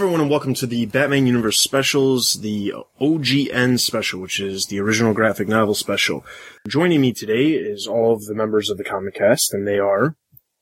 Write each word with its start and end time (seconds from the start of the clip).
Hello, 0.00 0.08
everyone, 0.08 0.22
and 0.22 0.30
welcome 0.30 0.54
to 0.54 0.66
the 0.66 0.86
Batman 0.86 1.26
Universe 1.26 1.60
specials, 1.60 2.40
the 2.40 2.72
OGN 3.02 3.78
special, 3.78 4.18
which 4.18 4.40
is 4.40 4.64
the 4.68 4.80
original 4.80 5.12
graphic 5.12 5.46
novel 5.46 5.74
special. 5.74 6.24
Joining 6.66 7.02
me 7.02 7.12
today 7.12 7.48
is 7.50 7.86
all 7.86 8.14
of 8.14 8.24
the 8.24 8.34
members 8.34 8.70
of 8.70 8.78
the 8.78 8.82
Comic 8.82 9.16
Cast, 9.16 9.52
and 9.52 9.68
they 9.68 9.78
are. 9.78 10.16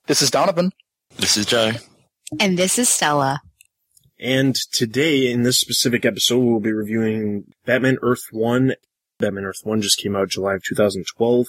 This 0.08 0.22
is 0.22 0.32
Donovan. 0.32 0.72
This 1.18 1.36
is 1.36 1.46
Joe. 1.46 1.70
And 2.40 2.58
this 2.58 2.80
is 2.80 2.88
Stella. 2.88 3.40
And 4.18 4.56
today, 4.72 5.30
in 5.30 5.44
this 5.44 5.60
specific 5.60 6.04
episode, 6.04 6.40
we'll 6.40 6.58
be 6.58 6.72
reviewing 6.72 7.44
Batman 7.64 7.98
Earth 8.02 8.24
1. 8.32 8.72
Batman 9.20 9.44
Earth 9.44 9.60
1 9.62 9.82
just 9.82 10.00
came 10.00 10.16
out 10.16 10.30
July 10.30 10.54
of 10.54 10.64
2012. 10.64 11.46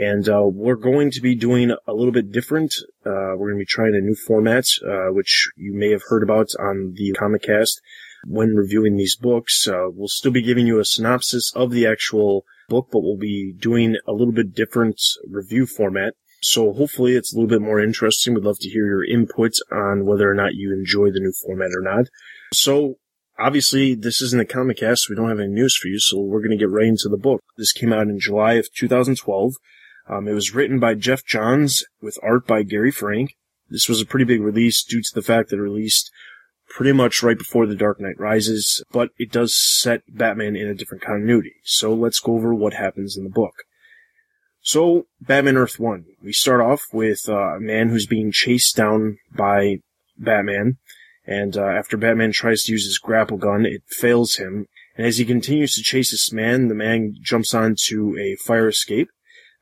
And 0.00 0.26
uh, 0.30 0.44
we're 0.44 0.76
going 0.76 1.10
to 1.10 1.20
be 1.20 1.34
doing 1.34 1.72
a 1.86 1.92
little 1.92 2.12
bit 2.12 2.32
different. 2.32 2.74
Uh, 3.04 3.36
we're 3.36 3.50
going 3.50 3.58
to 3.58 3.64
be 3.64 3.66
trying 3.66 3.94
a 3.94 4.00
new 4.00 4.14
format, 4.14 4.64
uh, 4.82 5.12
which 5.12 5.50
you 5.56 5.74
may 5.74 5.90
have 5.90 6.04
heard 6.08 6.22
about 6.22 6.48
on 6.58 6.94
the 6.96 7.12
Comic 7.18 7.42
Cast 7.42 7.82
when 8.26 8.56
reviewing 8.56 8.96
these 8.96 9.14
books. 9.14 9.68
Uh, 9.68 9.88
we'll 9.90 10.08
still 10.08 10.32
be 10.32 10.40
giving 10.40 10.66
you 10.66 10.80
a 10.80 10.86
synopsis 10.86 11.52
of 11.54 11.70
the 11.70 11.86
actual 11.86 12.46
book, 12.70 12.88
but 12.90 13.02
we'll 13.02 13.18
be 13.18 13.52
doing 13.52 13.96
a 14.08 14.12
little 14.12 14.32
bit 14.32 14.54
different 14.54 14.98
review 15.28 15.66
format. 15.66 16.14
So 16.42 16.72
hopefully 16.72 17.14
it's 17.14 17.34
a 17.34 17.36
little 17.36 17.50
bit 17.50 17.60
more 17.60 17.78
interesting. 17.78 18.32
We'd 18.32 18.44
love 18.44 18.58
to 18.60 18.70
hear 18.70 18.86
your 18.86 19.04
input 19.04 19.52
on 19.70 20.06
whether 20.06 20.30
or 20.30 20.34
not 20.34 20.54
you 20.54 20.72
enjoy 20.72 21.10
the 21.10 21.20
new 21.20 21.32
format 21.44 21.72
or 21.76 21.82
not. 21.82 22.06
So 22.54 22.94
obviously 23.38 23.94
this 23.94 24.22
isn't 24.22 24.40
a 24.40 24.46
comic 24.46 24.78
cast. 24.78 25.10
We 25.10 25.16
don't 25.16 25.28
have 25.28 25.40
any 25.40 25.52
news 25.52 25.76
for 25.76 25.88
you. 25.88 25.98
So 25.98 26.18
we're 26.18 26.40
going 26.40 26.52
to 26.52 26.56
get 26.56 26.70
right 26.70 26.86
into 26.86 27.10
the 27.10 27.18
book. 27.18 27.42
This 27.58 27.74
came 27.74 27.92
out 27.92 28.08
in 28.08 28.18
July 28.18 28.54
of 28.54 28.72
2012. 28.74 29.52
Um, 30.10 30.26
it 30.26 30.32
was 30.32 30.54
written 30.54 30.80
by 30.80 30.94
Geoff 30.94 31.24
Johns 31.24 31.84
with 32.02 32.18
art 32.22 32.46
by 32.46 32.64
Gary 32.64 32.90
Frank. 32.90 33.36
This 33.68 33.88
was 33.88 34.00
a 34.00 34.06
pretty 34.06 34.24
big 34.24 34.42
release 34.42 34.82
due 34.82 35.00
to 35.00 35.14
the 35.14 35.22
fact 35.22 35.50
that 35.50 35.56
it 35.56 35.62
released 35.62 36.10
pretty 36.68 36.92
much 36.92 37.22
right 37.22 37.38
before 37.38 37.66
The 37.66 37.76
Dark 37.76 38.00
Knight 38.00 38.18
Rises, 38.18 38.82
but 38.90 39.10
it 39.18 39.30
does 39.30 39.56
set 39.56 40.02
Batman 40.08 40.56
in 40.56 40.66
a 40.66 40.74
different 40.74 41.04
continuity. 41.04 41.54
So 41.62 41.94
let's 41.94 42.18
go 42.18 42.34
over 42.34 42.52
what 42.52 42.74
happens 42.74 43.16
in 43.16 43.22
the 43.22 43.30
book. 43.30 43.54
So, 44.62 45.06
Batman 45.20 45.56
Earth 45.56 45.78
1. 45.78 46.04
We 46.22 46.32
start 46.32 46.60
off 46.60 46.86
with 46.92 47.28
uh, 47.28 47.56
a 47.56 47.60
man 47.60 47.88
who's 47.88 48.06
being 48.06 48.30
chased 48.30 48.76
down 48.76 49.18
by 49.34 49.78
Batman, 50.18 50.76
and 51.24 51.56
uh, 51.56 51.64
after 51.64 51.96
Batman 51.96 52.32
tries 52.32 52.64
to 52.64 52.72
use 52.72 52.84
his 52.84 52.98
grapple 52.98 53.38
gun, 53.38 53.64
it 53.64 53.82
fails 53.88 54.34
him. 54.34 54.66
And 54.96 55.06
as 55.06 55.18
he 55.18 55.24
continues 55.24 55.76
to 55.76 55.82
chase 55.82 56.10
this 56.10 56.32
man, 56.32 56.68
the 56.68 56.74
man 56.74 57.14
jumps 57.22 57.54
onto 57.54 58.18
a 58.18 58.36
fire 58.36 58.68
escape, 58.68 59.08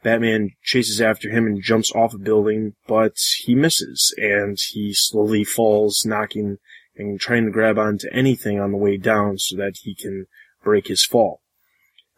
Batman 0.02 0.50
chases 0.62 1.00
after 1.00 1.28
him 1.30 1.46
and 1.46 1.62
jumps 1.62 1.92
off 1.92 2.14
a 2.14 2.18
building, 2.18 2.74
but 2.86 3.14
he 3.41 3.54
misses, 3.54 4.14
and 4.16 4.56
he 4.70 4.92
slowly 4.94 5.44
falls, 5.44 6.04
knocking 6.06 6.58
and 6.96 7.20
trying 7.20 7.44
to 7.44 7.50
grab 7.50 7.78
onto 7.78 8.08
anything 8.10 8.58
on 8.60 8.72
the 8.72 8.78
way 8.78 8.96
down 8.96 9.38
so 9.38 9.56
that 9.56 9.78
he 9.82 9.94
can 9.94 10.26
break 10.62 10.88
his 10.88 11.04
fall. 11.04 11.41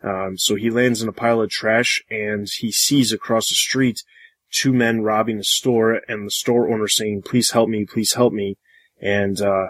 Um, 0.02 0.38
so 0.38 0.54
he 0.54 0.70
lands 0.70 1.02
in 1.02 1.08
a 1.08 1.12
pile 1.12 1.40
of 1.40 1.50
trash, 1.50 2.02
and 2.10 2.48
he 2.48 2.72
sees 2.72 3.12
across 3.12 3.48
the 3.48 3.54
street 3.54 4.02
two 4.50 4.72
men 4.72 5.02
robbing 5.02 5.38
a 5.38 5.44
store, 5.44 6.00
and 6.08 6.26
the 6.26 6.30
store 6.30 6.70
owner 6.70 6.88
saying, 6.88 7.22
"Please 7.22 7.50
help 7.50 7.68
me, 7.68 7.84
please 7.84 8.14
help 8.14 8.32
me," 8.32 8.56
and 9.00 9.40
uh, 9.40 9.68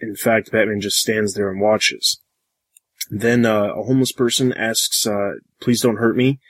in 0.00 0.16
fact, 0.16 0.50
Batman 0.50 0.80
just 0.80 0.98
stands 0.98 1.34
there 1.34 1.50
and 1.50 1.60
watches. 1.60 2.20
Then 3.10 3.44
uh, 3.44 3.74
a 3.76 3.82
homeless 3.82 4.12
person 4.12 4.52
asks, 4.54 5.06
uh, 5.06 5.32
"Please 5.60 5.82
don't 5.82 5.96
hurt 5.98 6.16
me." 6.16 6.40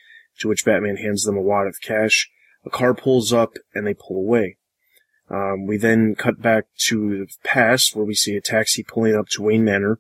To 0.43 0.49
which 0.49 0.65
Batman 0.65 0.97
hands 0.97 1.25
them 1.25 1.37
a 1.37 1.41
wad 1.41 1.67
of 1.67 1.81
cash. 1.81 2.29
A 2.65 2.71
car 2.71 2.95
pulls 2.95 3.33
up 3.33 3.55
and 3.75 3.87
they 3.87 3.95
pull 3.95 4.17
away. 4.17 4.59
Um, 5.31 5.67
we 5.67 5.79
then 5.79 6.15
cut 6.15 6.43
back 6.43 6.65
to 6.89 7.27
the 7.27 7.27
past 7.43 7.97
where 7.97 8.05
we 8.05 8.15
see 8.15 8.37
a 8.37 8.41
taxi 8.41 8.83
pulling 8.83 9.17
up 9.17 9.29
to 9.31 9.43
Wayne 9.43 9.65
Manor. 9.65 9.99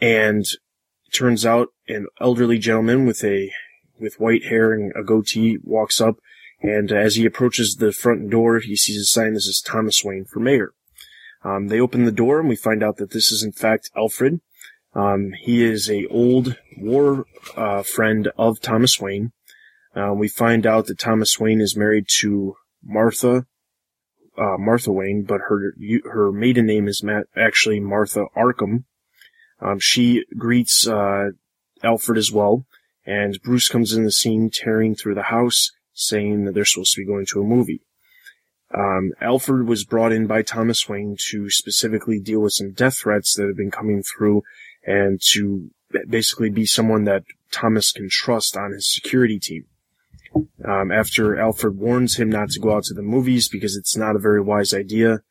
And 0.00 0.46
turns 1.12 1.44
out 1.44 1.68
an 1.88 2.06
elderly 2.20 2.58
gentleman 2.58 3.04
with 3.04 3.22
a, 3.22 3.52
with 3.98 4.18
white 4.18 4.44
hair 4.44 4.72
and 4.72 4.92
a 4.96 5.02
goatee 5.02 5.58
walks 5.62 6.00
up. 6.00 6.16
And 6.62 6.92
as 6.92 7.16
he 7.16 7.26
approaches 7.26 7.76
the 7.76 7.92
front 7.92 8.30
door, 8.30 8.60
he 8.60 8.76
sees 8.76 9.00
a 9.00 9.04
sign 9.04 9.34
that 9.34 9.42
says 9.42 9.60
Thomas 9.60 10.02
Wayne 10.04 10.24
for 10.24 10.40
mayor. 10.40 10.72
Um, 11.42 11.68
they 11.68 11.80
open 11.80 12.04
the 12.04 12.12
door 12.12 12.38
and 12.38 12.48
we 12.48 12.56
find 12.56 12.82
out 12.82 12.96
that 12.98 13.10
this 13.10 13.32
is 13.32 13.42
in 13.42 13.52
fact 13.52 13.90
Alfred. 13.96 14.40
Um, 14.94 15.32
he 15.38 15.62
is 15.62 15.88
a 15.88 16.06
old 16.06 16.56
war 16.76 17.26
uh, 17.56 17.82
friend 17.82 18.30
of 18.36 18.60
Thomas 18.60 19.00
Wayne. 19.00 19.32
Uh, 19.94 20.12
we 20.14 20.28
find 20.28 20.66
out 20.66 20.86
that 20.86 20.98
Thomas 20.98 21.38
Wayne 21.38 21.60
is 21.60 21.76
married 21.76 22.06
to 22.20 22.56
Martha, 22.82 23.46
uh, 24.38 24.56
Martha 24.58 24.92
Wayne, 24.92 25.22
but 25.22 25.40
her 25.48 25.74
her 26.04 26.32
maiden 26.32 26.66
name 26.66 26.88
is 26.88 27.04
actually 27.36 27.80
Martha 27.80 28.26
Arkham. 28.36 28.84
Um, 29.60 29.78
she 29.78 30.24
greets 30.36 30.86
uh, 30.86 31.30
Alfred 31.82 32.18
as 32.18 32.32
well, 32.32 32.66
and 33.04 33.40
Bruce 33.42 33.68
comes 33.68 33.92
in 33.92 34.04
the 34.04 34.12
scene, 34.12 34.50
tearing 34.50 34.94
through 34.94 35.14
the 35.14 35.24
house, 35.24 35.70
saying 35.92 36.44
that 36.44 36.54
they're 36.54 36.64
supposed 36.64 36.94
to 36.94 37.00
be 37.00 37.06
going 37.06 37.26
to 37.26 37.40
a 37.40 37.44
movie. 37.44 37.82
Um, 38.72 39.12
Alfred 39.20 39.66
was 39.66 39.84
brought 39.84 40.12
in 40.12 40.26
by 40.26 40.42
Thomas 40.42 40.88
Wayne 40.88 41.16
to 41.30 41.50
specifically 41.50 42.20
deal 42.20 42.40
with 42.40 42.52
some 42.52 42.72
death 42.72 42.98
threats 42.98 43.34
that 43.34 43.48
have 43.48 43.56
been 43.56 43.72
coming 43.72 44.02
through 44.02 44.42
and 44.84 45.20
to 45.32 45.70
basically 46.08 46.50
be 46.50 46.66
someone 46.66 47.04
that 47.04 47.24
Thomas 47.50 47.92
can 47.92 48.08
trust 48.10 48.56
on 48.56 48.72
his 48.72 48.92
security 48.92 49.38
team. 49.38 49.66
Um, 50.64 50.92
after 50.92 51.38
Alfred 51.38 51.76
warns 51.76 52.16
him 52.16 52.30
not 52.30 52.50
to 52.50 52.60
go 52.60 52.76
out 52.76 52.84
to 52.84 52.94
the 52.94 53.02
movies 53.02 53.48
because 53.48 53.76
it's 53.76 53.96
not 53.96 54.14
a 54.14 54.20
very 54.20 54.40
wise 54.40 54.72
idea, 54.72 55.22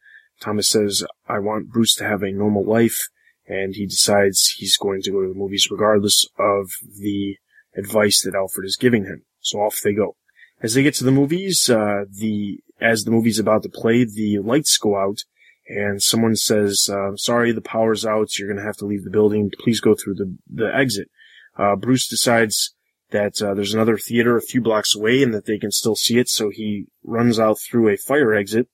Thomas 0.41 0.69
says, 0.69 1.03
I 1.27 1.39
want 1.39 1.71
Bruce 1.71 1.95
to 1.95 2.03
have 2.03 2.23
a 2.23 2.31
normal 2.31 2.65
life, 2.65 3.07
and 3.47 3.75
he 3.75 3.85
decides 3.85 4.53
he's 4.57 4.77
going 4.77 5.01
to 5.03 5.11
go 5.11 5.21
to 5.21 5.29
the 5.29 5.39
movies 5.39 5.69
regardless 5.71 6.25
of 6.37 6.71
the 6.99 7.37
advice 7.77 8.21
that 8.23 8.35
Alfred 8.35 8.65
is 8.65 8.77
giving 8.77 9.05
him. 9.05 9.23
So 9.39 9.59
off 9.59 9.79
they 9.83 9.93
go. 9.93 10.15
As 10.61 10.73
they 10.73 10.83
get 10.83 10.95
to 10.95 11.05
the 11.05 11.11
movies, 11.11 11.69
uh, 11.69 12.03
the, 12.11 12.59
as 12.81 13.03
the 13.03 13.11
movie's 13.11 13.39
about 13.39 13.63
to 13.63 13.69
play, 13.69 14.03
the 14.03 14.39
lights 14.39 14.77
go 14.77 14.97
out, 14.97 15.19
and 15.69 16.01
someone 16.01 16.35
says, 16.35 16.89
uh, 16.91 17.15
sorry, 17.15 17.51
the 17.51 17.61
power's 17.61 18.05
out, 18.05 18.37
you're 18.37 18.49
gonna 18.49 18.65
have 18.65 18.77
to 18.77 18.85
leave 18.85 19.03
the 19.03 19.11
building, 19.11 19.51
please 19.59 19.79
go 19.79 19.95
through 19.95 20.15
the, 20.15 20.35
the 20.51 20.75
exit. 20.75 21.09
Uh, 21.57 21.75
Bruce 21.75 22.07
decides 22.07 22.73
that, 23.11 23.41
uh, 23.41 23.53
there's 23.53 23.73
another 23.73 23.97
theater 23.97 24.35
a 24.35 24.41
few 24.41 24.61
blocks 24.61 24.95
away 24.95 25.21
and 25.21 25.33
that 25.33 25.45
they 25.45 25.59
can 25.59 25.71
still 25.71 25.95
see 25.95 26.17
it, 26.17 26.27
so 26.27 26.49
he 26.49 26.87
runs 27.03 27.39
out 27.39 27.59
through 27.59 27.89
a 27.89 27.97
fire 27.97 28.33
exit. 28.33 28.67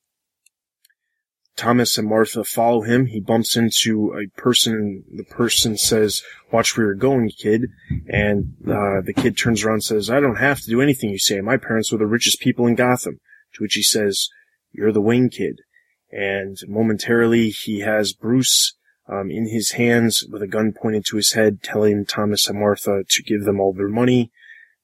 Thomas 1.56 1.96
and 1.96 2.06
Martha 2.06 2.44
follow 2.44 2.82
him. 2.82 3.06
He 3.06 3.18
bumps 3.18 3.56
into 3.56 4.14
a 4.14 4.28
person. 4.38 4.74
And 5.08 5.18
the 5.18 5.24
person 5.24 5.78
says, 5.78 6.22
watch 6.52 6.76
where 6.76 6.88
you're 6.88 6.94
going, 6.94 7.30
kid. 7.30 7.70
And, 8.08 8.54
uh, 8.68 9.00
the 9.02 9.14
kid 9.16 9.38
turns 9.38 9.64
around 9.64 9.76
and 9.76 9.84
says, 9.84 10.10
I 10.10 10.20
don't 10.20 10.36
have 10.36 10.60
to 10.60 10.68
do 10.68 10.82
anything 10.82 11.08
you 11.08 11.18
say. 11.18 11.40
My 11.40 11.56
parents 11.56 11.90
were 11.90 11.96
the 11.96 12.06
richest 12.06 12.40
people 12.40 12.66
in 12.66 12.74
Gotham. 12.74 13.20
To 13.54 13.62
which 13.62 13.72
he 13.72 13.82
says, 13.82 14.28
you're 14.72 14.92
the 14.92 15.00
Wayne 15.00 15.30
kid 15.30 15.62
and 16.10 16.56
momentarily 16.68 17.50
he 17.50 17.80
has 17.80 18.12
Bruce 18.12 18.74
um, 19.08 19.30
in 19.30 19.48
his 19.48 19.72
hands 19.72 20.24
with 20.30 20.42
a 20.42 20.46
gun 20.46 20.72
pointed 20.72 21.04
to 21.06 21.16
his 21.16 21.32
head, 21.32 21.62
telling 21.62 22.04
Thomas 22.04 22.48
and 22.48 22.58
Martha 22.58 23.02
to 23.08 23.22
give 23.22 23.44
them 23.44 23.60
all 23.60 23.72
their 23.72 23.88
money. 23.88 24.32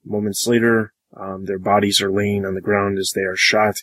Moments 0.05 0.47
later, 0.47 0.93
um, 1.17 1.45
their 1.45 1.59
bodies 1.59 2.01
are 2.01 2.13
laying 2.13 2.45
on 2.45 2.55
the 2.55 2.61
ground 2.61 2.99
as 2.99 3.13
they 3.15 3.23
are 3.23 3.37
shot. 3.37 3.77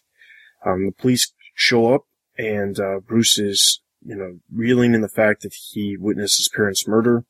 Um, 0.65 0.85
the 0.85 0.91
police 0.91 1.31
show 1.53 1.93
up, 1.93 2.01
and 2.37 2.79
uh, 2.79 2.99
Bruce 3.05 3.37
is, 3.37 3.81
you 4.01 4.15
know, 4.15 4.39
reeling 4.51 4.93
in 4.93 5.01
the 5.01 5.09
fact 5.09 5.41
that 5.41 5.53
he 5.71 5.97
witnessed 5.97 6.37
his 6.37 6.49
parents' 6.49 6.87
murder. 6.87 7.25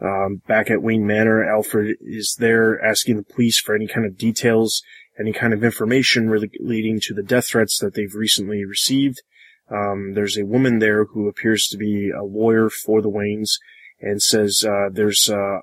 Um, 0.00 0.42
back 0.46 0.70
at 0.70 0.82
Wayne 0.82 1.06
Manor, 1.06 1.44
Alfred 1.44 1.96
is 2.00 2.36
there 2.38 2.82
asking 2.84 3.16
the 3.16 3.24
police 3.24 3.58
for 3.60 3.74
any 3.74 3.88
kind 3.88 4.06
of 4.06 4.16
details, 4.16 4.82
any 5.18 5.32
kind 5.32 5.52
of 5.52 5.64
information 5.64 6.30
relating 6.30 7.00
to 7.00 7.14
the 7.14 7.22
death 7.22 7.48
threats 7.48 7.78
that 7.80 7.94
they've 7.94 8.14
recently 8.14 8.64
received. 8.64 9.22
Um, 9.70 10.14
there's 10.14 10.38
a 10.38 10.46
woman 10.46 10.78
there 10.78 11.04
who 11.04 11.28
appears 11.28 11.66
to 11.68 11.76
be 11.76 12.10
a 12.10 12.24
lawyer 12.24 12.70
for 12.70 13.02
the 13.02 13.10
Waynes 13.10 13.58
and 14.00 14.22
says, 14.22 14.64
uh, 14.66 14.88
there's 14.90 15.28
uh, 15.28 15.60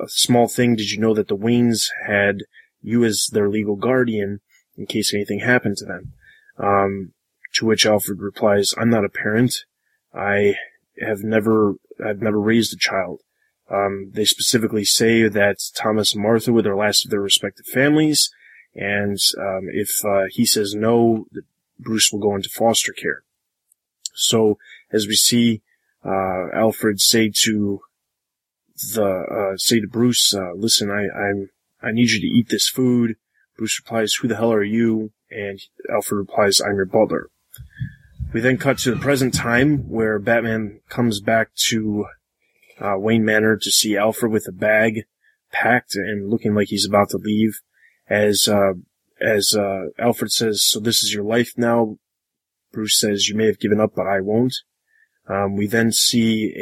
a 0.00 0.08
small 0.08 0.48
thing. 0.48 0.76
Did 0.76 0.90
you 0.90 1.00
know 1.00 1.14
that 1.14 1.28
the 1.28 1.36
Waynes 1.36 1.86
had 2.06 2.40
you 2.82 3.04
as 3.04 3.28
their 3.32 3.48
legal 3.48 3.76
guardian 3.76 4.40
in 4.76 4.86
case 4.86 5.12
anything 5.14 5.40
happened 5.40 5.76
to 5.78 5.84
them? 5.84 6.12
Um, 6.58 7.12
to 7.54 7.66
which 7.66 7.86
Alfred 7.86 8.20
replies, 8.20 8.74
I'm 8.76 8.90
not 8.90 9.04
a 9.04 9.08
parent. 9.08 9.54
I 10.12 10.54
have 11.00 11.22
never, 11.22 11.74
I've 12.04 12.22
never 12.22 12.40
raised 12.40 12.72
a 12.72 12.78
child. 12.78 13.20
Um, 13.70 14.10
they 14.12 14.24
specifically 14.24 14.84
say 14.84 15.28
that 15.28 15.56
Thomas 15.74 16.14
and 16.14 16.22
Martha 16.22 16.52
were 16.52 16.62
the 16.62 16.74
last 16.74 17.04
of 17.04 17.10
their 17.10 17.20
respective 17.20 17.66
families, 17.66 18.30
and 18.74 19.18
um, 19.38 19.68
if 19.72 20.04
uh, 20.04 20.24
he 20.30 20.44
says 20.44 20.74
no, 20.74 21.26
Bruce 21.78 22.12
will 22.12 22.20
go 22.20 22.34
into 22.34 22.48
foster 22.48 22.92
care. 22.92 23.22
So 24.14 24.58
as 24.92 25.06
we 25.06 25.14
see 25.14 25.62
uh, 26.04 26.48
Alfred 26.52 27.00
say 27.00 27.32
to 27.44 27.80
the 28.94 29.04
uh, 29.04 29.56
say 29.56 29.80
to 29.80 29.86
Bruce, 29.86 30.34
uh, 30.34 30.52
"Listen, 30.54 30.90
I 30.90 31.08
I'm 31.08 31.50
I 31.82 31.92
need 31.92 32.10
you 32.10 32.20
to 32.20 32.26
eat 32.26 32.48
this 32.48 32.68
food." 32.68 33.16
Bruce 33.56 33.80
replies, 33.80 34.14
"Who 34.14 34.28
the 34.28 34.36
hell 34.36 34.52
are 34.52 34.64
you?" 34.64 35.12
And 35.30 35.60
Alfred 35.90 36.18
replies, 36.18 36.60
"I'm 36.60 36.76
your 36.76 36.84
butler." 36.84 37.30
We 38.32 38.40
then 38.40 38.58
cut 38.58 38.78
to 38.78 38.90
the 38.90 39.00
present 39.00 39.32
time 39.32 39.88
where 39.88 40.18
Batman 40.18 40.80
comes 40.88 41.20
back 41.20 41.54
to 41.68 42.06
uh, 42.80 42.96
Wayne 42.98 43.24
Manor 43.24 43.56
to 43.56 43.70
see 43.70 43.96
Alfred 43.96 44.32
with 44.32 44.48
a 44.48 44.52
bag 44.52 45.04
packed 45.52 45.94
and 45.94 46.28
looking 46.28 46.54
like 46.54 46.68
he's 46.68 46.86
about 46.86 47.10
to 47.10 47.18
leave. 47.18 47.60
As 48.08 48.48
uh, 48.48 48.74
as 49.24 49.54
uh, 49.54 49.86
Alfred 49.98 50.30
says, 50.30 50.62
"So 50.62 50.80
this 50.80 51.02
is 51.02 51.12
your 51.12 51.24
life 51.24 51.52
now." 51.56 51.98
Bruce 52.72 52.98
says, 52.98 53.28
"You 53.28 53.34
may 53.34 53.46
have 53.46 53.58
given 53.58 53.80
up, 53.80 53.92
but 53.94 54.06
I 54.06 54.20
won't." 54.20 54.54
Um, 55.26 55.56
we 55.56 55.66
then 55.66 55.90
see 55.90 56.52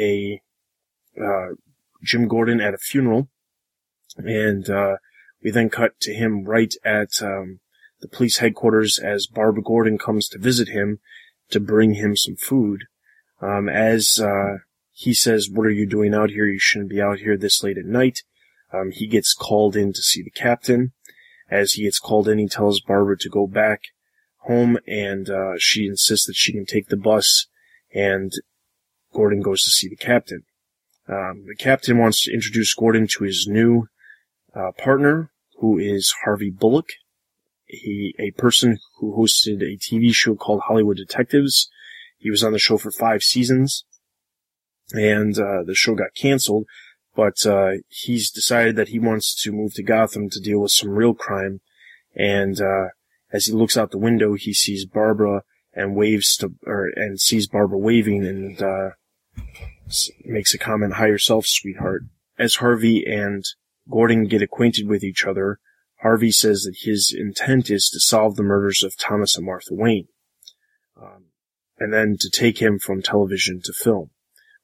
a 1.17 1.21
uh, 1.21 1.55
Jim 2.03 2.27
Gordon 2.27 2.61
at 2.61 2.73
a 2.73 2.77
funeral, 2.77 3.29
and 4.17 4.69
uh, 4.69 4.97
we 5.43 5.51
then 5.51 5.69
cut 5.69 5.99
to 6.01 6.13
him 6.13 6.45
right 6.45 6.73
at 6.85 7.21
um, 7.21 7.59
the 8.01 8.07
police 8.07 8.37
headquarters 8.37 8.99
as 8.99 9.27
Barbara 9.27 9.63
Gordon 9.63 9.97
comes 9.97 10.27
to 10.29 10.39
visit 10.39 10.69
him 10.69 10.99
to 11.49 11.59
bring 11.59 11.95
him 11.95 12.15
some 12.15 12.35
food. 12.35 12.85
Um, 13.41 13.67
as 13.67 14.19
uh, 14.21 14.59
he 14.91 15.13
says, 15.13 15.49
"What 15.51 15.67
are 15.67 15.71
you 15.71 15.85
doing 15.85 16.13
out 16.13 16.29
here? 16.29 16.45
You 16.45 16.59
shouldn't 16.59 16.89
be 16.89 17.01
out 17.01 17.19
here 17.19 17.37
this 17.37 17.63
late 17.63 17.77
at 17.77 17.85
night." 17.85 18.19
Um, 18.73 18.91
he 18.91 19.05
gets 19.07 19.33
called 19.33 19.75
in 19.75 19.93
to 19.93 20.01
see 20.01 20.23
the 20.23 20.31
captain. 20.31 20.93
As 21.53 21.73
he 21.73 21.83
gets 21.83 21.99
called 21.99 22.27
in, 22.27 22.39
he 22.39 22.47
tells 22.47 22.81
Barbara 22.81 23.15
to 23.19 23.29
go 23.29 23.45
back 23.45 23.81
home, 24.37 24.79
and 24.87 25.29
uh, 25.29 25.53
she 25.59 25.85
insists 25.85 26.25
that 26.25 26.35
she 26.35 26.51
can 26.51 26.65
take 26.65 26.87
the 26.87 26.97
bus. 26.97 27.45
And 27.93 28.31
Gordon 29.13 29.41
goes 29.41 29.63
to 29.63 29.69
see 29.69 29.87
the 29.87 29.95
captain. 29.95 30.45
Um, 31.07 31.45
the 31.45 31.55
captain 31.55 31.99
wants 31.99 32.23
to 32.23 32.33
introduce 32.33 32.73
Gordon 32.73 33.05
to 33.05 33.23
his 33.23 33.45
new 33.47 33.85
uh, 34.55 34.71
partner, 34.79 35.31
who 35.59 35.77
is 35.77 36.15
Harvey 36.23 36.49
Bullock. 36.49 36.89
He, 37.65 38.15
a 38.17 38.31
person 38.31 38.79
who 38.97 39.15
hosted 39.15 39.61
a 39.61 39.77
TV 39.77 40.11
show 40.11 40.33
called 40.33 40.61
Hollywood 40.65 40.97
Detectives. 40.97 41.69
He 42.17 42.31
was 42.31 42.43
on 42.43 42.53
the 42.53 42.57
show 42.57 42.79
for 42.79 42.89
five 42.89 43.21
seasons, 43.21 43.85
and 44.91 45.37
uh, 45.37 45.61
the 45.63 45.75
show 45.75 45.93
got 45.93 46.15
canceled. 46.15 46.65
But 47.15 47.45
uh, 47.45 47.73
he's 47.89 48.31
decided 48.31 48.75
that 48.75 48.89
he 48.89 48.99
wants 48.99 49.39
to 49.43 49.51
move 49.51 49.75
to 49.75 49.83
Gotham 49.83 50.29
to 50.29 50.39
deal 50.39 50.59
with 50.59 50.71
some 50.71 50.89
real 50.89 51.13
crime. 51.13 51.61
And 52.15 52.59
uh, 52.59 52.87
as 53.31 53.45
he 53.45 53.53
looks 53.53 53.77
out 53.77 53.91
the 53.91 53.97
window, 53.97 54.33
he 54.33 54.53
sees 54.53 54.85
Barbara 54.85 55.43
and 55.73 55.95
waves 55.95 56.37
to, 56.37 56.53
or 56.65 56.89
and 56.95 57.19
sees 57.19 57.47
Barbara 57.47 57.77
waving 57.77 58.25
and 58.25 58.61
uh, 58.61 58.89
makes 60.23 60.53
a 60.53 60.59
comment, 60.59 60.93
"Hi 60.93 61.07
yourself, 61.07 61.45
sweetheart." 61.47 62.03
As 62.37 62.55
Harvey 62.55 63.05
and 63.05 63.43
Gordon 63.89 64.25
get 64.25 64.41
acquainted 64.41 64.87
with 64.87 65.03
each 65.03 65.25
other, 65.25 65.59
Harvey 66.01 66.31
says 66.31 66.63
that 66.63 66.77
his 66.83 67.15
intent 67.17 67.69
is 67.69 67.89
to 67.89 67.99
solve 67.99 68.35
the 68.35 68.43
murders 68.43 68.83
of 68.83 68.97
Thomas 68.97 69.37
and 69.37 69.45
Martha 69.45 69.73
Wayne, 69.73 70.07
um, 70.99 71.25
and 71.79 71.93
then 71.93 72.17
to 72.19 72.29
take 72.29 72.59
him 72.59 72.79
from 72.79 73.01
television 73.01 73.61
to 73.63 73.73
film. 73.73 74.11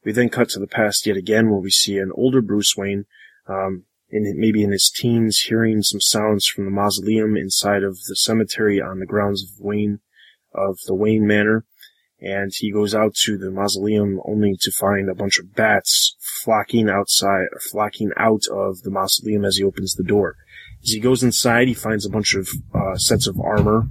We 0.05 0.11
then 0.11 0.29
cut 0.29 0.49
to 0.49 0.59
the 0.59 0.67
past 0.67 1.05
yet 1.05 1.17
again, 1.17 1.49
where 1.49 1.59
we 1.59 1.71
see 1.71 1.97
an 1.97 2.11
older 2.15 2.41
Bruce 2.41 2.75
Wayne, 2.77 3.05
um, 3.47 3.83
in 4.09 4.33
maybe 4.37 4.63
in 4.63 4.71
his 4.71 4.89
teens, 4.89 5.39
hearing 5.39 5.81
some 5.81 6.01
sounds 6.01 6.47
from 6.47 6.65
the 6.65 6.71
mausoleum 6.71 7.35
inside 7.37 7.83
of 7.83 7.97
the 8.07 8.15
cemetery 8.15 8.81
on 8.81 8.99
the 8.99 9.05
grounds 9.05 9.43
of 9.43 9.63
Wayne, 9.63 9.99
of 10.53 10.79
the 10.87 10.95
Wayne 10.95 11.27
Manor, 11.27 11.65
and 12.21 12.51
he 12.53 12.71
goes 12.71 12.93
out 12.93 13.13
to 13.25 13.37
the 13.37 13.51
mausoleum 13.51 14.19
only 14.25 14.55
to 14.59 14.71
find 14.71 15.09
a 15.09 15.15
bunch 15.15 15.39
of 15.39 15.55
bats 15.55 16.15
flocking 16.43 16.89
outside, 16.89 17.47
or 17.51 17.59
flocking 17.71 18.11
out 18.17 18.43
of 18.51 18.81
the 18.81 18.89
mausoleum 18.89 19.45
as 19.45 19.57
he 19.57 19.63
opens 19.63 19.93
the 19.93 20.03
door. 20.03 20.35
As 20.83 20.91
he 20.91 20.99
goes 20.99 21.23
inside, 21.23 21.67
he 21.67 21.73
finds 21.73 22.05
a 22.05 22.09
bunch 22.09 22.35
of 22.35 22.49
uh, 22.73 22.95
sets 22.95 23.27
of 23.27 23.39
armor. 23.39 23.89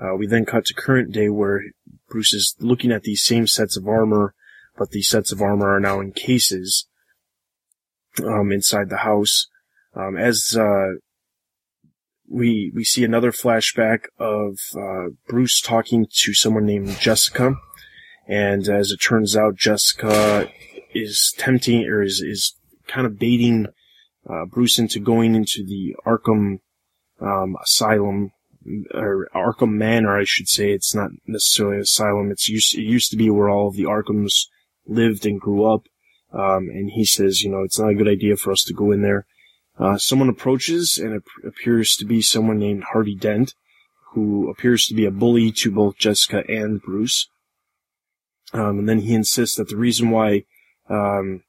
Uh, 0.00 0.14
we 0.16 0.26
then 0.26 0.44
cut 0.44 0.64
to 0.66 0.74
current 0.74 1.12
day 1.12 1.28
where 1.28 1.62
Bruce 2.08 2.32
is 2.32 2.56
looking 2.60 2.92
at 2.92 3.02
these 3.02 3.22
same 3.22 3.46
sets 3.46 3.76
of 3.76 3.86
armor, 3.86 4.34
but 4.76 4.90
these 4.90 5.08
sets 5.08 5.32
of 5.32 5.42
armor 5.42 5.74
are 5.74 5.80
now 5.80 6.00
in 6.00 6.12
cases 6.12 6.86
um, 8.24 8.52
inside 8.52 8.88
the 8.88 8.98
house. 8.98 9.46
Um, 9.94 10.16
as 10.16 10.56
uh, 10.58 10.98
we 12.28 12.72
we 12.74 12.84
see 12.84 13.04
another 13.04 13.32
flashback 13.32 14.04
of 14.18 14.58
uh, 14.76 15.10
Bruce 15.28 15.60
talking 15.60 16.06
to 16.10 16.34
someone 16.34 16.64
named 16.64 16.98
Jessica, 17.00 17.54
and 18.28 18.68
as 18.68 18.90
it 18.90 18.98
turns 18.98 19.36
out, 19.36 19.56
Jessica 19.56 20.48
is 20.94 21.34
tempting 21.36 21.84
or 21.84 22.02
is 22.02 22.20
is 22.20 22.54
kind 22.86 23.06
of 23.06 23.18
baiting 23.18 23.66
uh, 24.28 24.44
Bruce 24.46 24.78
into 24.78 25.00
going 25.00 25.34
into 25.34 25.64
the 25.64 25.94
Arkham 26.06 26.60
um, 27.20 27.56
Asylum 27.62 28.32
or 28.94 29.28
Arkham 29.34 29.72
Manor, 29.72 30.18
I 30.18 30.24
should 30.24 30.48
say. 30.48 30.72
It's 30.72 30.94
not 30.94 31.10
necessarily 31.26 31.76
an 31.76 31.82
asylum. 31.82 32.30
It's 32.30 32.48
used 32.48 32.76
it 32.76 32.82
used 32.82 33.10
to 33.10 33.16
be 33.16 33.30
where 33.30 33.48
all 33.48 33.68
of 33.68 33.76
the 33.76 33.84
Arkhams 33.84 34.46
lived 34.90 35.24
and 35.24 35.40
grew 35.40 35.64
up. 35.64 35.86
Um, 36.32 36.68
and 36.68 36.90
he 36.90 37.04
says, 37.04 37.42
you 37.42 37.50
know, 37.50 37.62
it's 37.62 37.78
not 37.78 37.90
a 37.90 37.94
good 37.94 38.08
idea 38.08 38.36
for 38.36 38.52
us 38.52 38.62
to 38.64 38.74
go 38.74 38.92
in 38.92 39.02
there. 39.02 39.26
Uh, 39.78 39.96
someone 39.96 40.28
approaches 40.28 40.98
and 40.98 41.14
it 41.14 41.22
appears 41.46 41.96
to 41.96 42.04
be 42.04 42.20
someone 42.20 42.58
named 42.58 42.84
Harvey 42.92 43.14
Dent, 43.14 43.54
who 44.12 44.50
appears 44.50 44.86
to 44.86 44.94
be 44.94 45.06
a 45.06 45.10
bully 45.10 45.50
to 45.52 45.70
both 45.70 45.96
Jessica 45.96 46.44
and 46.48 46.82
Bruce. 46.82 47.28
Um, 48.52 48.80
and 48.80 48.88
then 48.88 49.00
he 49.00 49.14
insists 49.14 49.56
that 49.56 49.68
the 49.68 49.76
reason 49.76 50.10
why 50.10 50.44
um, 50.88 51.44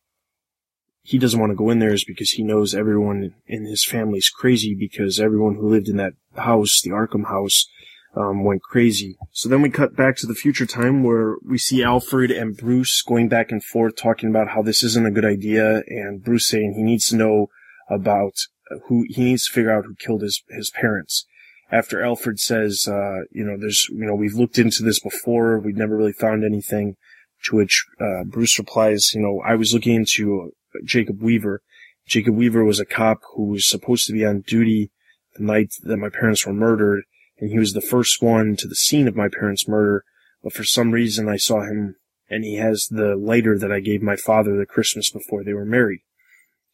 he 1.03 1.17
doesn't 1.17 1.39
want 1.39 1.51
to 1.51 1.55
go 1.55 1.69
in 1.69 1.79
there 1.79 1.94
is 1.94 2.05
because 2.05 2.31
he 2.31 2.44
knows 2.44 2.75
everyone 2.75 3.33
in 3.47 3.65
his 3.65 3.83
family 3.83 4.19
is 4.19 4.29
crazy 4.29 4.75
because 4.75 5.19
everyone 5.19 5.55
who 5.55 5.69
lived 5.69 5.89
in 5.89 5.97
that 5.97 6.13
house, 6.35 6.81
the 6.81 6.91
Arkham 6.91 7.27
house, 7.27 7.67
um, 8.15 8.43
went 8.43 8.61
crazy. 8.61 9.18
So 9.31 9.47
then 9.47 9.61
we 9.61 9.69
cut 9.69 9.95
back 9.95 10.18
to 10.18 10.27
the 10.27 10.35
future 10.35 10.65
time 10.65 11.03
where 11.03 11.35
we 11.44 11.57
see 11.57 11.83
Alfred 11.83 12.31
and 12.31 12.57
Bruce 12.57 13.01
going 13.01 13.30
back 13.30 13.51
and 13.51 13.63
forth 13.63 13.95
talking 13.95 14.30
about 14.30 14.49
how 14.49 14.61
this 14.61 14.83
isn't 14.83 15.06
a 15.06 15.11
good 15.11 15.25
idea 15.25 15.83
and 15.87 16.23
Bruce 16.23 16.47
saying 16.47 16.73
he 16.73 16.83
needs 16.83 17.07
to 17.09 17.15
know 17.15 17.47
about 17.89 18.33
who 18.87 19.06
he 19.09 19.23
needs 19.23 19.45
to 19.45 19.53
figure 19.53 19.71
out 19.71 19.85
who 19.85 19.95
killed 19.95 20.21
his 20.21 20.44
his 20.49 20.69
parents. 20.69 21.25
After 21.71 22.03
Alfred 22.03 22.39
says, 22.39 22.85
uh, 22.85 23.21
you 23.31 23.45
know, 23.45 23.57
there's, 23.57 23.87
you 23.89 24.06
know, 24.06 24.15
we've 24.15 24.33
looked 24.33 24.57
into 24.57 24.83
this 24.83 24.99
before, 24.99 25.57
we've 25.57 25.77
never 25.77 25.95
really 25.95 26.11
found 26.11 26.44
anything. 26.44 26.97
To 27.45 27.56
which 27.56 27.85
uh, 27.99 28.23
Bruce 28.25 28.59
replies, 28.59 29.13
you 29.15 29.21
know, 29.21 29.41
I 29.44 29.56
was 29.56 29.73
looking 29.73 29.95
into 29.95 30.51
uh, 30.75 30.80
Jacob 30.85 31.23
Weaver. 31.23 31.63
Jacob 32.06 32.35
Weaver 32.35 32.63
was 32.63 32.80
a 32.80 32.85
cop 32.85 33.21
who 33.33 33.45
was 33.45 33.68
supposed 33.68 34.06
to 34.07 34.13
be 34.13 34.23
on 34.23 34.41
duty 34.41 34.91
the 35.35 35.44
night 35.44 35.73
that 35.81 35.97
my 35.97 36.09
parents 36.09 36.45
were 36.45 36.53
murdered, 36.53 37.03
and 37.42 37.50
he 37.50 37.60
was 37.60 37.74
the 37.74 37.81
first 37.81 38.21
one 38.21 38.56
to 38.56 38.68
the 38.68 38.76
scene 38.76 39.07
of 39.07 39.16
my 39.16 39.28
parents' 39.28 39.68
murder. 39.68 40.06
But 40.44 40.54
for 40.54 40.64
some 40.64 40.92
reason, 40.92 41.28
I 41.28 41.38
saw 41.38 41.64
him, 41.64 41.95
and 42.30 42.45
he 42.45 42.56
has 42.56 42.88
the 42.90 43.16
lighter 43.16 43.57
that 43.57 43.71
I 43.71 43.80
gave 43.80 44.02
my 44.02 44.16
father 44.16 44.56
the 44.56 44.66
Christmas 44.66 45.10
before 45.10 45.44
they 45.44 45.54
were 45.54 45.66
married. 45.66 46.02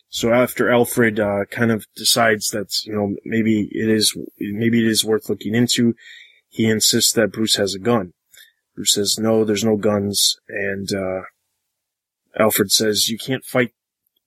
So 0.09 0.31
after 0.31 0.69
Alfred 0.69 1.19
uh, 1.19 1.45
kind 1.49 1.71
of 1.71 1.85
decides 1.95 2.47
that 2.49 2.85
you 2.85 2.93
know 2.93 3.15
maybe 3.25 3.69
it 3.71 3.89
is 3.89 4.15
maybe 4.39 4.79
it 4.85 4.89
is 4.89 5.03
worth 5.03 5.29
looking 5.29 5.55
into, 5.55 5.95
he 6.49 6.65
insists 6.65 7.13
that 7.13 7.31
Bruce 7.31 7.55
has 7.55 7.73
a 7.73 7.79
gun. 7.79 8.13
Bruce 8.75 8.93
says 8.93 9.17
no, 9.19 9.43
there's 9.43 9.65
no 9.65 9.75
guns, 9.75 10.37
and 10.47 10.93
uh, 10.93 11.21
Alfred 12.39 12.71
says 12.71 13.09
you 13.09 13.17
can't 13.17 13.43
fight 13.43 13.73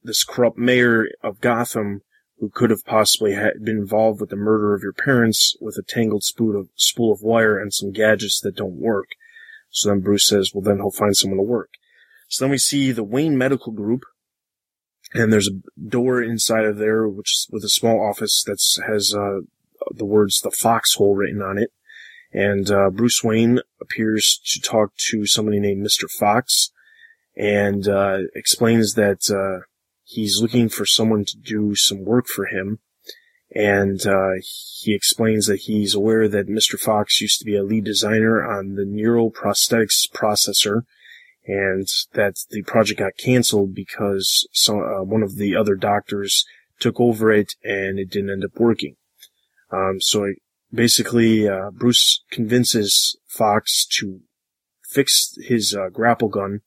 this 0.03 0.25
corrupt 0.25 0.59
mayor 0.59 1.07
of 1.23 1.41
Gotham 1.41 2.03
who 2.41 2.51
could 2.51 2.71
have 2.71 2.85
possibly 2.85 3.35
been 3.63 3.77
involved 3.77 4.21
with 4.21 4.31
the 4.31 4.37
murder 4.37 4.75
of 4.75 4.83
your 4.83 4.93
parents 4.93 5.55
with 5.61 5.77
a 5.79 5.83
tangled 5.83 6.25
spool 6.25 6.59
of, 6.59 6.69
spool 6.75 7.13
of 7.13 7.23
wire 7.23 7.59
and 7.59 7.73
some 7.73 7.93
gadgets 7.93 8.41
that 8.41 8.57
don't 8.57 8.81
work. 8.81 9.11
So 9.71 9.91
then 9.91 10.01
Bruce 10.01 10.27
says, 10.27 10.51
well 10.53 10.63
then 10.63 10.79
he'll 10.79 10.91
find 10.91 11.17
someone 11.17 11.39
to 11.39 11.43
work. 11.45 11.71
So 12.29 12.45
then 12.45 12.51
we 12.51 12.59
see 12.59 12.93
the 12.93 13.05
Wayne 13.05 13.39
Medical 13.39 13.73
Group 13.73 14.05
and 15.13 15.33
there's 15.33 15.49
a 15.49 15.89
door 15.89 16.23
inside 16.23 16.65
of 16.65 16.79
there, 16.79 17.09
which 17.09 17.47
with 17.51 17.65
a 17.65 17.69
small 17.69 18.01
office 18.09 18.45
that 18.45 18.61
has 18.87 19.15
uh, 19.15 19.41
the 19.91 20.05
words 20.05 20.41
"the 20.41 20.51
Foxhole" 20.51 21.17
written 21.17 21.43
on 21.43 21.59
it. 21.59 21.71
And 22.33 22.71
uh, 22.71 22.91
Bruce 22.91 23.25
Wayne 23.25 23.61
appears 23.81 24.41
to 24.47 24.61
talk 24.61 24.93
to 25.11 25.27
somebody 25.27 25.59
named 25.59 25.83
Mister 25.83 26.07
Fox, 26.07 26.71
and 27.37 27.89
uh, 27.89 28.19
explains 28.37 28.95
that 28.95 29.29
uh, 29.31 29.67
he's 30.11 30.41
looking 30.41 30.69
for 30.69 30.87
someone 30.87 31.25
to 31.25 31.37
do 31.37 31.75
some 31.75 32.05
work 32.05 32.27
for 32.27 32.47
him. 32.47 32.79
And 33.53 34.07
uh, 34.07 34.35
he 34.83 34.95
explains 34.95 35.47
that 35.47 35.63
he's 35.63 35.95
aware 35.95 36.29
that 36.29 36.49
Mr. 36.49 36.79
Fox 36.79 37.21
used 37.21 37.41
to 37.41 37.45
be 37.45 37.57
a 37.57 37.65
lead 37.65 37.85
designer 37.85 38.45
on 38.45 38.75
the 38.75 38.85
neural 38.85 39.33
prosthetics 39.33 40.09
processor 40.13 40.83
and 41.47 41.87
that 42.13 42.37
the 42.51 42.63
project 42.63 43.01
got 43.01 43.17
canceled 43.19 43.75
because 43.75 44.47
some, 44.53 44.79
uh, 44.79 45.03
one 45.03 45.23
of 45.23 45.37
the 45.37 45.57
other 45.57 45.75
doctors 45.75 46.45
took 46.79 47.01
over 47.01 47.33
it 47.33 47.55
and 47.65 47.99
it 47.99 48.11
didn't 48.11 48.31
end 48.31 48.45
up 48.45 48.59
working. 48.59 48.97
Um, 49.73 50.01
so 50.01 50.25
it, 50.25 50.37
basically, 50.73 51.49
uh, 51.49 51.71
Bruce 51.73 52.23
convinces 52.31 53.17
Fox 53.27 53.87
to 53.99 54.21
fix 54.89 55.37
his 55.43 55.75
uh, 55.75 55.89
grapple 55.89 56.29
gun 56.29 56.61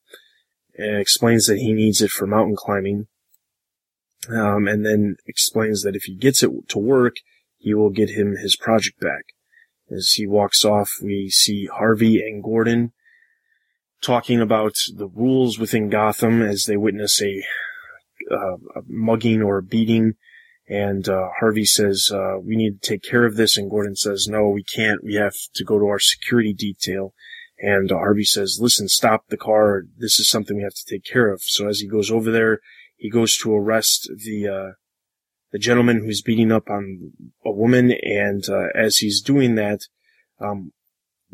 and 0.76 0.98
explains 0.98 1.46
that 1.46 1.58
he 1.58 1.72
needs 1.72 2.02
it 2.02 2.10
for 2.10 2.26
mountain 2.26 2.56
climbing. 2.56 3.06
Um, 4.30 4.68
and 4.68 4.84
then 4.84 5.16
explains 5.26 5.82
that 5.82 5.96
if 5.96 6.04
he 6.04 6.14
gets 6.14 6.42
it 6.42 6.50
to 6.68 6.78
work, 6.78 7.16
he 7.58 7.74
will 7.74 7.90
get 7.90 8.10
him 8.10 8.36
his 8.36 8.56
project 8.56 9.00
back. 9.00 9.24
As 9.90 10.12
he 10.12 10.26
walks 10.26 10.64
off, 10.64 10.90
we 11.02 11.28
see 11.30 11.66
Harvey 11.66 12.20
and 12.20 12.42
Gordon 12.42 12.92
talking 14.02 14.40
about 14.40 14.74
the 14.94 15.08
rules 15.08 15.58
within 15.58 15.88
Gotham 15.88 16.42
as 16.42 16.64
they 16.64 16.76
witness 16.76 17.20
a, 17.22 17.42
uh, 18.30 18.56
a 18.76 18.82
mugging 18.86 19.42
or 19.42 19.58
a 19.58 19.62
beating. 19.62 20.14
And 20.68 21.08
uh, 21.08 21.28
Harvey 21.40 21.64
says, 21.66 22.10
uh, 22.12 22.38
we 22.40 22.56
need 22.56 22.80
to 22.80 22.88
take 22.88 23.02
care 23.02 23.24
of 23.24 23.36
this. 23.36 23.58
And 23.58 23.70
Gordon 23.70 23.96
says, 23.96 24.26
no, 24.28 24.48
we 24.48 24.62
can't. 24.62 25.04
We 25.04 25.14
have 25.14 25.34
to 25.54 25.64
go 25.64 25.78
to 25.78 25.86
our 25.86 25.98
security 25.98 26.54
detail. 26.54 27.12
And 27.58 27.90
Harvey 27.90 28.24
says, 28.24 28.58
listen, 28.60 28.88
stop 28.88 29.28
the 29.28 29.36
car. 29.36 29.84
This 29.96 30.18
is 30.18 30.28
something 30.28 30.56
we 30.56 30.62
have 30.62 30.74
to 30.74 30.84
take 30.88 31.04
care 31.04 31.32
of. 31.32 31.40
So 31.42 31.68
as 31.68 31.80
he 31.80 31.86
goes 31.86 32.10
over 32.10 32.30
there, 32.30 32.60
he 33.04 33.10
goes 33.10 33.36
to 33.36 33.54
arrest 33.54 34.10
the, 34.16 34.48
uh, 34.48 34.72
the 35.52 35.58
gentleman 35.58 35.98
who's 35.98 36.22
beating 36.22 36.50
up 36.50 36.70
on 36.70 37.12
a 37.44 37.50
woman. 37.50 37.92
And 38.02 38.42
uh, 38.48 38.68
as 38.74 38.96
he's 38.96 39.20
doing 39.20 39.56
that, 39.56 39.80
um, 40.40 40.72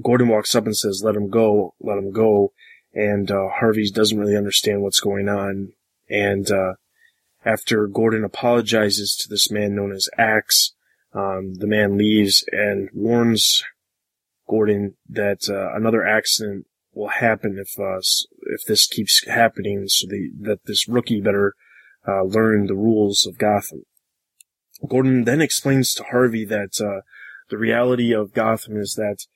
Gordon 0.03 0.27
walks 0.27 0.57
up 0.57 0.67
and 0.67 0.77
says, 0.77 1.03
let 1.05 1.15
him 1.15 1.31
go, 1.31 1.77
let 1.79 1.97
him 1.97 2.11
go. 2.11 2.53
And 2.93 3.31
uh, 3.31 3.51
Harvey 3.55 3.89
doesn't 3.89 4.19
really 4.19 4.37
understand 4.37 4.83
what's 4.83 4.99
going 4.99 5.29
on. 5.29 5.75
And 6.09 6.51
uh, 6.51 6.73
after 7.45 7.87
Gordon 7.87 8.25
apologizes 8.25 9.15
to 9.21 9.29
this 9.29 9.49
man 9.49 9.77
known 9.77 9.93
as 9.93 10.09
Axe, 10.19 10.73
um, 11.15 11.55
the 11.55 11.69
man 11.69 11.97
leaves 11.97 12.45
and 12.51 12.89
warns 12.93 13.63
Gordon 14.49 14.97
that 15.09 15.49
uh, 15.49 15.73
another 15.77 16.05
accident 16.05 16.67
will 16.93 17.09
happen 17.09 17.59
if 17.59 17.79
uh, 17.79 18.01
if 18.55 18.65
this 18.67 18.87
keeps 18.87 19.27
happening. 19.27 19.87
So 19.89 20.07
the, 20.09 20.31
that 20.41 20.65
this 20.67 20.89
rookie 20.89 21.21
better 21.21 21.55
uh, 22.07 22.23
learn 22.23 22.67
the 22.67 22.75
rules 22.75 23.27
of 23.27 23.39
Gotham. 23.39 23.85
Gordon 24.89 25.25
then 25.25 25.41
explains 25.41 25.93
to 25.95 26.05
Harvey 26.05 26.45
that 26.47 26.81
uh, 26.81 27.03
the 27.51 27.59
reality 27.59 28.15
of 28.15 28.33
Gotham 28.33 28.77
is 28.79 28.95
that 28.95 29.27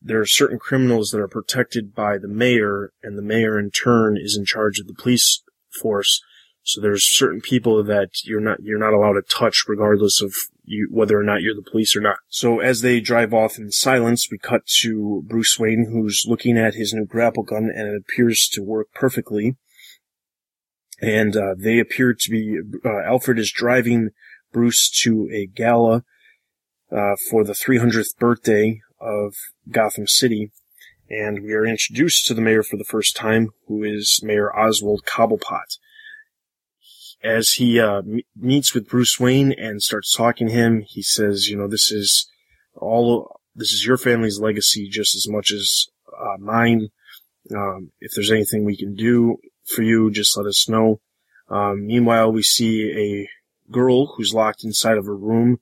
there 0.00 0.20
are 0.20 0.26
certain 0.26 0.58
criminals 0.58 1.10
that 1.10 1.20
are 1.20 1.28
protected 1.28 1.94
by 1.94 2.18
the 2.18 2.28
mayor, 2.28 2.92
and 3.02 3.16
the 3.16 3.22
mayor 3.22 3.58
in 3.58 3.70
turn 3.70 4.16
is 4.16 4.36
in 4.36 4.44
charge 4.44 4.78
of 4.78 4.86
the 4.86 4.94
police 4.94 5.42
force. 5.80 6.22
So 6.62 6.80
there's 6.80 7.04
certain 7.04 7.40
people 7.40 7.82
that 7.84 8.10
you're 8.24 8.40
not 8.40 8.62
you're 8.62 8.78
not 8.78 8.92
allowed 8.92 9.14
to 9.14 9.22
touch, 9.22 9.64
regardless 9.66 10.22
of 10.22 10.34
you, 10.64 10.88
whether 10.90 11.18
or 11.18 11.22
not 11.22 11.42
you're 11.42 11.54
the 11.54 11.68
police 11.70 11.94
or 11.94 12.00
not. 12.00 12.18
So 12.28 12.60
as 12.60 12.80
they 12.80 13.00
drive 13.00 13.32
off 13.32 13.58
in 13.58 13.70
silence, 13.70 14.28
we 14.30 14.38
cut 14.38 14.66
to 14.80 15.22
Bruce 15.26 15.58
Wayne, 15.58 15.88
who's 15.90 16.24
looking 16.26 16.58
at 16.58 16.74
his 16.74 16.92
new 16.92 17.06
grapple 17.06 17.42
gun, 17.42 17.70
and 17.74 17.88
it 17.88 17.96
appears 17.96 18.48
to 18.52 18.62
work 18.62 18.88
perfectly. 18.94 19.56
And 21.00 21.36
uh, 21.36 21.54
they 21.58 21.78
appear 21.78 22.14
to 22.14 22.30
be 22.30 22.58
uh, 22.84 23.02
Alfred 23.04 23.38
is 23.38 23.52
driving 23.52 24.10
Bruce 24.52 24.88
to 25.02 25.28
a 25.32 25.46
gala 25.46 26.04
uh, 26.90 27.16
for 27.30 27.44
the 27.44 27.52
300th 27.52 28.16
birthday 28.18 28.80
of 29.00 29.34
Gotham 29.70 30.06
City, 30.06 30.52
and 31.10 31.42
we 31.42 31.52
are 31.52 31.66
introduced 31.66 32.26
to 32.26 32.34
the 32.34 32.40
mayor 32.40 32.62
for 32.62 32.76
the 32.76 32.84
first 32.84 33.16
time, 33.16 33.50
who 33.66 33.82
is 33.82 34.20
Mayor 34.22 34.54
Oswald 34.56 35.02
Cobblepot. 35.04 35.78
As 37.24 37.52
he 37.52 37.80
uh, 37.80 38.02
meets 38.36 38.74
with 38.74 38.88
Bruce 38.88 39.18
Wayne 39.18 39.52
and 39.52 39.82
starts 39.82 40.14
talking 40.14 40.48
to 40.48 40.52
him, 40.52 40.82
he 40.86 41.02
says, 41.02 41.48
"You 41.48 41.56
know, 41.56 41.66
this 41.66 41.90
is 41.90 42.30
all. 42.76 43.40
This 43.56 43.72
is 43.72 43.86
your 43.86 43.96
family's 43.96 44.40
legacy 44.40 44.88
just 44.90 45.14
as 45.14 45.26
much 45.28 45.50
as 45.50 45.86
uh, 46.12 46.36
mine. 46.38 46.88
Um, 47.54 47.92
if 48.00 48.12
there's 48.14 48.30
anything 48.30 48.64
we 48.64 48.76
can 48.76 48.94
do 48.94 49.38
for 49.64 49.82
you, 49.82 50.10
just 50.10 50.36
let 50.36 50.46
us 50.46 50.68
know." 50.68 51.00
Um, 51.48 51.86
meanwhile, 51.86 52.30
we 52.30 52.42
see 52.42 52.92
a 52.92 53.72
girl 53.72 54.14
who's 54.14 54.34
locked 54.34 54.64
inside 54.64 54.98
of 54.98 55.06
a 55.06 55.14
room, 55.14 55.60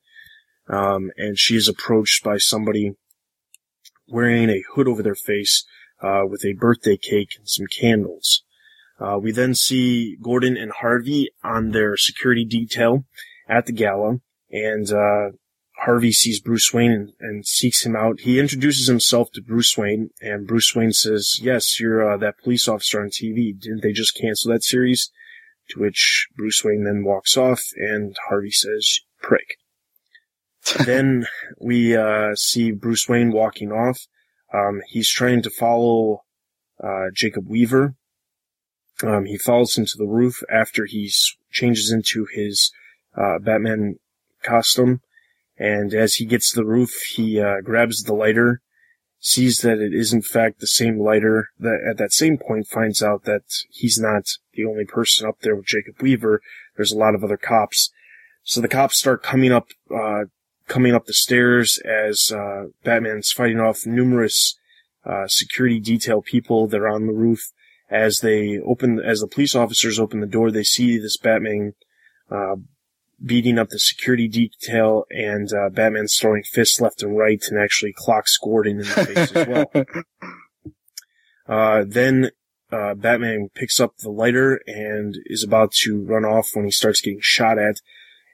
um, 0.69 1.13
and 1.17 1.39
she 1.39 1.57
is 1.57 1.69
approached 1.69 2.25
by 2.25 2.39
somebody 2.39 2.93
wearing 4.09 4.51
a 4.51 4.65
hood 4.75 4.89
over 4.89 5.03
their 5.03 5.15
face 5.15 5.65
uh, 6.03 6.23
with 6.29 6.45
a 6.45 6.55
birthday 6.55 6.97
cake 6.97 7.37
and 7.39 7.49
some 7.49 7.67
candles. 7.67 8.43
Uh, 9.03 9.19
we 9.19 9.33
then 9.33 9.55
see 9.55 10.17
Gordon 10.23 10.57
and 10.57 10.71
Harvey 10.71 11.31
on 11.43 11.71
their 11.71 11.97
security 11.97 12.45
detail 12.45 13.05
at 13.49 13.67
the 13.67 13.73
gala, 13.73 14.19
and 14.51 14.93
uh, 14.93 15.37
Harvey 15.79 16.13
sees 16.13 16.41
Bruce 16.41 16.73
Wayne 16.73 16.93
and, 16.93 17.13
and, 17.19 17.47
seeks 17.47 17.85
him 17.85 17.97
out. 17.97 18.21
He 18.21 18.39
introduces 18.39 18.87
himself 18.87 19.33
to 19.33 19.43
Bruce 19.43 19.77
Wayne, 19.77 20.11
and 20.21 20.47
Bruce 20.47 20.77
Wayne 20.77 20.93
says, 20.93 21.41
"Yes, 21.43 21.81
you're 21.81 22.13
uh, 22.13 22.17
that 22.19 22.39
police 22.39 22.69
officer 22.69 23.01
on 23.01 23.09
TV. 23.09 23.59
Didn't 23.59 23.83
they 23.83 23.93
just 23.93 24.17
cancel 24.17 24.53
that 24.53 24.63
series?" 24.63 25.11
To 25.71 25.81
which 25.81 26.29
Bruce 26.37 26.63
Wayne 26.65 26.85
then 26.85 27.03
walks 27.03 27.37
off, 27.37 27.63
and 27.77 28.15
Harvey 28.29 28.53
says, 28.53 29.01
"Prick." 29.21 29.57
then 30.87 31.27
we 31.61 31.97
uh, 31.97 32.37
see 32.37 32.71
Bruce 32.71 33.09
Wayne 33.09 33.33
walking 33.33 33.73
off. 33.73 34.07
Um, 34.55 34.81
he's 34.87 35.11
trying 35.11 35.43
to 35.43 35.51
follow 35.51 36.23
uh, 36.83 37.07
Jacob 37.13 37.49
Weaver. 37.49 37.97
Um, 39.03 39.27
he 39.27 39.39
falls 39.39 39.79
into 39.79 39.97
the 39.97 40.07
roof 40.07 40.43
after 40.51 40.85
he 40.87 41.11
changes 41.51 41.91
into 41.91 42.27
his 42.33 42.73
uh, 43.17 43.39
Batman 43.39 43.99
costume, 44.43 45.01
and 45.59 45.95
as 45.95 46.15
he 46.15 46.25
gets 46.25 46.53
to 46.53 46.61
the 46.61 46.67
roof, 46.67 46.91
he 47.15 47.41
uh, 47.41 47.61
grabs 47.63 48.03
the 48.03 48.15
lighter, 48.15 48.61
sees 49.21 49.61
that 49.61 49.79
it 49.79 49.95
is 49.95 50.13
in 50.13 50.23
fact 50.23 50.61
the 50.61 50.67
same 50.67 50.99
lighter. 50.99 51.49
That 51.59 51.81
at 51.89 51.99
that 51.99 52.13
same 52.13 52.39
point 52.39 52.67
finds 52.67 53.03
out 53.03 53.25
that 53.25 53.43
he's 53.71 53.99
not 53.99 54.25
the 54.55 54.65
only 54.65 54.85
person 54.85 55.29
up 55.29 55.41
there 55.43 55.55
with 55.55 55.67
Jacob 55.67 56.01
Weaver. 56.01 56.41
There's 56.77 56.93
a 56.93 56.99
lot 56.99 57.15
of 57.15 57.23
other 57.23 57.37
cops. 57.37 57.91
So 58.43 58.61
the 58.61 58.69
cops 58.69 58.99
start 58.99 59.23
coming 59.23 59.53
up 59.53 59.69
uh, 59.95 60.25
coming 60.67 60.95
up 60.95 61.07
the 61.07 61.13
stairs 61.13 61.79
as 61.85 62.33
uh, 62.33 62.67
Batman's 62.83 63.31
fighting 63.31 63.61
off 63.61 63.87
numerous 63.87 64.59
uh, 65.05 65.27
security 65.27 65.81
detail 65.81 66.23
people 66.23 66.67
that 66.69 66.81
are 66.81 66.89
on 66.89 67.07
the 67.07 67.13
roof. 67.13 67.53
As 67.93 68.21
they 68.21 68.59
open, 68.59 69.01
as 69.05 69.21
the 69.21 69.27
police 69.27 69.55
officers 69.55 70.01
open 70.01 70.21
the 70.21 70.27
door, 70.27 70.51
they 70.51 70.63
see 70.63 70.99
this 70.99 71.19
Batman 71.19 71.75
uh, 72.31 72.57
beating 73.25 73.59
up 73.59 73.69
the 73.69 73.79
security 73.79 74.29
detail, 74.29 75.05
and 75.11 75.53
uh, 75.53 75.69
Batman's 75.69 76.17
throwing 76.17 76.43
fists 76.43 76.81
left 76.81 77.03
and 77.03 77.17
right, 77.17 77.43
and 77.51 77.61
actually 77.61 77.93
clocks 77.95 78.39
Gordon 78.39 78.81
in 78.81 78.87
the 78.87 79.07
face 79.07 79.33
as 79.33 79.47
well. 79.47 79.71
Uh, 81.49 81.85
then 81.87 82.31
uh, 82.71 82.95
Batman 82.95 83.51
picks 83.55 83.81
up 83.81 83.99
the 83.99 84.11
lighter 84.11 84.61
and 84.67 85.19
is 85.27 85.43
about 85.43 85.73
to 85.73 86.03
run 86.03 86.25
off 86.25 86.51
when 86.55 86.65
he 86.65 86.71
starts 86.71 87.01
getting 87.01 87.19
shot 87.21 87.59
at 87.59 87.81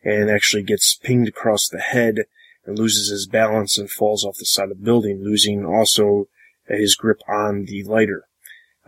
and 0.04 0.30
actually 0.30 0.62
gets 0.62 0.94
pinged 0.94 1.26
across 1.26 1.68
the 1.68 1.80
head 1.80 2.16
and 2.64 2.78
loses 2.78 3.10
his 3.10 3.26
balance 3.26 3.78
and 3.78 3.90
falls 3.90 4.24
off 4.24 4.36
the 4.38 4.44
side 4.44 4.70
of 4.70 4.78
the 4.78 4.84
building, 4.84 5.22
losing 5.24 5.64
also 5.64 6.28
his 6.68 6.94
grip 6.94 7.18
on 7.26 7.64
the 7.64 7.82
lighter. 7.84 8.27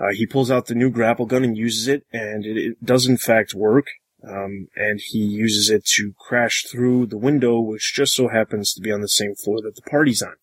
Uh, 0.01 0.13
he 0.13 0.27
pulls 0.27 0.51
out 0.51 0.67
the 0.67 0.75
new 0.75 0.91
grapple 0.91 1.27
gun 1.27 1.45
and 1.45 1.57
uses 1.57 1.87
it, 1.87 2.07
and 2.13 2.47
it, 2.47 2.57
it 2.57 2.85
does 2.85 3.07
in 3.07 3.19
fact 3.19 3.55
work. 3.55 3.87
Um, 4.27 4.69
and 4.77 5.01
he 5.03 5.19
uses 5.19 5.71
it 5.71 5.85
to 5.97 6.13
crash 6.19 6.65
through 6.71 7.07
the 7.07 7.19
window, 7.19 7.59
which 7.59 7.95
just 7.95 8.13
so 8.13 8.29
happens 8.29 8.73
to 8.75 8.81
be 8.81 8.93
on 8.93 9.01
the 9.01 9.09
same 9.09 9.35
floor 9.35 9.63
that 9.63 9.77
the 9.77 9.91
party's 9.91 10.23
on. 10.23 10.35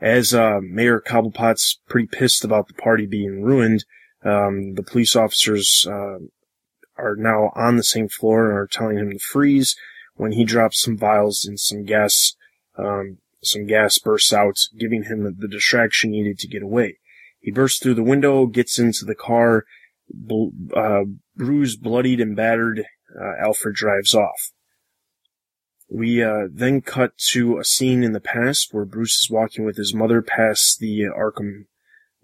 As 0.00 0.32
uh, 0.32 0.60
Mayor 0.62 1.00
Cobblepot's 1.00 1.80
pretty 1.88 2.06
pissed 2.06 2.44
about 2.44 2.68
the 2.68 2.74
party 2.74 3.04
being 3.04 3.42
ruined, 3.42 3.84
um, 4.24 4.74
the 4.74 4.84
police 4.84 5.16
officers 5.16 5.86
uh, 5.88 6.18
are 6.96 7.16
now 7.16 7.52
on 7.56 7.76
the 7.76 7.84
same 7.84 8.08
floor 8.08 8.48
and 8.48 8.58
are 8.58 8.68
telling 8.70 8.98
him 8.98 9.10
to 9.10 9.18
freeze 9.18 9.76
when 10.14 10.32
he 10.32 10.44
drops 10.44 10.80
some 10.80 10.96
vials 10.96 11.44
and 11.44 11.58
some 11.58 11.84
gas, 11.84 12.34
um, 12.76 13.18
some 13.42 13.66
gas 13.66 13.98
bursts 13.98 14.32
out, 14.32 14.56
giving 14.78 15.04
him 15.04 15.24
the, 15.24 15.30
the, 15.30 15.48
distraction 15.48 16.10
needed 16.10 16.38
to 16.38 16.48
get 16.48 16.62
away. 16.62 16.98
He 17.40 17.50
bursts 17.50 17.82
through 17.82 17.94
the 17.94 18.02
window, 18.02 18.46
gets 18.46 18.78
into 18.78 19.04
the 19.04 19.14
car, 19.14 19.64
uh, 20.74 21.04
bruised, 21.36 21.82
bloodied, 21.82 22.20
and 22.20 22.36
battered. 22.36 22.84
Uh, 23.18 23.46
Alfred 23.46 23.74
drives 23.74 24.14
off. 24.14 24.52
We 25.90 26.22
uh, 26.22 26.48
then 26.52 26.82
cut 26.82 27.16
to 27.30 27.58
a 27.58 27.64
scene 27.64 28.02
in 28.02 28.12
the 28.12 28.20
past 28.20 28.68
where 28.72 28.84
Bruce 28.84 29.22
is 29.22 29.30
walking 29.30 29.64
with 29.64 29.76
his 29.76 29.94
mother 29.94 30.20
past 30.20 30.78
the 30.78 31.04
Arkham 31.04 31.64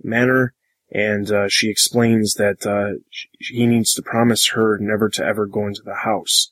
Manor 0.03 0.55
and 0.95 1.31
uh, 1.31 1.49
she 1.49 1.69
explains 1.69 2.35
that 2.35 2.65
uh, 2.65 3.01
he 3.39 3.67
needs 3.67 3.95
to 3.95 4.03
promise 4.03 4.51
her 4.51 4.79
never 4.79 5.09
to 5.11 5.25
ever 5.25 5.47
go 5.47 5.67
into 5.67 5.83
the 5.85 5.97
house 6.05 6.51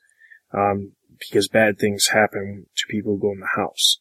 um, 0.53 0.93
because 1.19 1.49
bad 1.49 1.79
things 1.79 2.09
happen 2.09 2.67
to 2.77 2.87
people 2.91 3.15
who 3.15 3.21
go 3.21 3.33
in 3.33 3.41
the 3.41 3.57
house. 3.57 3.99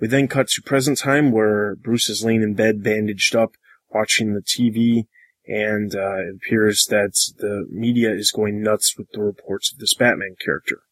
We 0.00 0.06
then 0.08 0.28
cut 0.28 0.48
to 0.50 0.62
present 0.62 0.98
time 0.98 1.32
where 1.32 1.74
Bruce 1.74 2.08
is 2.08 2.24
laying 2.24 2.42
in 2.42 2.54
bed, 2.54 2.82
bandaged 2.82 3.34
up, 3.34 3.52
watching 3.94 4.34
the 4.34 4.40
TV, 4.40 5.06
and 5.46 5.94
uh, 5.94 6.28
it 6.28 6.36
appears 6.36 6.86
that 6.90 7.12
the 7.38 7.66
media 7.70 8.12
is 8.12 8.30
going 8.30 8.62
nuts 8.62 8.96
with 8.96 9.10
the 9.12 9.22
reports 9.22 9.72
of 9.72 9.78
this 9.78 9.94
Batman 9.94 10.36
character. 10.42 10.82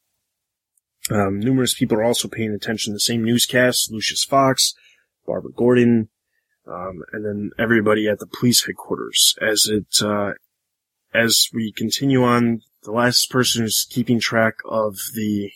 Um, 1.11 1.41
numerous 1.41 1.75
people 1.75 1.99
are 1.99 2.05
also 2.05 2.29
paying 2.29 2.53
attention 2.53 2.93
to 2.93 2.97
the 2.97 3.01
same 3.01 3.25
newscasts: 3.25 3.91
Lucius 3.91 4.25
Fox, 4.25 4.75
Barbara 5.27 5.53
Gordon, 5.53 6.09
um, 6.67 7.03
and 7.13 7.25
then 7.25 7.51
everybody 7.59 8.09
at 8.09 8.19
the 8.19 8.27
police 8.27 8.65
headquarters. 8.65 9.35
As 9.41 9.67
it 9.67 10.03
uh, 10.03 10.33
as 11.13 11.49
we 11.53 11.73
continue 11.73 12.23
on, 12.23 12.63
the 12.83 12.93
last 12.93 13.31
person 13.31 13.63
who's 13.63 13.87
keeping 13.89 14.21
track 14.21 14.55
of 14.69 14.97
the 15.15 15.51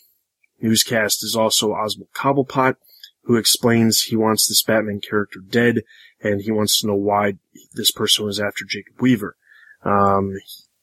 newscast 0.60 1.22
is 1.22 1.36
also 1.36 1.72
Oswald 1.72 2.08
Cobblepot, 2.14 2.76
who 3.24 3.36
explains 3.36 4.02
he 4.02 4.16
wants 4.16 4.46
this 4.46 4.62
Batman 4.62 5.00
character 5.00 5.40
dead 5.40 5.82
and 6.20 6.42
he 6.42 6.50
wants 6.50 6.80
to 6.80 6.86
know 6.86 6.94
why 6.94 7.34
this 7.74 7.90
person 7.90 8.24
was 8.24 8.40
after 8.40 8.64
Jacob 8.68 8.94
Weaver. 9.00 9.36
Um, 9.82 10.34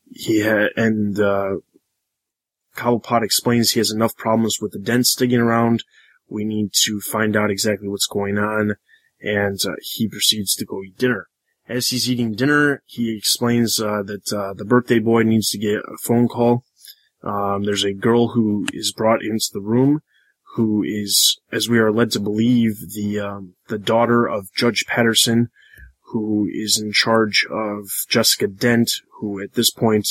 he 0.10 0.40
had, 0.40 0.70
and, 0.76 1.20
uh, 1.20 1.58
Cobblepot 2.76 3.24
explains 3.24 3.72
he 3.72 3.80
has 3.80 3.92
enough 3.92 4.16
problems 4.16 4.58
with 4.62 4.72
the 4.72 4.80
dents 4.80 5.16
digging 5.16 5.40
around. 5.40 5.84
We 6.30 6.44
need 6.44 6.72
to 6.86 7.00
find 7.02 7.36
out 7.36 7.52
exactly 7.52 7.88
what's 7.88 8.08
going 8.08 8.38
on. 8.38 8.76
And, 9.22 9.60
uh, 9.66 9.76
he 9.82 10.08
proceeds 10.08 10.56
to 10.56 10.66
go 10.66 10.84
eat 10.84 10.98
dinner. 10.98 11.28
As 11.68 11.90
he's 11.90 12.10
eating 12.10 12.34
dinner, 12.34 12.82
he 12.86 13.16
explains, 13.16 13.80
uh, 13.80 14.04
that, 14.04 14.34
uh, 14.34 14.54
the 14.54 14.66
birthday 14.66 15.00
boy 15.00 15.24
needs 15.24 15.50
to 15.52 15.58
get 15.58 15.78
a 15.78 15.98
phone 16.04 16.28
call. 16.28 16.66
Um, 17.24 17.64
there's 17.64 17.84
a 17.84 17.94
girl 17.94 18.30
who 18.30 18.66
is 18.74 18.94
brought 18.94 19.24
into 19.24 19.50
the 19.54 19.62
room 19.62 20.02
who 20.56 20.84
is, 20.84 21.40
as 21.52 21.70
we 21.70 21.80
are 21.80 21.92
led 21.92 22.12
to 22.12 22.20
believe, 22.20 22.94
the, 22.94 23.20
um, 23.20 23.56
the 23.70 23.78
daughter 23.78 24.28
of 24.28 24.52
Judge 24.54 24.86
Patterson, 24.86 25.50
who 26.12 26.48
is 26.52 26.78
in 26.82 26.92
charge 26.92 27.46
of 27.50 27.86
Jessica 28.10 28.48
Dent, 28.48 28.92
who 29.20 29.42
at 29.42 29.54
this 29.54 29.72
point, 29.72 30.08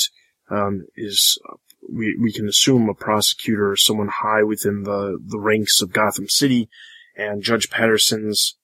um, 0.49 0.85
is, 0.95 1.39
we, 1.87 2.17
we 2.19 2.33
can 2.33 2.47
assume 2.47 2.89
a 2.89 2.95
prosecutor 2.95 3.71
or 3.71 3.75
someone 3.75 4.07
high 4.07 4.41
within 4.41 4.83
the, 4.83 5.19
the 5.23 5.39
ranks 5.39 5.81
of 5.81 5.93
Gotham 5.93 6.27
City, 6.27 6.69
and 7.15 7.43
Judge 7.43 7.69
Patterson's 7.69 8.57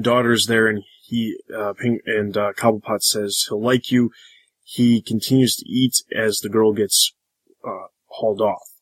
daughter's 0.00 0.46
there, 0.46 0.66
and 0.66 0.82
he, 1.02 1.36
uh, 1.54 1.74
and, 2.06 2.36
uh, 2.36 2.52
Cobblepot 2.54 3.02
says 3.02 3.44
he'll 3.48 3.62
like 3.62 3.90
you. 3.90 4.10
He 4.62 5.02
continues 5.02 5.56
to 5.56 5.68
eat 5.68 6.02
as 6.16 6.38
the 6.38 6.48
girl 6.48 6.72
gets, 6.72 7.12
uh, 7.62 7.88
hauled 8.06 8.40
off. 8.40 8.75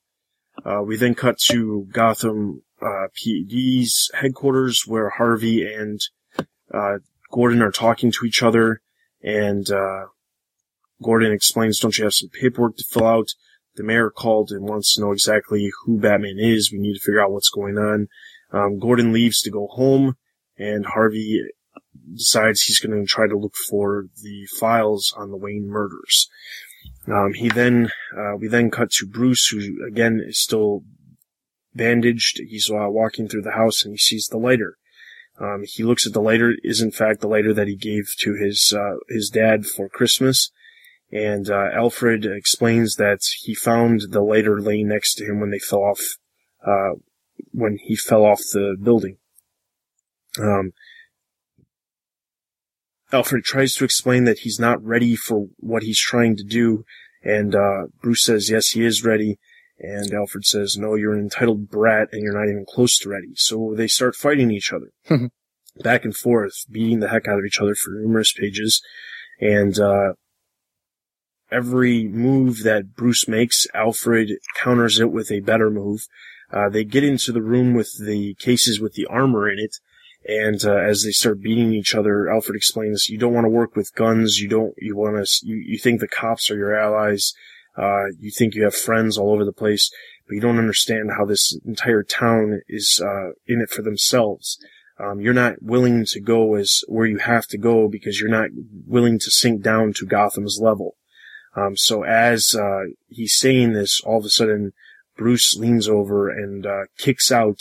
Uh, 0.65 0.83
we 0.83 0.97
then 0.97 1.15
cut 1.15 1.39
to 1.39 1.87
Gotham, 1.93 2.63
uh, 2.81 3.09
PD's 3.15 4.11
headquarters 4.15 4.85
where 4.87 5.11
Harvey 5.11 5.63
and, 5.63 6.01
uh, 6.73 6.99
Gordon 7.31 7.63
are 7.63 7.71
talking 7.71 8.11
to 8.13 8.27
each 8.27 8.43
other 8.43 8.81
and, 9.23 9.71
uh, 9.71 10.07
Gordon 11.03 11.33
explains, 11.33 11.79
don't 11.81 11.97
you 11.99 12.05
have 12.05 12.15
some 12.15 12.31
paperwork 12.31 12.77
to 12.77 12.85
fill 12.89 13.07
out? 13.07 13.29
The 13.75 13.83
mayor 13.83 14.11
called 14.11 14.51
and 14.53 14.69
wants 14.69 14.95
to 14.95 15.01
know 15.01 15.13
exactly 15.13 15.71
who 15.85 15.99
Batman 15.99 16.39
is. 16.39 16.71
We 16.73 16.79
need 16.79 16.95
to 16.95 17.01
figure 17.01 17.23
out 17.23 17.33
what's 17.33 17.51
going 17.51 17.77
on. 17.77 18.09
Um, 18.53 18.79
Gordon 18.79 19.13
leaves 19.13 19.41
to 19.43 19.51
go 19.51 19.67
home 19.67 20.17
and 20.57 20.87
Harvey 20.87 21.43
decides 22.13 22.63
he's 22.63 22.79
going 22.79 22.99
to 22.99 23.07
try 23.07 23.27
to 23.27 23.37
look 23.37 23.55
for 23.57 24.07
the 24.23 24.47
files 24.59 25.13
on 25.17 25.31
the 25.31 25.37
Wayne 25.37 25.67
murders. 25.67 26.29
Um, 27.07 27.35
he 27.35 27.49
then, 27.49 27.91
uh, 28.17 28.37
we 28.37 28.49
then 28.49 28.71
cut 28.71 28.91
to 28.93 29.07
Bruce, 29.07 29.49
who 29.49 29.87
again 29.87 30.23
is 30.27 30.41
still 30.41 30.85
bandaged. 31.75 32.41
He's 32.49 32.71
uh, 32.71 32.89
walking 32.89 33.29
through 33.29 33.43
the 33.43 33.53
house 33.53 33.85
and 33.85 33.93
he 33.93 33.99
sees 33.99 34.29
the 34.29 34.39
lighter. 34.39 34.79
Um, 35.39 35.65
he 35.67 35.83
looks 35.83 36.07
at 36.07 36.13
the 36.13 36.23
lighter, 36.23 36.55
is 36.63 36.81
in 36.81 36.93
fact 36.93 37.21
the 37.21 37.29
lighter 37.29 37.53
that 37.53 37.67
he 37.67 37.77
gave 37.77 38.15
to 38.21 38.35
his, 38.35 38.73
uh, 38.77 38.99
his 39.09 39.29
dad 39.29 39.67
for 39.67 39.89
Christmas. 39.89 40.51
And, 41.13 41.51
uh, 41.51 41.71
Alfred 41.75 42.25
explains 42.25 42.97
that 42.97 43.21
he 43.41 43.55
found 43.55 44.03
the 44.11 44.23
lighter 44.23 44.61
laying 44.61 44.89
next 44.89 45.15
to 45.17 45.25
him 45.25 45.41
when 45.41 45.51
they 45.51 45.59
fell 45.59 45.83
off, 45.83 46.19
uh, 46.65 46.99
when 47.53 47.79
he 47.83 47.97
fell 47.97 48.25
off 48.25 48.41
the 48.53 48.77
building. 48.81 49.19
Um, 50.41 50.73
Alfred 53.15 53.45
tries 53.45 53.75
to 53.77 53.85
explain 53.85 54.25
that 54.25 54.41
he's 54.41 54.59
not 54.59 54.85
ready 54.85 55.17
for 55.17 55.47
what 55.57 55.83
he's 55.85 56.01
trying 56.01 56.37
to 56.37 56.45
do, 56.45 56.85
and 57.23 57.55
uh, 57.55 57.85
Bruce 58.03 58.25
says, 58.25 58.51
yes, 58.51 58.71
he 58.71 58.85
is 58.85 59.05
ready. 59.05 59.39
And 59.79 60.13
Alfred 60.13 60.45
says, 60.45 60.77
no, 60.77 60.95
you're 60.95 61.15
an 61.15 61.21
entitled 61.21 61.69
brat 61.69 62.09
and 62.13 62.23
you're 62.23 62.39
not 62.39 62.51
even 62.51 62.65
close 62.69 62.99
to 62.99 63.09
ready. 63.09 63.33
So 63.35 63.75
they 63.77 63.89
start 63.89 64.15
fighting 64.15 64.51
each 64.51 64.73
other. 64.73 64.93
Back 65.83 66.05
and 66.05 66.15
forth, 66.15 66.55
beating 66.71 67.01
the 67.01 67.09
heck 67.09 67.27
out 67.27 67.41
of 67.41 67.45
each 67.45 67.61
other 67.61 67.75
for 67.75 67.91
numerous 67.91 68.33
pages. 68.33 68.81
And, 69.41 69.79
uh, 69.79 70.13
every 71.51 72.07
move 72.07 72.63
that 72.63 72.95
Bruce 72.95 73.27
makes, 73.27 73.67
Alfred 73.75 74.31
counters 74.57 75.01
it 75.01 75.11
with 75.11 75.33
a 75.33 75.41
better 75.41 75.71
move. 75.71 76.07
Uh, 76.53 76.69
they 76.69 76.85
get 76.85 77.03
into 77.03 77.33
the 77.33 77.43
room 77.43 77.75
with 77.75 77.99
the 78.05 78.35
cases 78.35 78.81
with 78.81 78.95
the 78.95 79.07
armor 79.07 79.51
in 79.51 79.59
it, 79.59 79.77
and 80.27 80.65
uh, 80.65 80.77
as 80.77 81.03
they 81.03 81.11
start 81.11 81.43
beating 81.43 81.73
each 81.75 81.95
other, 81.95 82.31
Alfred 82.31 82.57
explains, 82.57 83.09
"You 83.09 83.19
don't 83.19 83.35
want 83.35 83.45
to 83.45 83.51
work 83.51 83.77
with 83.77 83.95
guns. 83.95 84.39
You 84.39 84.49
don't. 84.49 84.75
You 84.79 84.97
want 84.97 85.25
to. 85.25 85.47
You, 85.47 85.57
you 85.57 85.79
think 85.79 86.01
the 86.01 86.09
cops 86.09 86.51
are 86.51 86.57
your 86.57 86.75
allies. 86.75 87.35
Uh, 87.77 88.07
you 88.19 88.31
think 88.31 88.55
you 88.55 88.65
have 88.65 88.75
friends 88.75 89.19
all 89.19 89.33
over 89.33 89.45
the 89.45 89.53
place, 89.53 89.91
but 90.27 90.35
you 90.35 90.41
don't 90.41 90.59
understand 90.59 91.11
how 91.17 91.25
this 91.25 91.59
entire 91.67 92.03
town 92.03 92.61
is 92.69 93.03
uh, 93.05 93.31
in 93.47 93.61
it 93.61 93.71
for 93.71 93.83
themselves. 93.83 94.59
Um, 94.99 95.21
you're 95.21 95.35
not 95.35 95.61
willing 95.61 96.05
to 96.07 96.21
go 96.21 96.55
as 96.55 96.83
where 96.87 97.07
you 97.07 97.19
have 97.19 97.47
to 97.49 97.59
go 97.59 97.89
because 97.89 98.21
you're 98.21 98.31
not 98.31 98.51
willing 98.87 99.19
to 99.19 99.31
sink 99.31 99.61
down 99.61 99.93
to 99.95 100.07
Gotham's 100.07 100.61
level. 100.61 100.97
Um, 101.57 101.77
so 101.77 102.05
as 102.05 102.55
uh, 102.55 102.93
he's 103.09 103.37
saying 103.37 103.73
this, 103.73 104.01
all 104.05 104.19
of 104.19 104.25
a 104.25 104.31
sudden, 104.31 104.73
Bruce 105.17 105.55
leans 105.55 105.89
over 105.89 106.29
and 106.29 106.65
uh, 106.65 106.85
kicks 106.97 107.31
out 107.31 107.61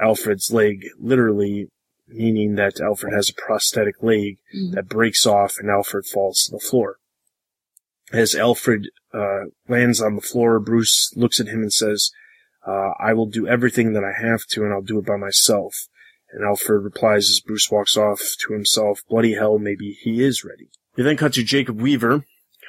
Alfred's 0.00 0.50
leg, 0.50 0.86
literally 0.98 1.68
meaning 2.08 2.54
that 2.54 2.80
Alfred 2.80 3.12
has 3.12 3.30
a 3.30 3.34
prosthetic 3.34 4.02
leg 4.02 4.38
mm-hmm. 4.54 4.74
that 4.74 4.88
breaks 4.88 5.26
off 5.26 5.56
and 5.58 5.70
Alfred 5.70 6.06
falls 6.06 6.44
to 6.44 6.52
the 6.52 6.60
floor. 6.60 6.96
As 8.12 8.34
Alfred 8.34 8.88
uh, 9.12 9.46
lands 9.68 10.00
on 10.00 10.14
the 10.14 10.22
floor, 10.22 10.60
Bruce 10.60 11.12
looks 11.16 11.40
at 11.40 11.48
him 11.48 11.62
and 11.62 11.72
says, 11.72 12.10
uh, 12.66 12.90
I 12.98 13.12
will 13.14 13.26
do 13.26 13.46
everything 13.46 13.92
that 13.92 14.04
I 14.04 14.12
have 14.20 14.44
to 14.50 14.64
and 14.64 14.72
I'll 14.72 14.82
do 14.82 14.98
it 14.98 15.06
by 15.06 15.16
myself. 15.16 15.88
And 16.32 16.44
Alfred 16.44 16.84
replies 16.84 17.30
as 17.30 17.40
Bruce 17.40 17.70
walks 17.70 17.96
off 17.96 18.20
to 18.46 18.52
himself, 18.52 19.00
bloody 19.08 19.34
hell, 19.34 19.58
maybe 19.58 19.96
he 20.00 20.22
is 20.22 20.44
ready. 20.44 20.68
We 20.96 21.02
then 21.02 21.16
cut 21.16 21.34
to 21.34 21.44
Jacob 21.44 21.80
Weaver, 21.80 22.24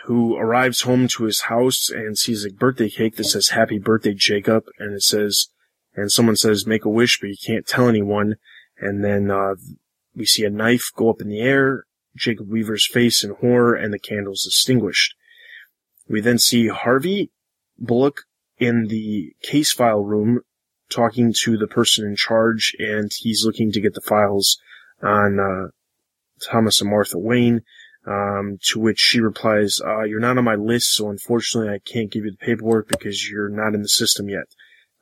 who 0.06 0.36
arrives 0.38 0.82
home 0.82 1.08
to 1.10 1.26
his 1.26 1.42
house 1.42 1.90
and 1.90 2.18
sees 2.18 2.46
a 2.46 2.50
birthday 2.50 2.90
cake 2.90 3.16
that 3.18 3.26
says 3.26 3.50
happy 3.50 3.80
birthday, 3.80 4.14
Jacob. 4.14 4.66
And 4.80 4.94
it 4.94 5.04
says, 5.04 5.48
and 5.96 6.12
someone 6.12 6.36
says 6.36 6.68
make 6.68 6.86
a 6.86 6.90
wish, 6.90 7.20
but 7.20 7.30
you 7.30 7.36
can't 7.46 7.68
tell 7.68 7.90
anyone. 7.90 8.36
And 8.80 9.04
then, 9.04 9.32
uh, 9.32 9.56
we 10.16 10.26
see 10.26 10.44
a 10.44 10.50
knife 10.50 10.92
go 10.96 11.10
up 11.10 11.22
in 11.22 11.30
the 11.30 11.40
air, 11.40 11.86
Jacob 12.16 12.50
Weaver's 12.50 12.88
face 12.88 13.24
in 13.24 13.32
horror, 13.36 13.76
and 13.76 13.94
the 13.94 14.00
candles 14.00 14.46
extinguished. 14.48 15.16
We 16.08 16.22
then 16.22 16.40
see 16.40 16.68
Harvey 16.68 17.32
Bullock 17.78 18.24
in 18.58 18.88
the 18.88 19.36
case 19.44 19.72
file 19.72 20.04
room 20.04 20.42
talking 20.90 21.34
to 21.44 21.58
the 21.58 21.68
person 21.68 22.08
in 22.08 22.16
charge, 22.16 22.76
and 22.80 23.12
he's 23.16 23.46
looking 23.46 23.72
to 23.72 23.82
get 23.82 23.94
the 23.94 24.02
files 24.02 24.58
on, 25.02 25.40
uh, 25.40 25.68
Thomas 26.44 26.82
and 26.82 26.90
Martha 26.90 27.18
Wayne. 27.18 27.62
Um, 28.06 28.58
to 28.70 28.80
which 28.80 29.00
she 29.00 29.20
replies, 29.20 29.82
uh, 29.86 30.04
you're 30.04 30.22
not 30.22 30.38
on 30.38 30.46
my 30.46 30.56
list, 30.56 30.94
so 30.94 31.10
unfortunately 31.10 31.70
I 31.70 31.80
can't 31.80 32.10
give 32.10 32.24
you 32.24 32.32
the 32.32 32.38
paperwork 32.38 32.88
because 32.88 33.30
you're 33.30 33.50
not 33.50 33.74
in 33.74 33.82
the 33.82 33.90
system 33.90 34.30
yet. 34.30 34.46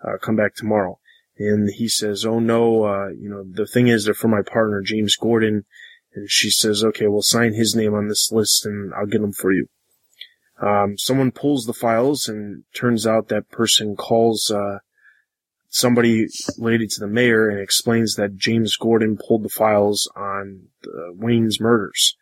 Uh, 0.03 0.17
come 0.19 0.35
back 0.35 0.55
tomorrow. 0.55 0.97
And 1.37 1.69
he 1.69 1.89
says, 1.89 2.25
oh 2.25 2.39
no, 2.39 2.83
uh, 2.83 3.09
you 3.09 3.29
know, 3.29 3.43
the 3.43 3.67
thing 3.67 3.87
is 3.87 4.05
they're 4.05 4.13
for 4.13 4.29
my 4.29 4.41
partner, 4.41 4.81
James 4.81 5.15
Gordon. 5.15 5.65
And 6.13 6.29
she 6.29 6.49
says, 6.49 6.83
okay, 6.83 7.07
we'll 7.07 7.21
sign 7.21 7.53
his 7.53 7.75
name 7.75 7.93
on 7.93 8.07
this 8.07 8.31
list 8.31 8.65
and 8.65 8.93
I'll 8.93 9.05
get 9.05 9.21
them 9.21 9.33
for 9.33 9.51
you. 9.51 9.67
Um, 10.61 10.97
someone 10.97 11.31
pulls 11.31 11.65
the 11.65 11.73
files 11.73 12.29
and 12.29 12.63
turns 12.73 13.05
out 13.05 13.27
that 13.27 13.49
person 13.49 13.97
calls, 13.97 14.49
uh, 14.49 14.79
somebody 15.67 16.27
related 16.57 16.89
to 16.91 17.01
the 17.01 17.07
mayor 17.07 17.49
and 17.49 17.59
explains 17.59 18.15
that 18.15 18.37
James 18.37 18.77
Gordon 18.77 19.17
pulled 19.17 19.43
the 19.43 19.49
files 19.49 20.09
on 20.15 20.67
Wayne's 21.13 21.59
murders. 21.59 22.15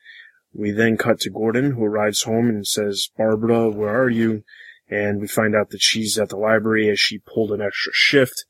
We 0.52 0.72
then 0.72 0.98
cut 0.98 1.20
to 1.20 1.30
Gordon, 1.30 1.74
who 1.74 1.84
arrives 1.84 2.24
home 2.24 2.50
and 2.50 2.66
says, 2.66 3.10
Barbara, 3.16 3.70
where 3.70 3.96
are 3.96 4.10
you? 4.10 4.44
And 4.90 5.22
we 5.22 5.28
find 5.28 5.56
out 5.56 5.70
that 5.70 5.82
she's 5.82 6.18
at 6.18 6.30
the 6.30 6.38
library 6.38 6.90
as 6.90 7.00
she 7.00 7.20
pulled 7.20 7.52
an 7.52 7.62
extra 7.62 7.92
shift 7.94 8.46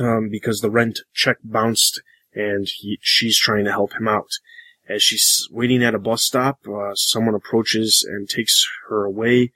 um, 0.00 0.28
because 0.30 0.60
the 0.60 0.70
rent 0.70 1.00
check 1.14 1.38
bounced 1.42 2.02
and 2.34 2.68
he, 2.68 2.98
she's 3.00 3.38
trying 3.38 3.64
to 3.64 3.70
help 3.70 3.92
him 3.94 4.08
out. 4.08 4.30
As 4.88 5.02
she's 5.02 5.48
waiting 5.50 5.82
at 5.82 5.94
a 5.94 5.98
bus 5.98 6.22
stop, 6.22 6.60
uh, 6.68 6.94
someone 6.94 7.34
approaches 7.34 8.06
and 8.08 8.28
takes 8.28 8.66
her 8.88 9.04
away. 9.04 9.52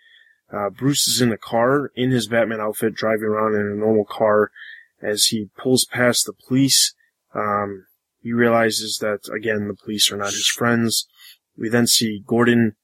Uh, 0.52 0.70
Bruce 0.70 1.06
is 1.06 1.20
in 1.20 1.30
a 1.30 1.38
car 1.38 1.92
in 1.94 2.10
his 2.10 2.26
Batman 2.26 2.60
outfit, 2.60 2.94
driving 2.94 3.26
around 3.26 3.54
in 3.54 3.66
a 3.66 3.76
normal 3.76 4.04
car. 4.04 4.50
As 5.00 5.26
he 5.26 5.48
pulls 5.56 5.84
past 5.84 6.26
the 6.26 6.32
police, 6.32 6.94
um, 7.34 7.86
he 8.20 8.32
realizes 8.32 8.98
that 9.00 9.20
again 9.34 9.68
the 9.68 9.76
police 9.76 10.10
are 10.10 10.16
not 10.16 10.32
his 10.32 10.48
friends. 10.48 11.06
We 11.56 11.68
then 11.68 11.86
see 11.86 12.24
Gordon 12.26 12.74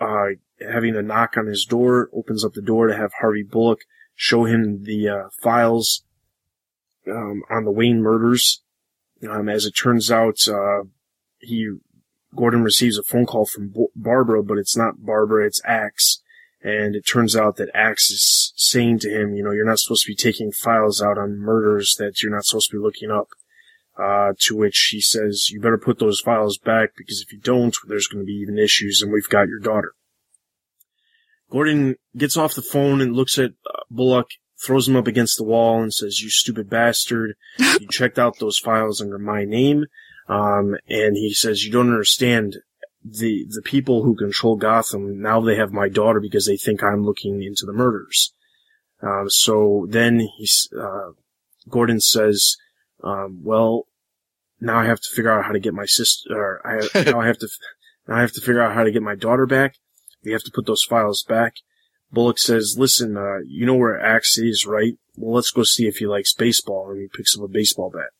uh, 0.00 0.30
having 0.60 0.96
a 0.96 1.02
knock 1.02 1.36
on 1.36 1.46
his 1.46 1.64
door, 1.64 2.08
opens 2.14 2.44
up 2.44 2.54
the 2.54 2.62
door 2.62 2.86
to 2.86 2.96
have 2.96 3.12
Harvey 3.20 3.42
Bullock 3.42 3.80
show 4.20 4.44
him 4.44 4.84
the 4.84 5.08
uh, 5.08 5.28
files 5.42 6.04
um, 7.06 7.42
on 7.50 7.64
the 7.64 7.70
Wayne 7.70 8.02
murders. 8.02 8.62
Um, 9.28 9.48
as 9.48 9.66
it 9.66 9.72
turns 9.72 10.10
out, 10.10 10.48
uh, 10.48 10.84
he 11.38 11.68
Gordon 12.34 12.62
receives 12.62 12.96
a 12.96 13.02
phone 13.02 13.26
call 13.26 13.44
from 13.44 13.74
Barbara, 13.94 14.42
but 14.42 14.58
it's 14.58 14.76
not 14.76 15.04
Barbara, 15.04 15.46
it's 15.46 15.60
Axe. 15.64 16.22
And 16.62 16.94
it 16.94 17.06
turns 17.06 17.34
out 17.34 17.56
that 17.56 17.70
Axe 17.74 18.10
is 18.10 18.52
saying 18.54 18.98
to 19.00 19.10
him, 19.10 19.34
you 19.34 19.42
know, 19.42 19.50
you're 19.50 19.66
not 19.66 19.78
supposed 19.78 20.04
to 20.04 20.10
be 20.10 20.16
taking 20.16 20.52
files 20.52 21.02
out 21.02 21.18
on 21.18 21.38
murders 21.38 21.96
that 21.98 22.22
you're 22.22 22.32
not 22.32 22.44
supposed 22.44 22.70
to 22.70 22.76
be 22.76 22.82
looking 22.82 23.10
up. 23.10 23.28
Uh, 23.98 24.32
to 24.38 24.56
which 24.56 24.88
he 24.92 25.00
says, 25.00 25.50
you 25.50 25.60
better 25.60 25.76
put 25.76 25.98
those 25.98 26.20
files 26.20 26.56
back 26.56 26.90
because 26.96 27.20
if 27.20 27.32
you 27.32 27.38
don't, 27.38 27.76
there's 27.86 28.06
going 28.06 28.22
to 28.22 28.26
be 28.26 28.32
even 28.32 28.56
issues 28.56 29.02
and 29.02 29.12
we've 29.12 29.28
got 29.28 29.48
your 29.48 29.58
daughter. 29.58 29.92
Gordon 31.50 31.96
gets 32.16 32.36
off 32.36 32.54
the 32.54 32.62
phone 32.62 33.02
and 33.02 33.14
looks 33.14 33.38
at 33.38 33.50
uh, 33.68 33.80
Bullock, 33.90 34.28
throws 34.64 34.88
him 34.88 34.96
up 34.96 35.06
against 35.06 35.36
the 35.36 35.44
wall 35.44 35.82
and 35.82 35.92
says, 35.92 36.20
you 36.20 36.30
stupid 36.30 36.68
bastard. 36.68 37.34
You 37.58 37.86
checked 37.90 38.18
out 38.18 38.38
those 38.38 38.58
files 38.58 39.00
under 39.00 39.18
my 39.18 39.44
name. 39.44 39.86
Um, 40.28 40.76
and 40.88 41.16
he 41.16 41.32
says, 41.32 41.64
you 41.64 41.72
don't 41.72 41.88
understand 41.90 42.58
the, 43.04 43.46
the 43.48 43.62
people 43.62 44.02
who 44.02 44.14
control 44.14 44.56
Gotham. 44.56 45.20
Now 45.20 45.40
they 45.40 45.56
have 45.56 45.72
my 45.72 45.88
daughter 45.88 46.20
because 46.20 46.46
they 46.46 46.56
think 46.56 46.82
I'm 46.82 47.04
looking 47.04 47.42
into 47.42 47.64
the 47.66 47.72
murders. 47.72 48.32
Um, 49.02 49.26
so 49.28 49.86
then 49.88 50.28
he's, 50.36 50.68
uh, 50.78 51.12
Gordon 51.68 52.00
says, 52.00 52.56
um, 53.02 53.40
well, 53.42 53.86
now 54.60 54.78
I 54.78 54.84
have 54.84 55.00
to 55.00 55.10
figure 55.14 55.32
out 55.32 55.46
how 55.46 55.52
to 55.52 55.60
get 55.60 55.72
my 55.72 55.86
sister, 55.86 56.34
or 56.34 56.66
I, 56.66 57.02
now 57.10 57.20
I 57.20 57.26
have 57.26 57.38
to, 57.38 57.48
now 58.06 58.16
I 58.16 58.20
have 58.20 58.32
to 58.32 58.40
figure 58.40 58.60
out 58.60 58.74
how 58.74 58.84
to 58.84 58.90
get 58.90 59.02
my 59.02 59.14
daughter 59.14 59.46
back. 59.46 59.76
We 60.22 60.32
have 60.32 60.42
to 60.42 60.52
put 60.54 60.66
those 60.66 60.84
files 60.84 61.24
back. 61.26 61.54
Bullock 62.12 62.38
says, 62.38 62.76
listen, 62.78 63.16
uh, 63.16 63.38
you 63.46 63.66
know 63.66 63.74
where 63.74 64.00
Axe 64.00 64.38
is, 64.38 64.66
right? 64.66 64.94
Well, 65.16 65.34
let's 65.34 65.50
go 65.50 65.62
see 65.62 65.86
if 65.86 65.98
he 65.98 66.06
likes 66.06 66.32
baseball. 66.32 66.90
And 66.90 67.00
he 67.00 67.08
picks 67.08 67.36
up 67.36 67.44
a 67.44 67.48
baseball 67.48 67.90
bat. 67.90 68.10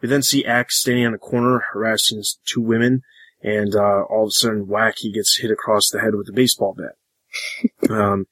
We 0.00 0.08
then 0.08 0.22
see 0.22 0.44
Axe 0.44 0.80
standing 0.80 1.06
on 1.06 1.14
a 1.14 1.18
corner 1.18 1.62
harassing 1.72 2.22
two 2.44 2.60
women. 2.60 3.02
And, 3.42 3.74
uh, 3.74 4.02
all 4.02 4.24
of 4.24 4.28
a 4.28 4.32
sudden, 4.32 4.68
whack, 4.68 4.96
he 4.98 5.12
gets 5.12 5.38
hit 5.38 5.50
across 5.50 5.88
the 5.88 6.00
head 6.00 6.14
with 6.14 6.28
a 6.28 6.32
baseball 6.32 6.76
bat. 6.76 7.90
um, 7.90 8.26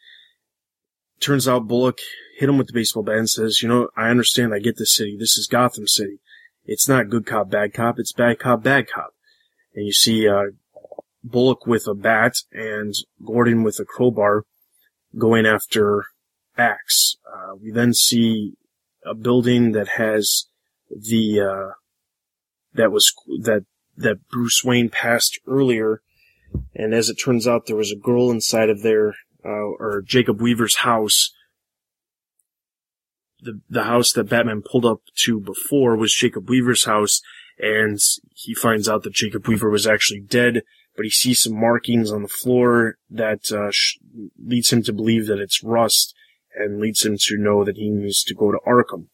turns 1.20 1.48
out 1.48 1.66
Bullock 1.66 1.98
hit 2.38 2.48
him 2.48 2.58
with 2.58 2.66
the 2.66 2.72
baseball 2.72 3.02
bat 3.02 3.16
and 3.16 3.30
says, 3.30 3.62
you 3.62 3.68
know, 3.68 3.88
I 3.96 4.10
understand. 4.10 4.52
I 4.52 4.58
get 4.58 4.76
this 4.76 4.94
city. 4.94 5.16
This 5.18 5.38
is 5.38 5.46
Gotham 5.46 5.88
City. 5.88 6.20
It's 6.66 6.88
not 6.88 7.08
good 7.08 7.24
cop, 7.24 7.50
bad 7.50 7.72
cop. 7.72 7.98
It's 7.98 8.12
bad 8.12 8.38
cop, 8.38 8.62
bad 8.62 8.86
cop. 8.88 9.14
And 9.74 9.86
you 9.86 9.92
see, 9.92 10.28
uh, 10.28 10.50
Bullock 11.24 11.66
with 11.66 11.86
a 11.88 11.94
bat 11.94 12.34
and 12.52 12.94
Gordon 13.24 13.62
with 13.62 13.80
a 13.80 13.84
crowbar 13.84 14.44
going 15.18 15.46
after 15.46 16.06
Axe. 16.56 17.16
Uh, 17.26 17.54
we 17.54 17.70
then 17.70 17.92
see 17.94 18.54
a 19.04 19.14
building 19.14 19.72
that 19.72 19.88
has 19.88 20.46
the, 20.90 21.40
uh, 21.40 21.72
that 22.74 22.92
was, 22.92 23.12
that, 23.42 23.64
that 23.96 24.28
Bruce 24.28 24.62
Wayne 24.64 24.88
passed 24.88 25.38
earlier. 25.46 26.02
And 26.74 26.94
as 26.94 27.08
it 27.08 27.14
turns 27.14 27.46
out, 27.46 27.66
there 27.66 27.76
was 27.76 27.92
a 27.92 27.96
girl 27.96 28.30
inside 28.30 28.70
of 28.70 28.82
there, 28.82 29.14
uh, 29.44 29.48
or 29.78 30.02
Jacob 30.04 30.40
Weaver's 30.40 30.76
house. 30.76 31.32
The, 33.40 33.60
the 33.68 33.84
house 33.84 34.12
that 34.12 34.28
Batman 34.28 34.62
pulled 34.62 34.84
up 34.86 35.02
to 35.24 35.40
before 35.40 35.96
was 35.96 36.14
Jacob 36.14 36.48
Weaver's 36.48 36.84
house, 36.84 37.20
and 37.58 37.98
he 38.34 38.54
finds 38.54 38.88
out 38.88 39.02
that 39.02 39.12
Jacob 39.12 39.46
Weaver 39.46 39.70
was 39.70 39.86
actually 39.86 40.20
dead, 40.20 40.62
but 40.98 41.04
he 41.04 41.10
sees 41.10 41.40
some 41.40 41.54
markings 41.54 42.10
on 42.10 42.22
the 42.22 42.28
floor 42.28 42.98
that 43.08 43.52
uh, 43.52 43.70
sh- 43.70 43.98
leads 44.36 44.72
him 44.72 44.82
to 44.82 44.92
believe 44.92 45.28
that 45.28 45.38
it's 45.38 45.62
rust 45.62 46.12
and 46.56 46.80
leads 46.80 47.06
him 47.06 47.16
to 47.16 47.38
know 47.38 47.62
that 47.62 47.76
he 47.76 47.88
needs 47.88 48.24
to 48.24 48.34
go 48.34 48.50
to 48.50 48.58
Arkham. 48.66 49.06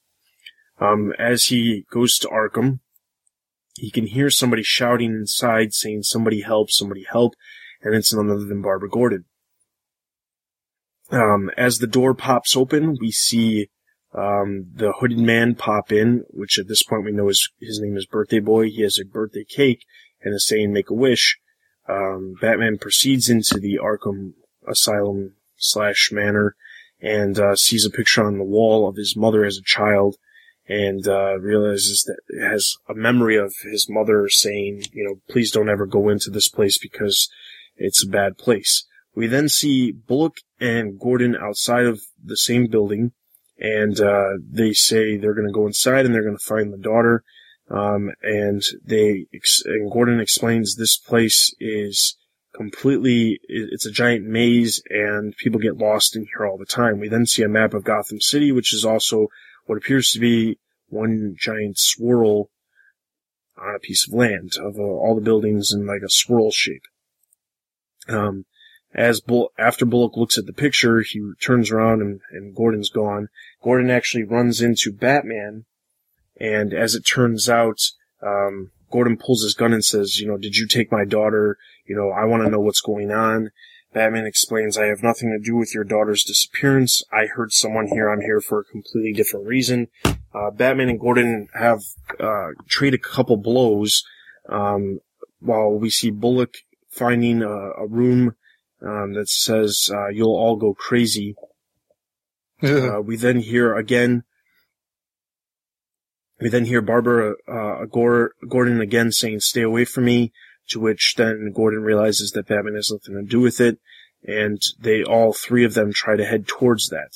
Um, 0.81 1.13
as 1.19 1.45
he 1.45 1.85
goes 1.91 2.17
to 2.21 2.29
Arkham, 2.29 2.81
he 3.75 3.91
can 3.91 4.07
hear 4.07 4.31
somebody 4.31 4.63
shouting 4.63 5.11
inside 5.11 5.75
saying, 5.75 6.05
somebody 6.05 6.41
help, 6.41 6.71
somebody 6.71 7.05
help, 7.07 7.35
and 7.83 7.95
it's 7.95 8.15
none 8.15 8.31
other 8.31 8.47
than 8.47 8.63
Barbara 8.63 8.89
Gordon. 8.89 9.27
Um, 11.11 11.51
as 11.55 11.79
the 11.79 11.87
door 11.87 12.15
pops 12.15 12.57
open, 12.57 12.97
we 12.99 13.11
see 13.11 13.69
um, 14.15 14.71
the 14.73 14.93
hooded 15.01 15.19
man 15.19 15.55
pop 15.55 15.93
in, 15.93 16.25
which 16.31 16.59
at 16.59 16.67
this 16.67 16.83
point 16.83 17.05
we 17.05 17.13
know 17.13 17.29
is 17.29 17.51
his 17.61 17.79
name 17.79 17.99
is 17.99 18.07
Birthday 18.07 18.41
Boy. 18.41 18.71
He 18.71 18.81
has 18.81 18.99
a 18.99 19.05
birthday 19.05 19.45
cake 19.45 19.85
and 20.23 20.35
is 20.35 20.47
saying 20.47 20.73
"Make 20.73 20.89
a 20.89 20.95
wish." 20.95 21.39
Um, 21.89 22.35
Batman 22.41 22.79
proceeds 22.79 23.29
into 23.29 23.59
the 23.59 23.79
Arkham 23.83 24.35
Asylum 24.67 25.35
slash 25.57 26.11
manor 26.13 26.57
and 27.01 27.39
uh, 27.39 27.55
sees 27.55 27.85
a 27.85 27.91
picture 27.91 28.25
on 28.25 28.39
the 28.39 28.45
wall 28.45 28.89
of 28.89 28.97
his 28.97 29.15
mother 29.17 29.45
as 29.45 29.59
a 29.59 29.63
child, 29.63 30.17
and 30.67 31.07
uh, 31.07 31.39
realizes 31.39 32.05
that 32.05 32.19
it 32.29 32.43
has 32.43 32.77
a 32.89 32.95
memory 32.95 33.37
of 33.37 33.55
his 33.63 33.87
mother 33.89 34.29
saying, 34.29 34.85
"You 34.93 35.05
know, 35.05 35.21
please 35.29 35.51
don't 35.51 35.69
ever 35.69 35.87
go 35.87 36.09
into 36.09 36.31
this 36.31 36.49
place 36.49 36.79
because 36.79 37.29
it's 37.77 38.03
a 38.03 38.09
bad 38.09 38.39
place." 38.39 38.87
We 39.15 39.27
then 39.27 39.49
see 39.49 39.93
Bullock 39.93 40.39
and 40.59 40.99
Gordon 40.99 41.37
outside 41.37 41.87
of 41.87 42.03
the 42.23 42.37
same 42.37 42.67
building, 42.67 43.13
and 43.59 44.01
uh, 44.01 44.39
they 44.51 44.73
say 44.73 45.17
they're 45.17 45.35
going 45.35 45.47
to 45.47 45.53
go 45.53 45.67
inside 45.67 46.07
and 46.07 46.15
they're 46.15 46.25
going 46.25 46.39
to 46.39 46.45
find 46.45 46.73
the 46.73 46.79
daughter. 46.79 47.23
Um, 47.71 48.11
and 48.23 48.63
they 48.85 49.27
and 49.65 49.91
Gordon 49.91 50.21
explains 50.21 50.77
this 50.77 50.99
place 50.99 51.55
is 51.59 52.17
completely 52.55 53.41
it's 53.49 53.87
a 53.87 53.91
giant 53.91 54.27
maze 54.27 54.83
and 54.89 55.35
people 55.37 55.59
get 55.59 55.77
lost 55.77 56.15
in 56.15 56.27
here 56.27 56.47
all 56.47 56.59
the 56.59 56.67
time. 56.67 57.01
We 57.01 57.09
then 57.09 57.27
see 57.27 57.43
a 57.43 57.49
map 57.49 57.75
of 57.75 57.85
Gotham 57.85 58.21
City, 58.21 58.53
which 58.53 58.75
is 58.75 58.85
also 58.85 59.29
what 59.67 59.79
appears 59.79 60.11
to 60.11 60.21
be 60.21 60.59
one 60.89 61.35
giant 61.39 61.79
swirl 61.79 62.51
on 63.57 63.75
a 63.75 63.81
piece 63.81 64.07
of 64.07 64.15
land 64.15 64.53
of 64.61 64.79
uh, 64.79 64.83
all 64.83 65.15
the 65.15 65.25
buildings 65.25 65.73
in 65.73 65.87
like 65.87 66.03
a 66.03 66.11
swirl 66.11 66.51
shape. 66.51 66.83
Um, 68.09 68.45
as 68.95 69.21
Bull, 69.21 69.51
after 69.59 69.85
Bullock 69.85 70.17
looks 70.17 70.39
at 70.39 70.47
the 70.47 70.53
picture, 70.53 71.01
he 71.01 71.21
turns 71.41 71.71
around 71.71 72.01
and, 72.01 72.21
and 72.31 72.55
Gordon's 72.55 72.91
gone. 72.91 73.29
Gordon 73.63 73.91
actually 73.91 74.25
runs 74.25 74.61
into 74.61 74.93
Batman, 74.93 75.65
and 76.39 76.73
as 76.73 76.95
it 76.95 77.03
turns 77.03 77.49
out, 77.49 77.79
um, 78.23 78.71
Gordon 78.91 79.17
pulls 79.17 79.43
his 79.43 79.55
gun 79.55 79.73
and 79.73 79.85
says, 79.85 80.19
you 80.19 80.27
know, 80.27 80.37
did 80.37 80.57
you 80.57 80.67
take 80.67 80.93
my 80.93 81.05
daughter? 81.05 81.59
You 81.87 81.97
know, 81.97 82.11
I 82.11 82.25
want 82.25 82.45
to 82.45 82.51
know 82.51 82.61
what's 82.61 82.81
going 82.81 83.11
on. 83.11 83.51
Batman 83.93 84.27
explains, 84.27 84.77
I 84.77 84.87
have 84.87 85.03
nothing 85.03 85.31
to 85.31 85.39
do 85.39 85.57
with 85.57 85.73
your 85.73 85.85
daughter's 85.85 86.25
disappearance. 86.25 87.03
I 87.13 87.27
heard 87.27 87.53
someone 87.53 87.87
here. 87.87 88.09
I'm 88.09 88.21
here 88.21 88.41
for 88.41 88.61
a 88.61 88.65
completely 88.65 89.13
different 89.13 89.47
reason. 89.47 89.89
Uh, 90.05 90.51
Batman 90.51 90.89
and 90.89 90.99
Gordon 90.99 91.49
have, 91.55 91.83
uh, 92.19 92.49
traded 92.69 92.99
a 92.99 93.03
couple 93.03 93.37
blows, 93.37 94.03
um, 94.49 95.01
while 95.41 95.71
we 95.71 95.91
see 95.91 96.11
Bullock 96.11 96.55
finding 96.89 97.43
a, 97.43 97.49
a 97.49 97.87
room 97.87 98.35
um, 98.83 99.15
that 99.15 99.29
says 99.29 99.91
uh, 99.93 100.09
"You'll 100.09 100.37
all 100.37 100.57
go 100.57 100.75
crazy." 100.75 101.35
uh, 102.63 103.01
we 103.03 103.17
then 103.17 103.41
hear 103.41 103.75
again. 103.75 104.25
We 106.45 106.51
then 106.51 106.67
hear 106.67 106.83
Barbara 106.83 107.37
uh, 107.49 107.87
Gordon 107.87 108.83
again 108.83 109.13
saying, 109.13 109.41
"Stay 109.41 109.63
away 109.63 109.87
from 109.87 110.05
me." 110.05 110.31
To 110.69 110.79
which 110.79 111.15
then 111.17 111.51
Gordon 111.55 111.81
realizes 111.81 112.33
that 112.33 112.49
Batman 112.49 112.75
has 112.75 112.91
nothing 112.93 113.15
to 113.15 113.23
do 113.27 113.41
with 113.41 113.63
it, 113.63 113.79
and 114.23 114.61
they 114.79 115.03
all 115.03 115.33
three 115.33 115.65
of 115.65 115.73
them 115.73 115.91
try 115.95 116.17
to 116.17 116.25
head 116.27 116.47
towards 116.47 116.91
that. 116.91 117.13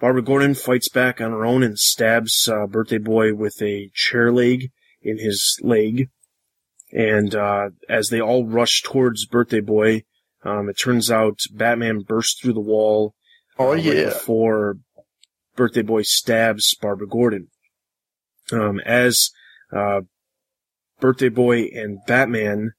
Barbara 0.00 0.22
Gordon 0.22 0.54
fights 0.54 0.88
back 0.88 1.20
on 1.20 1.30
her 1.32 1.44
own 1.44 1.62
and 1.62 1.78
stabs 1.78 2.48
uh, 2.48 2.66
Birthday 2.66 2.96
Boy 2.96 3.34
with 3.34 3.60
a 3.60 3.90
chair 3.92 4.32
leg 4.32 4.70
in 5.02 5.18
his 5.18 5.60
leg. 5.62 6.08
And 6.90 7.34
uh, 7.34 7.68
as 7.86 8.08
they 8.08 8.22
all 8.22 8.46
rush 8.46 8.80
towards 8.80 9.26
Birthday 9.26 9.60
Boy, 9.60 10.04
um, 10.42 10.70
it 10.70 10.78
turns 10.78 11.10
out 11.10 11.40
Batman 11.52 12.00
bursts 12.00 12.40
through 12.40 12.54
the 12.54 12.60
wall. 12.60 13.14
Oh 13.58 13.72
uh, 13.72 13.74
yeah! 13.74 13.92
Right 13.92 14.04
before 14.14 14.78
Birthday 15.54 15.82
Boy 15.82 16.00
stabs 16.00 16.74
Barbara 16.80 17.08
Gordon. 17.08 17.48
Um, 18.52 18.80
as 18.80 19.30
uh, 19.72 20.02
Birthday 21.00 21.28
Boy 21.28 21.70
and 21.74 21.98
Batman 22.06 22.72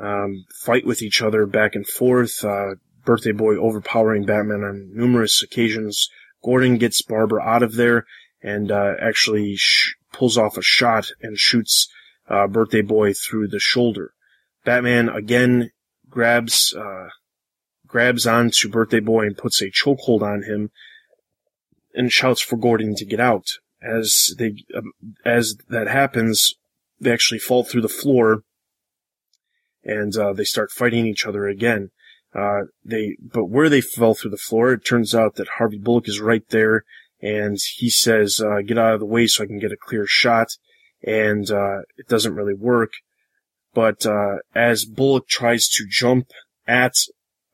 um, 0.00 0.44
fight 0.64 0.86
with 0.86 1.02
each 1.02 1.20
other 1.20 1.46
back 1.46 1.74
and 1.74 1.86
forth, 1.86 2.44
uh, 2.44 2.76
Birthday 3.04 3.32
Boy 3.32 3.56
overpowering 3.56 4.24
Batman 4.24 4.62
on 4.62 4.90
numerous 4.94 5.42
occasions. 5.42 6.08
Gordon 6.44 6.78
gets 6.78 7.02
Barbara 7.02 7.42
out 7.42 7.62
of 7.62 7.74
there 7.74 8.06
and 8.42 8.70
uh, 8.70 8.94
actually 9.00 9.54
sh- 9.56 9.94
pulls 10.12 10.36
off 10.36 10.56
a 10.56 10.62
shot 10.62 11.10
and 11.20 11.38
shoots 11.38 11.88
uh, 12.28 12.46
Birthday 12.46 12.82
Boy 12.82 13.12
through 13.12 13.48
the 13.48 13.60
shoulder. 13.60 14.12
Batman 14.64 15.08
again 15.08 15.70
grabs 16.08 16.74
uh, 16.76 17.08
grabs 17.86 18.26
onto 18.26 18.68
Birthday 18.68 19.00
Boy 19.00 19.26
and 19.26 19.36
puts 19.36 19.60
a 19.60 19.70
chokehold 19.70 20.22
on 20.22 20.44
him, 20.44 20.70
and 21.94 22.12
shouts 22.12 22.40
for 22.40 22.56
Gordon 22.56 22.94
to 22.96 23.04
get 23.04 23.20
out. 23.20 23.46
As 23.82 24.34
they 24.38 24.54
um, 24.76 24.92
as 25.24 25.56
that 25.68 25.88
happens, 25.88 26.54
they 27.00 27.12
actually 27.12 27.40
fall 27.40 27.64
through 27.64 27.82
the 27.82 27.88
floor, 27.88 28.44
and 29.82 30.16
uh, 30.16 30.32
they 30.32 30.44
start 30.44 30.70
fighting 30.70 31.06
each 31.06 31.26
other 31.26 31.46
again. 31.46 31.90
Uh, 32.34 32.62
they 32.84 33.16
but 33.20 33.46
where 33.46 33.68
they 33.68 33.80
fell 33.80 34.14
through 34.14 34.30
the 34.30 34.36
floor, 34.36 34.72
it 34.72 34.84
turns 34.84 35.14
out 35.14 35.34
that 35.34 35.48
Harvey 35.58 35.78
Bullock 35.78 36.08
is 36.08 36.20
right 36.20 36.48
there, 36.50 36.84
and 37.20 37.58
he 37.76 37.90
says, 37.90 38.40
uh, 38.40 38.62
"Get 38.62 38.78
out 38.78 38.94
of 38.94 39.00
the 39.00 39.06
way 39.06 39.26
so 39.26 39.42
I 39.42 39.46
can 39.46 39.58
get 39.58 39.72
a 39.72 39.76
clear 39.76 40.06
shot." 40.06 40.48
And 41.04 41.50
uh, 41.50 41.80
it 41.96 42.06
doesn't 42.06 42.36
really 42.36 42.54
work 42.54 42.92
but 43.74 44.04
uh, 44.04 44.36
as 44.54 44.84
Bullock 44.84 45.28
tries 45.28 45.68
to 45.70 45.86
jump 45.88 46.28
at 46.66 46.94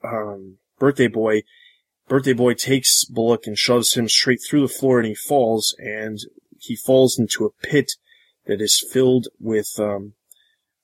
um, 0.05 0.59
Birthday 0.79 1.09
Boy. 1.09 1.43
Birthday 2.09 2.33
Boy 2.33 2.55
takes 2.55 3.05
Bullock 3.05 3.47
and 3.47 3.57
shoves 3.59 3.95
him 3.95 4.09
straight 4.09 4.41
through 4.47 4.63
the 4.63 4.73
floor 4.73 4.99
and 4.99 5.09
he 5.09 5.15
falls 5.15 5.75
and 5.79 6.19
he 6.59 6.75
falls 6.75 7.19
into 7.19 7.45
a 7.45 7.67
pit 7.67 7.93
that 8.47 8.61
is 8.61 8.85
filled 8.93 9.29
with, 9.39 9.69
um, 9.79 10.15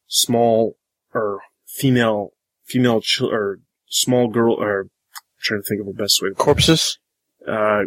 small 0.06 0.76
or 1.14 1.40
female, 1.66 2.32
female 2.64 3.00
ch- 3.00 3.22
or 3.22 3.60
small 3.86 4.28
girl 4.28 4.54
or 4.54 4.82
I'm 4.82 4.90
trying 5.42 5.62
to 5.62 5.68
think 5.68 5.80
of 5.80 5.86
the 5.86 5.92
best 6.02 6.20
way 6.22 6.28
to 6.28 6.34
Corpses? 6.34 6.98
uh, 7.46 7.84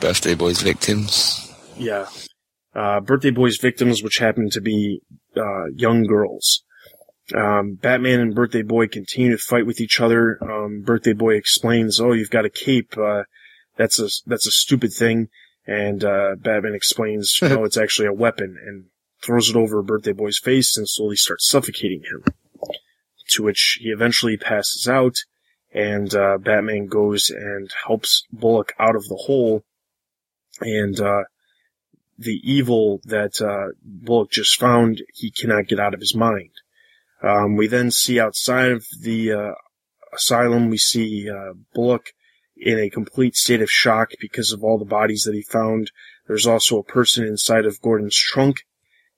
Birthday 0.00 0.34
Boy's 0.34 0.62
victims. 0.62 1.52
yeah. 1.76 2.06
Uh, 2.74 3.00
Birthday 3.00 3.30
Boy's 3.30 3.56
victims, 3.58 4.00
which 4.02 4.18
happen 4.18 4.48
to 4.50 4.60
be, 4.60 5.00
uh, 5.36 5.66
young 5.74 6.04
girls. 6.04 6.62
Um, 7.34 7.74
Batman 7.74 8.20
and 8.20 8.34
Birthday 8.34 8.62
Boy 8.62 8.88
continue 8.88 9.32
to 9.32 9.38
fight 9.38 9.66
with 9.66 9.80
each 9.80 10.00
other. 10.00 10.38
Um, 10.42 10.82
Birthday 10.82 11.12
Boy 11.12 11.34
explains, 11.34 12.00
"Oh, 12.00 12.12
you've 12.12 12.30
got 12.30 12.44
a 12.44 12.50
cape. 12.50 12.96
Uh, 12.96 13.24
that's 13.76 14.00
a 14.00 14.08
that's 14.26 14.46
a 14.46 14.52
stupid 14.52 14.92
thing." 14.92 15.28
And 15.66 16.04
uh, 16.04 16.36
Batman 16.36 16.74
explains, 16.74 17.38
"No, 17.42 17.64
it's 17.64 17.76
actually 17.76 18.08
a 18.08 18.12
weapon," 18.12 18.56
and 18.64 18.86
throws 19.22 19.50
it 19.50 19.56
over 19.56 19.82
Birthday 19.82 20.12
Boy's 20.12 20.38
face 20.38 20.76
and 20.76 20.88
slowly 20.88 21.16
starts 21.16 21.48
suffocating 21.48 22.02
him. 22.02 22.24
To 23.30 23.44
which 23.44 23.78
he 23.80 23.90
eventually 23.90 24.36
passes 24.36 24.88
out, 24.88 25.18
and 25.72 26.12
uh, 26.14 26.38
Batman 26.38 26.86
goes 26.86 27.30
and 27.30 27.70
helps 27.86 28.24
Bullock 28.32 28.72
out 28.78 28.96
of 28.96 29.04
the 29.04 29.22
hole, 29.26 29.62
and 30.60 30.98
uh, 31.00 31.24
the 32.18 32.40
evil 32.42 33.00
that 33.04 33.40
uh, 33.40 33.72
Bullock 33.82 34.30
just 34.30 34.58
found, 34.58 35.02
he 35.14 35.30
cannot 35.30 35.68
get 35.68 35.78
out 35.80 35.94
of 35.94 36.00
his 36.00 36.14
mind. 36.14 36.50
Um, 37.22 37.56
we 37.56 37.66
then 37.66 37.90
see 37.90 38.18
outside 38.18 38.70
of 38.70 38.86
the 39.00 39.32
uh, 39.32 39.54
asylum, 40.14 40.70
we 40.70 40.78
see 40.78 41.28
uh, 41.30 41.54
Bullock 41.74 42.12
in 42.56 42.78
a 42.78 42.90
complete 42.90 43.36
state 43.36 43.62
of 43.62 43.70
shock 43.70 44.10
because 44.20 44.52
of 44.52 44.62
all 44.62 44.78
the 44.78 44.84
bodies 44.84 45.24
that 45.24 45.34
he 45.34 45.42
found. 45.42 45.90
There's 46.26 46.46
also 46.46 46.78
a 46.78 46.84
person 46.84 47.24
inside 47.24 47.66
of 47.66 47.80
Gordon's 47.80 48.16
trunk, 48.16 48.64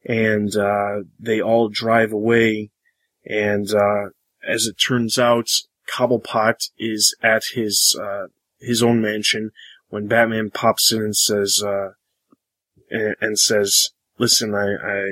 and 0.04 0.54
uh, 0.56 1.02
they 1.18 1.40
all 1.40 1.68
drive 1.68 2.12
away. 2.12 2.70
And 3.24 3.72
uh, 3.72 4.10
as 4.46 4.66
it 4.66 4.74
turns 4.74 5.18
out, 5.18 5.48
Cobblepot 5.88 6.70
is 6.78 7.14
at 7.22 7.42
his 7.54 7.98
uh, 8.00 8.26
his 8.60 8.82
own 8.82 9.00
mansion 9.00 9.50
when 9.88 10.06
Batman 10.06 10.50
pops 10.50 10.92
in 10.92 11.02
and 11.02 11.16
says 11.16 11.62
uh, 11.64 11.90
and, 12.90 13.14
and 13.20 13.38
says, 13.38 13.90
"Listen, 14.18 14.54
I." 14.54 14.74
I 14.82 15.08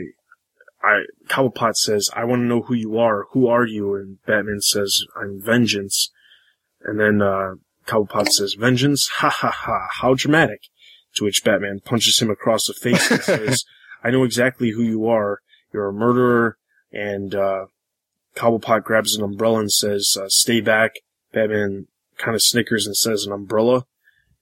I, 0.82 1.02
Cobblepot 1.28 1.76
says, 1.76 2.10
I 2.14 2.24
want 2.24 2.40
to 2.40 2.46
know 2.46 2.62
who 2.62 2.74
you 2.74 2.98
are. 2.98 3.26
Who 3.32 3.46
are 3.48 3.66
you? 3.66 3.94
And 3.94 4.18
Batman 4.26 4.60
says, 4.60 5.04
I'm 5.20 5.40
Vengeance. 5.40 6.10
And 6.82 6.98
then, 6.98 7.20
uh, 7.20 7.54
Cobblepot 7.86 8.28
says, 8.28 8.54
Vengeance? 8.54 9.08
Ha 9.16 9.28
ha 9.28 9.50
ha. 9.50 9.88
How 10.00 10.14
dramatic. 10.14 10.62
To 11.16 11.24
which 11.24 11.44
Batman 11.44 11.80
punches 11.84 12.20
him 12.20 12.30
across 12.30 12.66
the 12.66 12.74
face 12.74 13.10
and 13.10 13.20
says, 13.22 13.64
I 14.02 14.10
know 14.10 14.24
exactly 14.24 14.70
who 14.70 14.82
you 14.82 15.06
are. 15.06 15.40
You're 15.72 15.88
a 15.88 15.92
murderer. 15.92 16.56
And, 16.92 17.34
uh, 17.34 17.66
Cobblepot 18.34 18.84
grabs 18.84 19.16
an 19.16 19.24
umbrella 19.24 19.60
and 19.60 19.72
says, 19.72 20.16
uh, 20.18 20.28
stay 20.28 20.60
back. 20.60 20.92
Batman 21.32 21.88
kind 22.16 22.34
of 22.34 22.42
snickers 22.42 22.86
and 22.86 22.96
says, 22.96 23.26
an 23.26 23.32
umbrella? 23.32 23.84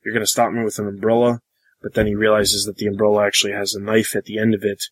You're 0.04 0.14
gonna 0.14 0.26
stop 0.26 0.52
me 0.52 0.64
with 0.64 0.78
an 0.78 0.86
umbrella? 0.86 1.40
But 1.82 1.94
then 1.94 2.06
he 2.06 2.14
realizes 2.14 2.64
that 2.64 2.76
the 2.76 2.86
umbrella 2.86 3.26
actually 3.26 3.52
has 3.52 3.74
a 3.74 3.80
knife 3.80 4.16
at 4.16 4.24
the 4.24 4.38
end 4.38 4.54
of 4.54 4.62
it. 4.62 4.84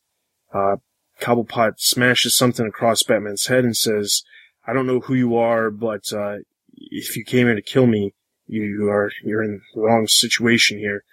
Uh, 0.52 0.76
Cobblepot 1.20 1.74
smashes 1.78 2.36
something 2.36 2.66
across 2.66 3.02
Batman's 3.02 3.46
head 3.46 3.64
and 3.64 3.76
says, 3.76 4.22
I 4.66 4.72
don't 4.72 4.86
know 4.86 5.00
who 5.00 5.14
you 5.14 5.36
are, 5.36 5.70
but, 5.70 6.12
uh, 6.12 6.36
if 6.74 7.16
you 7.16 7.24
came 7.24 7.46
here 7.46 7.54
to 7.54 7.62
kill 7.62 7.86
me, 7.86 8.14
you, 8.46 8.62
you 8.62 8.88
are, 8.88 9.10
you're 9.24 9.42
in 9.42 9.60
the 9.74 9.80
wrong 9.80 10.06
situation 10.06 10.78
here. 10.78 11.04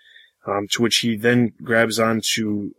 Um, 0.46 0.68
to 0.72 0.82
which 0.82 0.98
he 0.98 1.16
then 1.16 1.54
grabs 1.64 2.00
onto, 2.00 2.72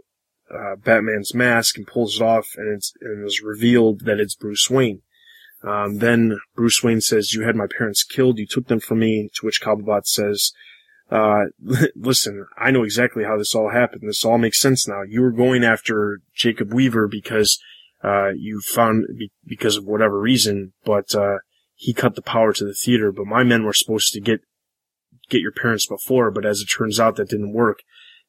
uh, 0.55 0.77
Batman's 0.77 1.35
mask 1.35 1.79
and 1.79 1.87
pulls 1.87 2.17
it 2.17 2.23
off 2.23 2.49
and 2.57 2.77
it's, 2.77 2.93
and 3.01 3.25
it's 3.25 3.43
revealed 3.43 4.01
that 4.01 4.21
it's 4.21 4.35
Bruce 4.35 4.69
Wayne. 4.69 5.01
Um, 5.67 5.99
then 5.99 6.39
Bruce 6.55 6.83
Wayne 6.83 7.01
says, 7.01 7.33
you 7.33 7.43
had 7.43 7.57
my 7.57 7.67
parents 7.67 8.05
killed, 8.05 8.39
you 8.39 8.47
took 8.47 8.67
them 8.67 8.81
from 8.81 8.99
me, 8.99 9.31
to 9.35 9.47
which 9.47 9.63
Cobblepot 9.63 10.07
says, 10.07 10.53
uh, 11.15 11.45
listen, 11.97 12.47
I 12.59 12.73
know 12.73 12.83
exactly 12.83 13.25
how 13.25 13.39
this 13.39 13.55
all 13.55 13.71
happened. 13.71 14.03
This 14.05 14.25
all 14.25 14.37
makes 14.37 14.61
sense 14.61 14.89
now. 14.89 15.03
You 15.03 15.23
were 15.23 15.31
going 15.31 15.63
after 15.63 16.21
Jacob 16.35 16.75
Weaver 16.75 17.07
because, 17.07 17.61
uh, 18.03 18.31
you 18.37 18.61
found, 18.61 19.07
because 19.47 19.77
of 19.77 19.85
whatever 19.85 20.19
reason, 20.21 20.73
but, 20.85 21.15
uh, 21.15 21.39
he 21.77 21.93
cut 21.93 22.17
the 22.17 22.23
power 22.23 22.53
to 22.53 22.65
the 22.65 22.75
theater, 22.75 23.13
but 23.13 23.27
my 23.27 23.45
men 23.45 23.65
were 23.65 23.73
supposed 23.73 24.13
to 24.13 24.21
get, 24.21 24.41
get 25.29 25.41
your 25.41 25.53
parents 25.53 25.87
before, 25.87 26.31
but 26.31 26.45
as 26.45 26.61
it 26.61 26.67
turns 26.67 26.99
out, 26.99 27.17
that 27.17 27.29
didn't 27.29 27.53
work 27.53 27.83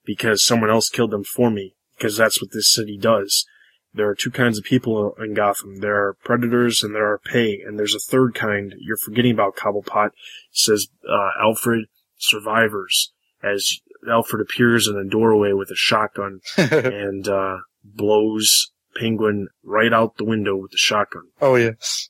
because 0.05 0.43
someone 0.43 0.69
else 0.69 0.89
killed 0.89 1.11
them 1.11 1.23
for 1.23 1.49
me, 1.49 1.75
because 1.97 2.17
that's 2.17 2.41
what 2.41 2.51
this 2.51 2.71
city 2.71 2.97
does. 2.97 3.45
There 3.93 4.09
are 4.09 4.15
two 4.15 4.31
kinds 4.31 4.57
of 4.57 4.63
people 4.63 5.15
in 5.19 5.33
Gotham. 5.33 5.77
There 5.77 5.95
are 5.95 6.17
predators 6.23 6.83
and 6.83 6.93
there 6.93 7.09
are 7.09 7.17
pay, 7.17 7.61
and 7.65 7.79
there's 7.79 7.95
a 7.95 7.99
third 7.99 8.35
kind. 8.35 8.75
You're 8.77 8.97
forgetting 8.97 9.31
about 9.31 9.55
Cobblepot. 9.55 10.09
Says, 10.51 10.87
uh, 11.09 11.29
Alfred, 11.41 11.85
survivors 12.17 13.11
as 13.43 13.79
Alfred 14.09 14.41
appears 14.41 14.87
in 14.87 14.97
a 14.97 15.03
doorway 15.03 15.53
with 15.53 15.69
a 15.69 15.75
shotgun 15.75 16.39
and 16.57 17.27
uh, 17.27 17.57
blows 17.83 18.71
Penguin 18.95 19.49
right 19.63 19.93
out 19.93 20.17
the 20.17 20.25
window 20.25 20.55
with 20.55 20.71
the 20.71 20.77
shotgun. 20.77 21.23
oh, 21.41 21.55
yes. 21.55 22.09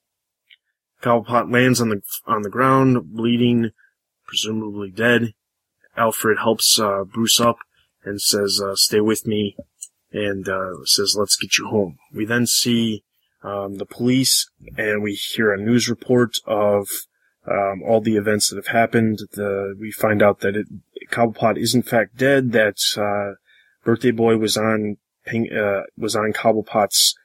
Cobblepot 1.02 1.52
lands 1.52 1.82
on 1.82 1.90
the 1.90 2.02
on 2.26 2.42
the 2.42 2.50
ground, 2.50 3.14
bleeding, 3.16 3.72
presumably 4.26 4.90
dead. 4.90 5.34
Alfred 5.96 6.40
helps 6.40 6.80
uh, 6.80 7.04
Bruce 7.04 7.40
up 7.40 7.58
and 8.04 8.20
says, 8.20 8.60
uh, 8.64 8.76
"Stay 8.76 9.02
with 9.02 9.28
me," 9.28 9.56
and 10.12 10.50
uh, 10.50 10.84
says, 10.86 11.16
"Let's 11.18 11.36
get 11.36 11.58
you 11.58 11.68
home." 11.68 11.98
We 12.12 12.26
then 12.26 12.48
see 12.48 13.04
um, 13.44 13.76
the 13.76 13.86
police, 13.86 14.50
and 14.78 15.04
we 15.04 15.14
hear 15.14 15.54
a 15.54 15.62
news 15.62 15.88
report 15.88 16.38
of 16.48 16.88
um, 17.50 17.84
all 17.84 18.02
the 18.02 18.18
events 18.18 18.50
that 18.50 18.58
have 18.58 18.68
happened. 18.68 19.20
The, 19.34 19.76
we 19.80 19.92
find 19.92 20.22
out 20.22 20.40
that 20.40 20.56
it, 20.56 20.68
Cobblepot 21.10 21.58
is 21.58 21.76
in 21.76 21.84
fact 21.84 22.18
dead. 22.18 22.52
That 22.52 22.78
uh, 22.98 23.36
Birthday 23.84 24.12
Boy 24.12 24.38
was 24.38 24.58
on 24.58 24.98
Ping, 25.26 25.52
uh, 25.52 25.84
was 25.98 26.16
on 26.16 26.34
Cobblepot's 26.34 27.16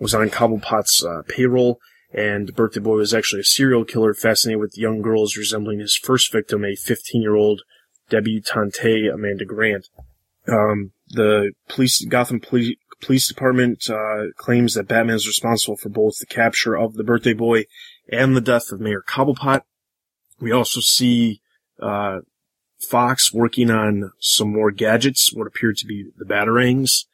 was 0.00 0.14
on 0.14 0.30
Cobblepot's 0.30 1.04
uh, 1.04 1.22
payroll, 1.28 1.78
and 2.12 2.54
Birthday 2.54 2.80
Boy 2.80 2.96
was 2.96 3.14
actually 3.14 3.40
a 3.40 3.44
serial 3.44 3.84
killer 3.84 4.14
fascinated 4.14 4.60
with 4.60 4.78
young 4.78 5.02
girls, 5.02 5.36
resembling 5.36 5.78
his 5.78 5.96
first 5.96 6.32
victim, 6.32 6.64
a 6.64 6.74
15-year-old 6.74 7.62
debutante 8.08 9.08
Amanda 9.12 9.44
Grant. 9.44 9.88
Um, 10.48 10.92
the 11.08 11.52
police, 11.68 12.04
Gotham 12.06 12.40
Police, 12.40 12.76
Police 13.00 13.28
Department 13.28 13.88
uh, 13.88 14.32
claims 14.36 14.74
that 14.74 14.88
Batman 14.88 15.16
is 15.16 15.26
responsible 15.26 15.76
for 15.76 15.88
both 15.88 16.18
the 16.18 16.26
capture 16.26 16.76
of 16.76 16.94
the 16.94 17.04
Birthday 17.04 17.32
Boy 17.32 17.64
and 18.10 18.36
the 18.36 18.40
death 18.40 18.72
of 18.72 18.80
Mayor 18.80 19.02
Cobblepot. 19.06 19.62
We 20.40 20.52
also 20.52 20.80
see 20.80 21.40
uh, 21.80 22.20
Fox 22.88 23.32
working 23.32 23.70
on 23.70 24.12
some 24.18 24.52
more 24.52 24.70
gadgets, 24.70 25.32
what 25.32 25.46
appear 25.46 25.72
to 25.72 25.86
be 25.86 26.10
the 26.16 26.24
Batarangs. 26.24 27.04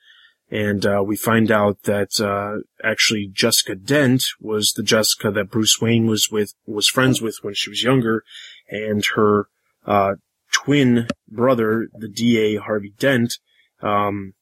And 0.48 0.86
uh, 0.86 1.02
we 1.04 1.16
find 1.16 1.50
out 1.50 1.82
that 1.82 2.20
uh, 2.20 2.62
actually 2.84 3.28
Jessica 3.32 3.74
Dent 3.74 4.22
was 4.40 4.72
the 4.76 4.84
Jessica 4.84 5.30
that 5.32 5.50
Bruce 5.50 5.80
Wayne 5.80 6.06
was 6.06 6.30
with, 6.30 6.54
was 6.66 6.86
friends 6.86 7.20
with 7.20 7.38
when 7.42 7.54
she 7.54 7.68
was 7.68 7.82
younger, 7.82 8.22
and 8.68 9.04
her 9.16 9.48
uh, 9.86 10.14
twin 10.52 11.08
brother, 11.28 11.88
the 11.98 12.08
DA 12.08 12.56
Harvey 12.56 12.92
Dent, 12.96 13.34
um, 13.82 14.34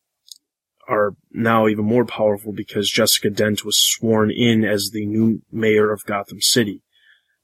are 0.89 1.15
now 1.33 1.67
even 1.69 1.85
more 1.85 2.05
powerful 2.05 2.53
because 2.53 2.91
Jessica 2.91 3.31
Dent 3.31 3.65
was 3.65 3.79
sworn 3.79 4.31
in 4.31 4.65
as 4.65 4.91
the 4.93 5.07
new 5.07 5.43
mayor 5.51 5.93
of 5.93 6.05
Gotham 6.05 6.41
City. 6.41 6.83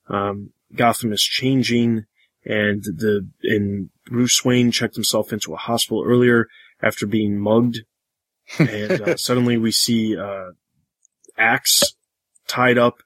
Um, 0.08 0.50
Gotham 0.74 1.12
is 1.12 1.22
changing, 1.22 2.04
and 2.44 2.82
the 2.82 3.28
and 3.42 3.90
Bruce 4.06 4.44
Wayne 4.44 4.70
checked 4.70 4.94
himself 4.94 5.32
into 5.32 5.54
a 5.54 5.58
hospital 5.58 6.04
earlier 6.04 6.46
after 6.82 7.06
being 7.06 7.38
mugged, 7.38 7.80
and 8.58 9.00
uh, 9.00 9.16
suddenly 9.16 9.56
we 9.56 9.72
see 9.72 10.16
uh, 10.16 10.50
Axe 11.36 11.94
tied 12.46 12.78
up 12.78 13.02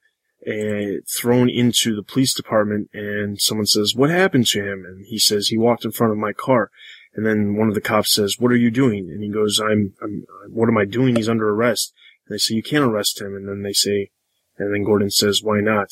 and 0.47 1.03
thrown 1.09 1.49
into 1.49 1.97
the 1.97 2.03
police 2.03 2.35
department, 2.35 2.91
and 2.93 3.41
someone 3.41 3.67
says, 3.67 3.95
"What 3.95 4.11
happened 4.11 4.47
to 4.49 4.61
him?" 4.61 4.85
And 4.87 5.07
he 5.07 5.19
says, 5.19 5.49
"He 5.49 5.59
walked 5.59 5.85
in 5.85 5.93
front 5.93 6.13
of 6.13 6.19
my 6.19 6.33
car." 6.33 6.71
And 7.15 7.25
then 7.25 7.55
one 7.55 7.69
of 7.69 7.75
the 7.75 7.81
cops 7.81 8.13
says, 8.13 8.39
"What 8.39 8.51
are 8.53 8.57
you 8.57 8.71
doing?" 8.71 9.09
And 9.09 9.23
he 9.23 9.29
goes, 9.29 9.61
"I'm, 9.61 9.95
I'm 10.03 10.25
what 10.49 10.69
am 10.69 10.77
I 10.77 10.85
doing? 10.85 11.17
He's 11.17 11.29
under 11.29 11.49
arrest." 11.49 11.93
And 12.27 12.35
they 12.35 12.39
say, 12.39 12.55
"You 12.55 12.63
can't 12.63 12.85
arrest 12.85 13.21
him." 13.21 13.37
And 13.37 13.49
then 13.49 13.63
they 13.63 13.73
say, 13.73 14.11
and 14.59 14.73
then 14.73 14.85
Gordon 14.85 15.11
says, 15.11 15.43
"Why 15.43 15.61
not?" 15.61 15.91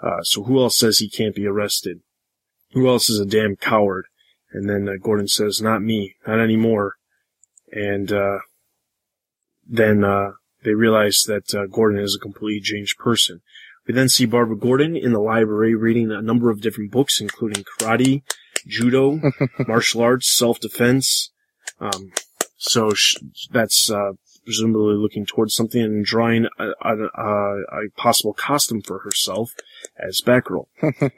Uh, 0.00 0.22
so 0.22 0.42
who 0.44 0.60
else 0.60 0.78
says 0.78 0.98
he 0.98 1.08
can't 1.08 1.34
be 1.34 1.46
arrested? 1.46 2.00
Who 2.72 2.88
else 2.88 3.08
is 3.08 3.18
a 3.18 3.26
damn 3.26 3.56
coward? 3.56 4.06
And 4.52 4.68
then 4.68 4.88
uh, 4.88 4.94
Gordon 5.00 5.28
says, 5.28 5.60
"Not 5.60 5.82
me, 5.82 6.16
not 6.26 6.40
anymore." 6.40 6.94
And 7.72 8.12
uh, 8.12 8.38
then 9.66 10.04
uh, 10.04 10.32
they 10.64 10.74
realize 10.74 11.24
that 11.26 11.54
uh, 11.54 11.66
Gordon 11.66 12.00
is 12.00 12.14
a 12.14 12.22
completely 12.22 12.60
changed 12.60 12.98
person. 12.98 13.40
We 13.86 13.94
then 13.94 14.08
see 14.08 14.26
Barbara 14.26 14.56
Gordon 14.56 14.96
in 14.96 15.12
the 15.12 15.20
library 15.20 15.74
reading 15.74 16.10
a 16.10 16.22
number 16.22 16.50
of 16.50 16.60
different 16.60 16.90
books, 16.90 17.20
including 17.20 17.64
karate, 17.64 18.22
judo, 18.66 19.20
martial 19.66 20.02
arts, 20.02 20.34
self-defense. 20.36 21.30
Um, 21.80 22.12
so 22.56 22.92
sh- 22.94 23.16
that's 23.50 23.90
uh, 23.90 24.12
presumably 24.44 24.94
looking 24.94 25.26
towards 25.26 25.54
something 25.54 25.82
and 25.82 26.04
drawing 26.04 26.46
a, 26.58 26.68
a, 26.82 26.96
a, 27.14 27.62
a 27.62 27.90
possible 27.96 28.32
costume 28.32 28.82
for 28.82 29.00
herself 29.00 29.52
as 29.98 30.20
Batgirl. 30.20 30.66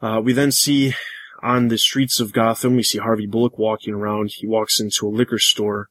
uh, 0.00 0.20
we 0.22 0.32
then 0.32 0.52
see 0.52 0.94
on 1.42 1.68
the 1.68 1.78
streets 1.78 2.20
of 2.20 2.32
Gotham, 2.32 2.76
we 2.76 2.82
see 2.82 2.98
Harvey 2.98 3.26
Bullock 3.26 3.58
walking 3.58 3.94
around. 3.94 4.32
He 4.36 4.46
walks 4.46 4.80
into 4.80 5.06
a 5.06 5.10
liquor 5.10 5.38
store 5.38 5.88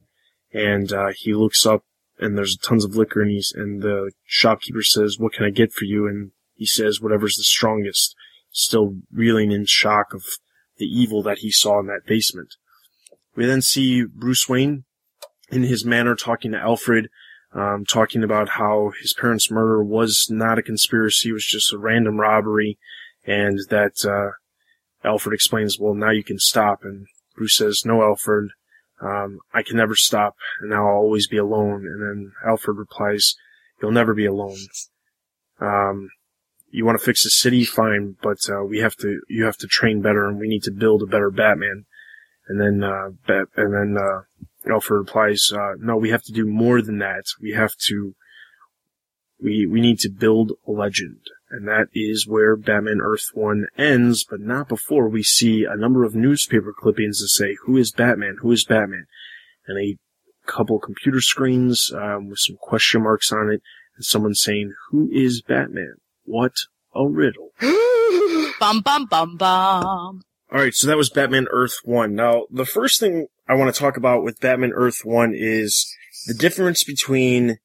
and 0.54 0.92
uh, 0.92 1.10
he 1.16 1.34
looks 1.34 1.66
up 1.66 1.84
and 2.20 2.38
there's 2.38 2.58
tons 2.58 2.86
of 2.86 2.96
liquor 2.96 3.22
and 3.22 3.32
he's 3.32 3.54
and 3.56 3.82
the 3.82 4.12
shopkeeper 4.26 4.84
says, 4.84 5.18
"What 5.18 5.34
can 5.34 5.46
I 5.46 5.50
get 5.50 5.72
for 5.72 5.86
you?" 5.86 6.08
And 6.08 6.32
he 6.54 6.66
says, 6.66 7.02
"Whatever's 7.02 7.36
the 7.36 7.44
strongest." 7.44 8.16
Still 8.52 8.96
reeling 9.12 9.52
in 9.52 9.66
shock 9.66 10.14
of 10.14 10.24
the 10.80 10.86
evil 10.86 11.22
that 11.24 11.40
he 11.40 11.52
saw 11.52 11.80
in 11.80 11.88
that 11.88 12.06
basement. 12.06 12.56
We 13.36 13.46
then 13.46 13.62
see 13.62 14.04
Bruce 14.04 14.50
Wayne 14.50 14.86
in 15.52 15.64
his 15.64 15.86
manor 15.86 16.16
talking 16.16 16.52
to 16.52 16.58
Alfred, 16.58 17.10
um, 17.54 17.86
talking 17.86 18.24
about 18.24 18.50
how 18.50 18.92
his 19.02 19.14
parents' 19.14 19.52
murder 19.52 19.84
was 19.84 20.28
not 20.30 20.60
a 20.60 20.64
conspiracy, 20.64 21.30
it 21.30 21.34
was 21.34 21.46
just 21.46 21.74
a 21.74 21.78
random 21.78 22.20
robbery, 22.20 22.78
and 23.26 23.60
that 23.70 24.06
uh, 24.06 24.32
Alfred 25.08 25.34
explains, 25.34 25.80
"Well, 25.80 25.94
now 25.94 26.12
you 26.12 26.24
can 26.24 26.40
stop." 26.40 26.80
And 26.84 27.08
Bruce 27.36 27.58
says, 27.58 27.84
"No, 27.86 28.02
Alfred, 28.02 28.50
um, 29.02 29.40
I 29.54 29.64
can 29.64 29.78
never 29.78 29.96
stop, 29.96 30.36
and 30.62 30.70
now 30.70 30.88
I'll 30.88 30.98
always 30.98 31.28
be 31.28 31.38
alone. 31.38 31.86
And 31.86 32.02
then 32.02 32.32
Alfred 32.46 32.78
replies, 32.78 33.36
you'll 33.82 33.92
never 33.92 34.14
be 34.14 34.26
alone. 34.26 34.58
Um, 35.60 36.10
you 36.72 36.86
want 36.86 37.00
to 37.00 37.06
fix 37.06 37.24
the 37.24 37.30
city? 37.30 37.66
Fine, 37.66 38.16
but, 38.22 38.38
uh, 38.50 38.64
we 38.64 38.80
have 38.80 38.96
to, 38.98 39.22
you 39.28 39.46
have 39.46 39.58
to 39.58 39.68
train 39.68 40.02
better 40.02 40.28
and 40.28 40.40
we 40.40 40.48
need 40.48 40.64
to 40.64 40.72
build 40.72 41.02
a 41.02 41.08
better 41.08 41.32
Batman. 41.32 41.86
And 42.48 42.60
then, 42.60 42.84
uh, 42.84 43.10
Bat, 43.28 43.48
and 43.58 43.74
then, 43.74 43.98
uh, 43.98 44.22
Alfred 44.72 45.00
replies, 45.00 45.52
uh, 45.54 45.74
no, 45.80 45.98
we 45.98 46.10
have 46.10 46.24
to 46.24 46.32
do 46.32 46.46
more 46.46 46.82
than 46.82 47.00
that. 47.00 47.26
We 47.42 47.52
have 47.52 47.76
to, 47.88 48.16
we, 49.42 49.66
we 49.66 49.82
need 49.82 50.00
to 50.00 50.10
build 50.10 50.52
a 50.68 50.72
legend. 50.72 51.22
And 51.52 51.68
that 51.68 51.88
is 51.94 52.28
where 52.28 52.56
Batman 52.56 53.00
Earth 53.02 53.30
1 53.34 53.68
ends, 53.78 54.24
but 54.24 54.40
not 54.40 54.68
before 54.68 55.10
we 55.10 55.24
see 55.24 55.66
a 55.66 55.76
number 55.76 56.04
of 56.04 56.14
newspaper 56.14 56.74
clippings 56.78 57.20
that 57.20 57.30
say, 57.30 57.56
who 57.66 57.78
is 57.78 57.92
Batman? 57.92 58.38
Who 58.42 58.52
is 58.52 58.66
Batman? 58.66 59.08
And 59.68 59.80
a 59.80 59.98
couple 60.46 60.80
computer 60.80 61.22
screens, 61.22 61.92
um, 61.96 62.30
with 62.30 62.40
some 62.40 62.58
question 62.58 63.04
marks 63.04 63.32
on 63.32 63.50
it, 63.50 63.62
and 63.96 64.06
someone 64.06 64.36
saying, 64.36 64.74
who 64.90 65.10
is 65.12 65.42
Batman? 65.42 65.96
What 66.30 66.54
a 66.94 67.08
riddle. 67.08 67.54
bum 68.60 68.82
bum 68.82 69.08
bum 69.08 69.36
bum. 69.36 70.22
Alright, 70.54 70.76
so 70.76 70.86
that 70.86 70.96
was 70.96 71.10
Batman 71.10 71.48
Earth 71.50 71.80
1. 71.84 72.14
Now, 72.14 72.44
the 72.52 72.68
first 72.68 73.00
thing 73.00 73.26
I 73.48 73.56
want 73.56 73.74
to 73.74 73.80
talk 73.80 73.98
about 73.98 74.24
with 74.24 74.40
Batman 74.40 74.72
Earth 74.76 75.00
1 75.04 75.34
is 75.36 75.92
the 76.28 76.36
difference 76.36 76.84
between 76.84 77.58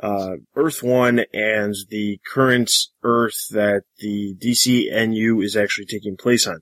uh, 0.00 0.34
Earth 0.54 0.80
1 0.80 1.24
and 1.34 1.74
the 1.88 2.20
current 2.32 2.70
Earth 3.02 3.48
that 3.50 3.82
the 3.98 4.36
DCNU 4.40 5.44
is 5.44 5.56
actually 5.56 5.86
taking 5.86 6.16
place 6.16 6.46
on. 6.46 6.60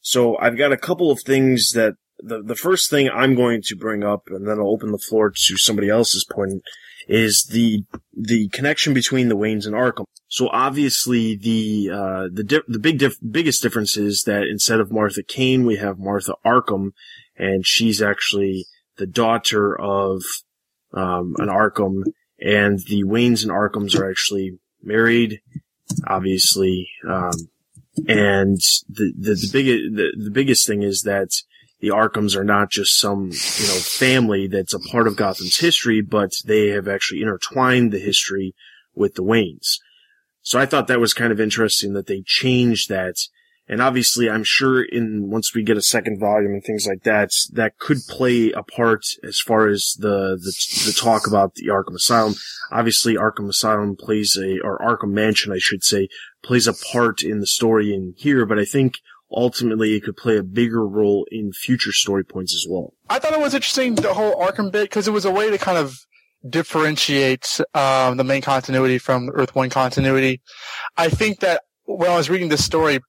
So 0.00 0.36
I've 0.38 0.58
got 0.58 0.72
a 0.72 0.76
couple 0.76 1.12
of 1.12 1.20
things 1.20 1.70
that 1.76 1.94
the, 2.18 2.42
the 2.42 2.56
first 2.56 2.90
thing 2.90 3.08
I'm 3.08 3.36
going 3.36 3.62
to 3.66 3.76
bring 3.76 4.02
up 4.02 4.22
and 4.26 4.48
then 4.48 4.58
I'll 4.58 4.72
open 4.72 4.90
the 4.90 4.98
floor 4.98 5.30
to 5.30 5.56
somebody 5.58 5.88
else's 5.88 6.26
point 6.28 6.64
is 7.08 7.46
the, 7.50 7.84
the 8.16 8.48
connection 8.48 8.94
between 8.94 9.28
the 9.28 9.36
Waynes 9.36 9.66
and 9.66 9.74
Arkham. 9.74 10.04
So 10.28 10.48
obviously 10.48 11.36
the, 11.36 11.90
uh, 11.90 12.28
the, 12.32 12.44
di- 12.44 12.68
the 12.68 12.78
big, 12.78 12.98
diff- 12.98 13.18
biggest 13.28 13.62
difference 13.62 13.96
is 13.96 14.22
that 14.26 14.44
instead 14.44 14.80
of 14.80 14.92
Martha 14.92 15.22
Kane, 15.22 15.66
we 15.66 15.76
have 15.76 15.98
Martha 15.98 16.34
Arkham 16.44 16.90
and 17.36 17.66
she's 17.66 18.00
actually 18.00 18.66
the 18.96 19.06
daughter 19.06 19.78
of, 19.78 20.22
um, 20.94 21.34
an 21.38 21.48
Arkham 21.48 22.02
and 22.40 22.78
the 22.80 23.04
Waynes 23.04 23.42
and 23.42 23.52
Arkhams 23.52 23.98
are 23.98 24.10
actually 24.10 24.58
married, 24.82 25.40
obviously. 26.06 26.88
Um, 27.08 27.32
and 28.08 28.56
the, 28.88 29.12
the, 29.18 29.34
the 29.34 29.50
biggest, 29.52 29.96
the, 29.96 30.24
the 30.24 30.30
biggest 30.30 30.66
thing 30.66 30.82
is 30.82 31.02
that 31.02 31.28
the 31.82 31.88
Arkhams 31.88 32.34
are 32.34 32.44
not 32.44 32.70
just 32.70 32.98
some, 32.98 33.24
you 33.24 33.66
know, 33.66 33.80
family 33.82 34.46
that's 34.46 34.72
a 34.72 34.78
part 34.78 35.06
of 35.06 35.16
Gotham's 35.16 35.58
history, 35.58 36.00
but 36.00 36.30
they 36.46 36.68
have 36.68 36.88
actually 36.88 37.20
intertwined 37.20 37.92
the 37.92 37.98
history 37.98 38.54
with 38.94 39.16
the 39.16 39.22
Waynes. 39.22 39.78
So 40.40 40.58
I 40.58 40.64
thought 40.64 40.86
that 40.86 41.00
was 41.00 41.12
kind 41.12 41.32
of 41.32 41.40
interesting 41.40 41.92
that 41.92 42.06
they 42.06 42.22
changed 42.24 42.88
that 42.88 43.16
and 43.68 43.80
obviously, 43.80 44.28
I'm 44.28 44.44
sure 44.44 44.82
in 44.82 45.30
once 45.30 45.54
we 45.54 45.62
get 45.62 45.76
a 45.76 45.82
second 45.82 46.18
volume 46.18 46.52
and 46.52 46.64
things 46.64 46.86
like 46.86 47.04
that, 47.04 47.30
that 47.52 47.78
could 47.78 47.98
play 48.08 48.50
a 48.50 48.62
part 48.62 49.02
as 49.22 49.38
far 49.38 49.68
as 49.68 49.96
the 49.98 50.36
the, 50.36 50.52
the 50.84 50.92
talk 50.92 51.26
about 51.26 51.54
the 51.54 51.68
Arkham 51.68 51.94
Asylum. 51.94 52.34
Obviously, 52.72 53.14
Arkham 53.14 53.48
Asylum 53.48 53.96
plays 53.96 54.36
a 54.36 54.58
or 54.60 54.78
Arkham 54.78 55.12
Mansion, 55.12 55.52
I 55.52 55.58
should 55.58 55.84
say, 55.84 56.08
plays 56.42 56.66
a 56.66 56.74
part 56.74 57.22
in 57.22 57.38
the 57.38 57.46
story 57.46 57.94
in 57.94 58.14
here. 58.16 58.44
But 58.44 58.58
I 58.58 58.64
think 58.64 58.96
ultimately 59.34 59.94
it 59.94 60.02
could 60.02 60.16
play 60.16 60.36
a 60.36 60.42
bigger 60.42 60.86
role 60.86 61.26
in 61.30 61.52
future 61.52 61.92
story 61.92 62.24
points 62.24 62.54
as 62.54 62.66
well. 62.68 62.94
I 63.08 63.18
thought 63.18 63.32
it 63.32 63.40
was 63.40 63.54
interesting 63.54 63.94
the 63.94 64.14
whole 64.14 64.34
Arkham 64.36 64.70
bit 64.70 64.84
because 64.84 65.08
it 65.08 65.12
was 65.12 65.24
a 65.24 65.30
way 65.30 65.50
to 65.50 65.58
kind 65.58 65.78
of 65.78 65.98
differentiate 66.48 67.60
um, 67.74 68.16
the 68.16 68.24
main 68.24 68.42
continuity 68.42 68.98
from 68.98 69.26
the 69.26 69.32
Earth 69.32 69.54
One 69.54 69.70
continuity. 69.70 70.40
I 70.96 71.08
think 71.08 71.40
that 71.40 71.62
when 71.84 72.10
I 72.10 72.16
was 72.16 72.28
reading 72.28 72.48
this 72.48 72.64
story, 72.64 73.00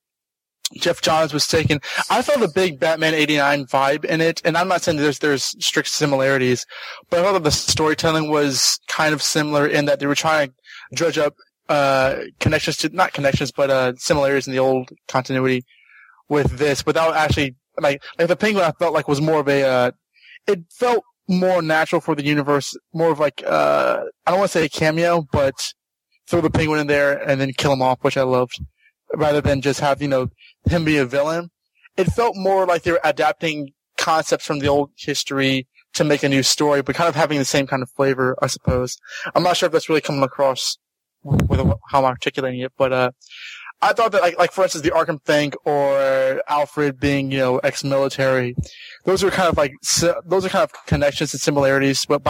Geoff 0.76 1.02
Johns 1.02 1.34
was 1.34 1.48
taken. 1.48 1.80
I 2.10 2.22
felt 2.22 2.42
a 2.42 2.52
big 2.54 2.80
Batman 2.80 3.14
89 3.14 3.66
vibe 3.66 4.06
in 4.06 4.22
it, 4.22 4.42
and 4.44 4.58
I'm 4.58 4.68
not 4.68 4.82
saying 4.82 4.98
there's, 4.98 5.20
there's 5.20 5.56
strict 5.64 5.90
similarities, 5.90 6.66
but 7.10 7.20
I 7.20 7.24
thought 7.24 7.34
that 7.34 7.44
the 7.44 7.52
storytelling 7.52 8.30
was 8.30 8.80
kind 8.88 9.14
of 9.14 9.22
similar 9.22 9.68
in 9.68 9.86
that 9.86 10.00
they 10.00 10.08
were 10.08 10.16
trying 10.16 10.50
to 10.50 10.54
dredge 10.96 11.18
up, 11.18 11.36
uh, 11.70 12.22
connections 12.40 12.78
to, 12.78 12.90
not 12.90 13.14
connections, 13.14 13.52
but, 13.52 13.70
uh, 13.70 13.94
similarities 13.98 14.48
in 14.48 14.54
the 14.54 14.60
old 14.60 14.90
continuity 15.08 15.64
with 16.34 16.58
this 16.58 16.86
without 16.86 17.16
actually, 17.16 17.56
like, 17.80 18.04
like 18.18 18.28
the 18.28 18.36
penguin 18.36 18.66
I 18.66 18.72
felt 18.72 18.94
like 18.94 19.08
was 19.08 19.22
more 19.22 19.40
of 19.40 19.48
a, 19.48 19.64
uh, 19.64 19.92
it 20.48 20.60
felt 20.72 21.04
more 21.28 21.62
natural 21.62 22.02
for 22.02 22.16
the 22.16 22.26
universe, 22.26 22.76
more 22.94 23.12
of 23.12 23.20
like, 23.20 23.44
uh, 23.46 24.04
I 24.26 24.32
don't 24.32 24.40
want 24.40 24.52
to 24.52 24.58
say 24.58 24.66
a 24.66 24.70
cameo, 24.70 25.26
but 25.32 25.56
throw 26.28 26.42
the 26.42 26.50
penguin 26.50 26.80
in 26.82 26.88
there 26.88 27.12
and 27.28 27.40
then 27.40 27.54
kill 27.54 27.74
him 27.74 27.82
off, 27.82 28.00
which 28.02 28.18
I 28.18 28.24
loved 28.24 28.56
rather 29.16 29.42
than 29.42 29.62
just 29.62 29.80
have, 29.80 30.02
you 30.02 30.08
know, 30.08 30.28
him 30.70 30.84
be 30.84 30.98
a 30.98 31.06
villain. 31.06 31.50
It 31.96 32.06
felt 32.06 32.36
more 32.36 32.66
like 32.66 32.84
they 32.84 32.92
were 32.92 33.00
adapting 33.04 33.70
concepts 33.98 34.46
from 34.46 34.60
the 34.60 34.68
old 34.68 34.90
history 34.98 35.68
to 35.94 36.04
make 36.04 36.24
a 36.24 36.30
new 36.30 36.42
story, 36.42 36.82
but 36.82 36.96
kind 36.96 37.08
of 37.08 37.16
having 37.16 37.38
the 37.38 37.46
same 37.46 37.68
kind 37.68 37.84
of 37.84 37.90
flavor, 37.92 38.36
I 38.42 38.48
suppose. 38.48 38.98
I'm 39.36 39.44
not 39.44 39.56
sure 39.58 39.68
if 39.68 39.74
that's 39.74 39.90
really 39.90 40.02
coming 40.02 40.24
across 40.24 40.78
with 41.24 41.60
how 41.90 42.00
I'm 42.00 42.06
articulating 42.06 42.62
it, 42.62 42.74
but, 42.78 42.92
uh, 42.92 43.12
I 43.84 43.94
thought 43.94 44.12
that, 44.14 44.22
like, 44.22 44.38
like 44.38 44.52
for 44.52 44.64
instance, 44.64 44.84
the 44.84 44.92
Arkham 44.92 45.22
thing 45.24 45.54
or 45.66 46.42
Alfred 46.48 47.00
being, 47.00 47.32
you 47.32 47.38
know, 47.38 47.58
ex-military, 47.60 48.56
those 49.06 49.24
are 49.24 49.30
kind 49.30 49.50
of 49.50 49.58
like 49.58 49.74
those 50.26 50.46
are 50.46 50.50
kind 50.50 50.64
of 50.64 50.72
connections 50.86 51.34
and 51.34 51.42
similarities. 51.42 52.06
But 52.06 52.22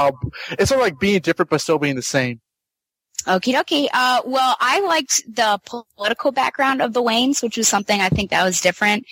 it's 0.51 0.69
sort 0.69 0.81
of 0.81 0.85
like 0.85 0.99
being 0.99 1.21
different 1.21 1.49
but 1.49 1.61
still 1.61 1.79
being 1.79 1.95
the 1.95 2.01
same. 2.01 2.41
Okie 3.27 3.53
dokie. 3.53 3.87
Uh, 3.93 4.21
well, 4.25 4.57
I 4.59 4.81
liked 4.81 5.21
the 5.33 5.59
political 5.95 6.31
background 6.31 6.81
of 6.81 6.93
the 6.93 7.01
Waynes, 7.01 7.41
which 7.41 7.55
was 7.55 7.67
something 7.67 8.01
I 8.01 8.09
think 8.09 8.31
that 8.31 8.43
was 8.43 8.59
different. 8.59 9.05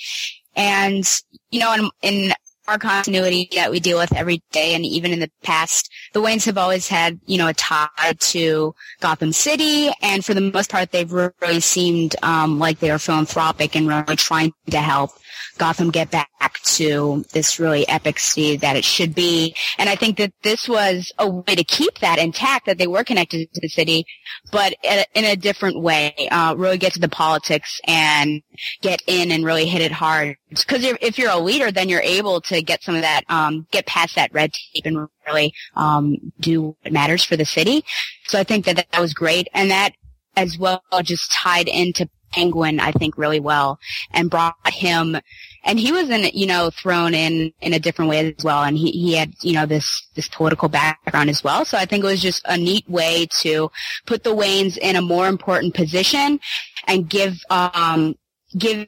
And, 0.56 1.10
you 1.50 1.60
know, 1.62 1.74
in, 1.74 1.90
in 2.02 2.34
our 2.72 2.80
continuity 2.80 3.50
that 3.54 3.70
we 3.70 3.80
deal 3.80 3.98
with 3.98 4.14
every 4.14 4.42
day 4.52 4.74
and 4.74 4.86
even 4.86 5.12
in 5.12 5.20
the 5.20 5.30
past, 5.44 5.92
the 6.14 6.22
Waynes 6.22 6.46
have 6.46 6.58
always 6.58 6.88
had, 6.88 7.20
you 7.26 7.38
know, 7.38 7.48
a 7.48 7.54
tie 7.54 7.88
to 8.18 8.74
Gotham 9.02 9.34
City. 9.34 9.92
And 10.02 10.24
for 10.24 10.34
the 10.34 10.42
most 10.42 10.72
part, 10.72 10.92
they've 10.92 11.12
really 11.12 11.60
seemed, 11.60 12.16
um, 12.24 12.60
like 12.60 12.80
they 12.80 12.90
are 12.90 12.98
philanthropic 12.98 13.76
and 13.76 13.88
really 13.88 14.16
trying 14.16 14.54
to 14.70 14.80
help 14.80 15.12
Gotham 15.58 15.92
get 15.92 16.12
back 16.12 16.30
to 16.64 17.24
this 17.34 17.60
really 17.60 17.88
epic 17.88 18.20
city 18.20 18.58
that 18.58 18.76
it 18.76 18.84
should 18.84 19.14
be. 19.16 19.56
And 19.78 19.90
I 19.90 19.96
think 19.96 20.18
that 20.18 20.34
this 20.44 20.68
was 20.68 21.12
a 21.18 21.30
way 21.30 21.56
to 21.56 21.64
keep 21.64 22.00
that 22.00 22.20
intact, 22.20 22.66
that 22.66 22.78
they 22.78 22.88
were 22.88 23.04
connected 23.04 23.52
to 23.54 23.62
the 23.62 23.68
city, 23.68 24.06
but 24.52 24.74
in 24.84 25.26
a 25.26 25.36
different 25.36 25.82
way, 25.82 26.14
uh, 26.32 26.56
really 26.58 26.78
get 26.78 26.94
to 26.94 27.00
the 27.00 27.10
politics 27.10 27.80
and 27.86 28.42
get 28.82 29.02
in 29.08 29.32
and 29.32 29.46
really 29.46 29.66
hit 29.66 29.82
it 29.82 29.92
hard. 29.92 30.36
Because 30.50 30.84
if 30.84 31.18
you're 31.18 31.32
a 31.32 31.38
leader, 31.40 31.72
then 31.72 31.90
you're 31.90 32.02
able 32.02 32.42
to 32.42 32.62
get 32.62 32.84
some 32.84 32.96
of 32.96 33.02
that, 33.02 33.24
um, 33.30 33.68
get 33.72 33.86
past 33.86 34.16
that 34.16 34.34
red 34.34 34.52
tape 34.54 34.86
and 34.86 35.08
really 35.28 35.54
um, 35.76 36.18
do 36.40 36.76
what 36.82 36.92
matters 36.92 37.24
for 37.24 37.38
the 37.38 37.46
city. 37.46 37.84
So 38.26 38.40
I 38.40 38.44
think 38.44 38.66
that 38.66 38.76
that 38.92 39.00
was 39.00 39.14
great, 39.14 39.48
and 39.54 39.72
that 39.72 39.94
as 40.36 40.58
well 40.58 40.82
just 41.04 41.32
tied 41.32 41.68
into 41.68 42.10
Penguin, 42.32 42.80
I 42.80 42.92
think, 42.92 43.18
really 43.18 43.40
well 43.40 43.80
and 44.12 44.30
brought 44.30 44.56
him, 44.68 45.18
and 45.64 45.80
he 45.80 45.92
was 45.92 46.10
in, 46.10 46.30
you 46.34 46.48
know, 46.48 46.72
thrown 46.72 47.14
in, 47.14 47.54
in 47.62 47.74
a 47.74 47.80
different 47.80 48.10
way 48.10 48.34
as 48.38 48.44
well. 48.44 48.64
And 48.64 48.78
he, 48.78 48.92
he 48.92 49.14
had, 49.14 49.34
you 49.42 49.54
know, 49.54 49.66
this, 49.66 50.08
this 50.16 50.28
political 50.28 50.70
background 50.70 51.30
as 51.30 51.44
well. 51.44 51.66
So 51.66 51.78
I 51.78 51.86
think 51.86 52.04
it 52.04 52.08
was 52.08 52.22
just 52.22 52.42
a 52.46 52.58
neat 52.58 52.90
way 52.90 53.28
to 53.42 53.70
put 54.06 54.24
the 54.24 54.36
Waynes 54.36 54.78
in 54.78 54.96
a 54.96 55.02
more 55.02 55.28
important 55.28 55.76
position 55.76 56.40
and 56.88 57.10
give, 57.10 57.38
um, 57.50 58.16
give 58.58 58.88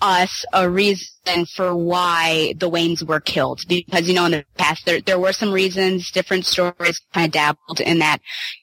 us 0.00 0.44
a 0.52 0.68
reason 0.68 1.46
for 1.54 1.74
why 1.74 2.54
the 2.56 2.70
Waynes 2.70 3.02
were 3.02 3.20
killed. 3.20 3.62
Because, 3.68 4.08
you 4.08 4.14
know, 4.14 4.26
in 4.26 4.32
the 4.32 4.44
past, 4.56 4.86
there, 4.86 5.00
there 5.00 5.18
were 5.18 5.32
some 5.32 5.52
reasons, 5.52 6.10
different 6.10 6.46
stories 6.46 7.00
kind 7.12 7.26
of 7.26 7.32
dabbled 7.32 7.80
in 7.80 7.98
that, 7.98 8.20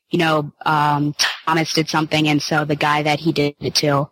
you 0.10 0.20
know, 0.20 0.52
um, 0.66 1.16
Thomas 1.46 1.74
did 1.74 1.90
something 1.90 2.28
and 2.28 2.42
so 2.42 2.66
the 2.66 2.76
guy 2.76 3.04
that 3.04 3.20
he 3.20 3.32
did 3.32 3.56
it 3.60 3.76
to 3.76 4.10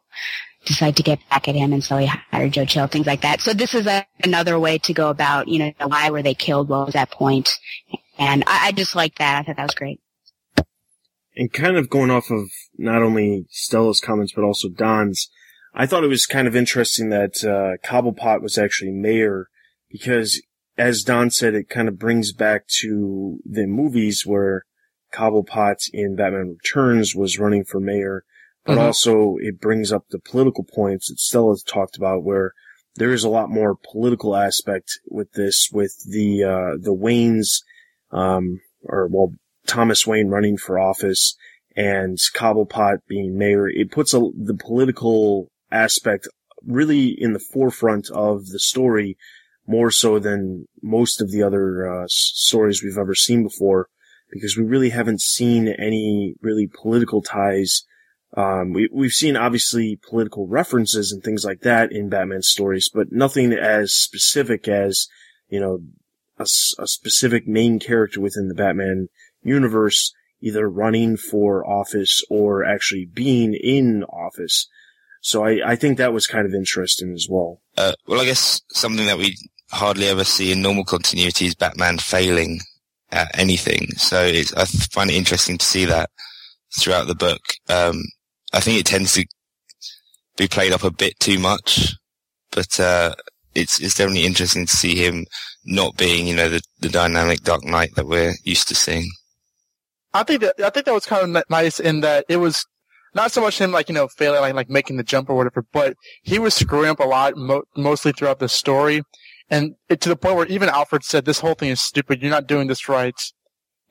decided 0.66 0.96
to 0.96 1.04
get 1.04 1.20
back 1.30 1.48
at 1.48 1.56
him 1.56 1.74
and 1.74 1.84
so 1.84 1.98
he 1.98 2.06
hired 2.06 2.54
Joe 2.54 2.66
Chill, 2.66 2.88
things 2.88 3.08
like 3.08 3.22
that. 3.22 3.42
So 3.42 3.54
this 3.54 3.74
is 3.74 3.86
a, 3.88 4.06
another 4.24 4.58
way 4.60 4.78
to 4.80 4.94
go 4.94 5.10
about, 5.10 5.48
you 5.48 5.60
know, 5.60 5.72
why 5.88 6.10
were 6.10 6.22
they 6.22 6.34
killed? 6.34 6.70
What 6.70 6.86
was 6.86 6.94
that 6.94 7.12
point? 7.12 7.50
And 8.18 8.44
I, 8.48 8.68
I 8.68 8.72
just 8.72 8.96
like 8.96 9.16
that. 9.16 9.40
I 9.40 9.44
thought 9.44 9.58
that 9.58 9.64
was 9.64 9.76
great. 9.76 10.00
And 11.36 11.52
kind 11.52 11.78
of 11.78 11.90
going 11.90 12.12
off 12.12 12.30
of 12.30 12.50
not 12.78 13.02
only 13.02 13.46
Stella's 13.50 14.00
comments, 14.00 14.34
but 14.36 14.44
also 14.44 14.70
Don's, 14.70 15.30
I 15.74 15.86
thought 15.86 16.04
it 16.04 16.08
was 16.08 16.26
kind 16.26 16.48
of 16.48 16.56
interesting 16.56 17.10
that 17.10 17.44
uh, 17.44 17.86
Cobblepot 17.88 18.42
was 18.42 18.58
actually 18.58 18.92
mayor 18.92 19.48
because, 19.90 20.42
as 20.78 21.04
Don 21.04 21.32
said, 21.32 21.56
it 21.56 21.70
kind 21.70 21.88
of 21.88 21.98
brings 21.98 22.32
back 22.32 22.68
to 22.82 23.40
the 23.44 23.66
movies 23.66 24.24
where 24.26 24.66
Cobblepot 25.14 25.90
in 25.92 26.16
Batman 26.16 26.58
Returns 26.62 27.16
was 27.16 27.40
running 27.40 27.64
for 27.64 27.80
mayor, 27.80 28.24
but 28.66 28.74
mm-hmm. 28.74 28.82
also 28.82 29.38
it 29.40 29.60
brings 29.60 29.92
up 29.92 30.06
the 30.10 30.20
political 30.20 30.64
points 30.64 31.10
that 31.10 31.20
Stella 31.20 31.56
talked 31.66 31.98
about 31.98 32.24
where 32.24 32.54
there 32.96 33.12
is 33.12 33.24
a 33.24 33.30
lot 33.30 33.50
more 33.50 33.76
political 33.92 34.36
aspect 34.36 35.00
with 35.10 35.32
this, 35.34 35.70
with 35.72 35.96
the 36.08 36.44
uh, 36.44 36.78
the 36.80 36.94
Waynes, 36.94 37.64
um, 38.12 38.62
or 38.84 39.08
well, 39.08 39.34
Thomas 39.66 40.06
Wayne 40.06 40.28
running 40.28 40.58
for 40.58 40.78
office 40.78 41.36
and 41.76 42.18
Cobblepot 42.36 43.00
being 43.08 43.38
mayor. 43.38 43.68
It 43.68 43.92
puts 43.92 44.14
a, 44.14 44.20
the 44.20 44.54
political 44.54 45.50
aspect 45.74 46.28
really 46.66 47.08
in 47.18 47.34
the 47.34 47.40
forefront 47.40 48.10
of 48.12 48.48
the 48.48 48.60
story 48.60 49.18
more 49.68 49.92
so 49.92 50.20
than 50.20 50.66
most 50.82 51.22
of 51.22 51.32
the 51.32 51.42
other 51.44 51.88
uh, 51.88 52.06
stories 52.08 52.84
we've 52.84 52.98
ever 52.98 53.16
seen 53.16 53.44
before 53.44 53.88
because 54.32 54.58
we 54.58 54.64
really 54.64 54.90
haven't 54.90 55.22
seen 55.22 55.68
any 55.68 56.36
really 56.42 56.70
political 56.82 57.22
ties. 57.22 57.84
Um, 58.36 58.74
we, 58.74 58.90
we've 58.92 59.12
seen 59.12 59.38
obviously 59.38 60.00
political 60.10 60.48
references 60.48 61.12
and 61.12 61.24
things 61.24 61.46
like 61.46 61.62
that 61.62 61.92
in 61.92 62.10
Batman 62.10 62.42
stories, 62.42 62.90
but 62.92 63.12
nothing 63.12 63.54
as 63.54 63.94
specific 63.94 64.68
as, 64.68 65.08
you 65.50 65.60
know, 65.60 65.80
a, 66.40 66.44
a 66.44 66.88
specific 66.88 67.48
main 67.48 67.80
character 67.80 68.20
within 68.20 68.48
the 68.48 68.56
Batman 68.56 69.08
universe 69.44 70.14
either 70.42 70.70
running 70.70 71.16
for 71.16 71.66
office 71.66 72.22
or 72.30 72.66
actually 72.66 73.06
being 73.06 73.54
in 73.54 74.04
office. 74.04 74.68
So 75.24 75.46
I, 75.46 75.72
I 75.72 75.76
think 75.78 75.98
that 75.98 76.12
was 76.12 76.28
kind 76.28 76.46
of 76.46 76.54
interesting 76.54 77.14
as 77.14 77.28
well. 77.30 77.62
Uh, 77.78 77.94
well, 78.08 78.20
I 78.20 78.26
guess 78.26 78.62
something 78.72 79.06
that 79.06 79.18
we 79.18 79.38
hardly 79.72 80.08
ever 80.08 80.26
see 80.26 80.52
in 80.52 80.62
normal 80.62 80.84
continuity 80.84 81.46
is 81.46 81.56
Batman 81.56 81.98
failing 81.98 82.60
at 83.10 83.40
anything. 83.40 83.88
So 83.96 84.20
I 84.22 84.66
find 84.66 85.10
it 85.10 85.16
interesting 85.16 85.58
to 85.58 85.66
see 85.66 85.86
that 85.86 86.10
throughout 86.78 87.08
the 87.08 87.16
book. 87.16 87.40
Um, 87.70 88.04
I 88.52 88.60
think 88.60 88.82
it 88.82 88.86
tends 88.86 89.14
to 89.14 89.26
be 90.36 90.50
played 90.50 90.74
up 90.74 90.84
a 90.84 90.92
bit 90.92 91.18
too 91.22 91.40
much, 91.40 91.96
but, 92.52 92.78
uh, 92.78 93.16
it's, 93.56 93.80
it's 93.80 93.96
definitely 93.96 94.26
interesting 94.26 94.66
to 94.66 94.76
see 94.76 94.96
him 94.96 95.26
not 95.64 95.96
being, 95.96 96.28
you 96.28 96.36
know, 96.36 96.50
the, 96.50 96.62
the 96.82 96.90
dynamic 96.90 97.44
Dark 97.44 97.64
Knight 97.64 97.96
that 97.96 98.08
we're 98.08 98.34
used 98.44 98.68
to 98.68 98.76
seeing. 98.76 99.10
I 100.14 100.24
think 100.24 100.42
that, 100.42 100.56
I 100.60 100.70
think 100.70 100.86
that 100.86 100.94
was 100.94 101.06
kind 101.06 101.38
of 101.38 101.44
nice 101.50 101.80
in 101.80 102.02
that 102.02 102.26
it 102.28 102.38
was 102.38 102.66
not 103.14 103.32
so 103.32 103.42
much 103.42 103.60
him 103.60 103.72
like 103.72 103.90
you 103.90 103.96
know 103.96 104.08
failing 104.08 104.42
like 104.42 104.54
like 104.54 104.70
making 104.70 104.98
the 104.98 105.04
jump 105.04 105.30
or 105.30 105.36
whatever, 105.36 105.66
but 105.72 105.96
he 106.22 106.40
was 106.40 106.54
screwing 106.54 106.90
up 106.90 107.00
a 107.00 107.04
lot 107.04 107.36
mo- 107.36 107.64
mostly 107.76 108.12
throughout 108.12 108.40
the 108.40 108.50
story, 108.50 109.04
and 109.50 109.76
it, 109.90 110.02
to 110.02 110.10
the 110.10 110.16
point 110.16 110.36
where 110.36 110.48
even 110.48 110.70
Alfred 110.70 111.04
said, 111.04 111.26
"This 111.26 111.40
whole 111.40 111.54
thing 111.54 111.70
is 111.70 111.82
stupid. 111.82 112.22
You're 112.22 112.32
not 112.32 112.48
doing 112.48 112.68
this 112.68 112.90
right. 112.90 113.16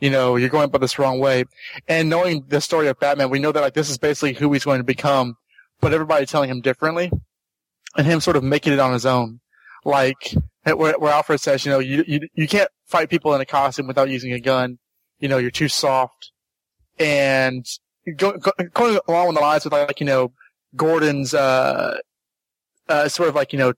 You 0.00 0.10
know, 0.10 0.36
you're 0.36 0.48
going 0.48 0.64
about 0.64 0.80
this 0.80 0.98
wrong 0.98 1.18
way." 1.20 1.44
And 1.88 2.08
knowing 2.08 2.44
the 2.48 2.60
story 2.60 2.88
of 2.88 2.98
Batman, 2.98 3.30
we 3.30 3.38
know 3.38 3.52
that 3.52 3.60
like 3.60 3.74
this 3.74 3.90
is 3.90 3.98
basically 3.98 4.34
who 4.34 4.52
he's 4.52 4.64
going 4.64 4.80
to 4.80 4.84
become, 4.84 5.36
but 5.80 5.92
everybody 5.92 6.26
telling 6.26 6.50
him 6.50 6.60
differently, 6.60 7.10
and 7.96 8.06
him 8.06 8.20
sort 8.20 8.36
of 8.36 8.44
making 8.44 8.72
it 8.72 8.80
on 8.80 8.92
his 8.92 9.06
own, 9.06 9.40
like 9.84 10.34
where, 10.64 10.98
where 10.98 11.12
Alfred 11.12 11.40
says, 11.40 11.64
you 11.64 11.72
know, 11.72 11.78
you, 11.78 12.04
you 12.06 12.20
you 12.34 12.48
can't 12.48 12.70
fight 12.86 13.10
people 13.10 13.34
in 13.34 13.40
a 13.40 13.46
costume 13.46 13.86
without 13.86 14.10
using 14.10 14.32
a 14.32 14.40
gun. 14.40 14.78
You 15.18 15.28
know, 15.28 15.38
you're 15.38 15.50
too 15.50 15.68
soft. 15.68 16.32
And 16.98 17.64
going, 18.16 18.40
along 19.08 19.28
with 19.28 19.36
the 19.36 19.40
lines 19.40 19.64
with 19.64 19.72
like, 19.72 20.00
you 20.00 20.06
know, 20.06 20.32
Gordon's, 20.74 21.34
uh, 21.34 21.98
uh, 22.88 23.08
sort 23.08 23.28
of 23.28 23.34
like, 23.34 23.52
you 23.52 23.58
know, 23.58 23.72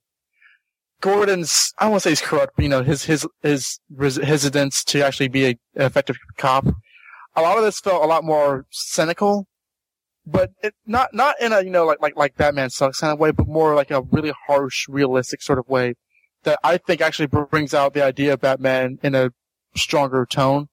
Gordon's, 1.01 1.73
I 1.79 1.85
don't 1.85 1.93
want 1.93 2.03
to 2.03 2.09
say 2.09 2.11
he's 2.11 2.21
corrupt, 2.21 2.55
but 2.57 2.63
you 2.63 2.69
know, 2.69 2.83
his, 2.83 3.05
his, 3.05 3.27
his 3.43 3.79
hesitance 4.17 4.85
to 4.85 5.05
actually 5.05 5.29
be 5.29 5.47
an 5.47 5.59
effective 5.75 6.17
cop. 6.39 6.67
A 7.37 7.43
lot 7.43 7.59
of 7.59 7.65
this 7.65 7.81
felt 7.81 8.03
a 8.03 8.07
lot 8.07 8.25
more 8.25 8.65
cynical, 8.71 9.47
but 10.25 10.53
it, 10.63 10.75
not, 10.87 11.13
not 11.13 11.35
in 11.41 11.53
a, 11.53 11.63
you 11.63 11.71
know, 11.71 11.85
like, 11.85 12.01
like, 12.01 12.17
like 12.17 12.37
Batman 12.37 12.71
sucks 12.71 13.01
kind 13.01 13.13
of 13.13 13.19
way, 13.19 13.33
but 13.33 13.47
more 13.47 13.75
like 13.75 13.91
a 13.91 14.03
really 14.03 14.33
harsh, 14.47 14.89
realistic 14.89 15.43
sort 15.43 15.59
of 15.59 15.69
way 15.69 15.95
that 16.45 16.59
I 16.63 16.79
think 16.79 17.01
actually 17.01 17.27
brings 17.27 17.75
out 17.75 17.93
the 17.93 18.05
idea 18.05 18.35
of 18.35 18.41
Batman 18.41 18.99
in 19.03 19.15
a 19.15 19.31
stronger 19.77 20.25
tone 20.25 20.69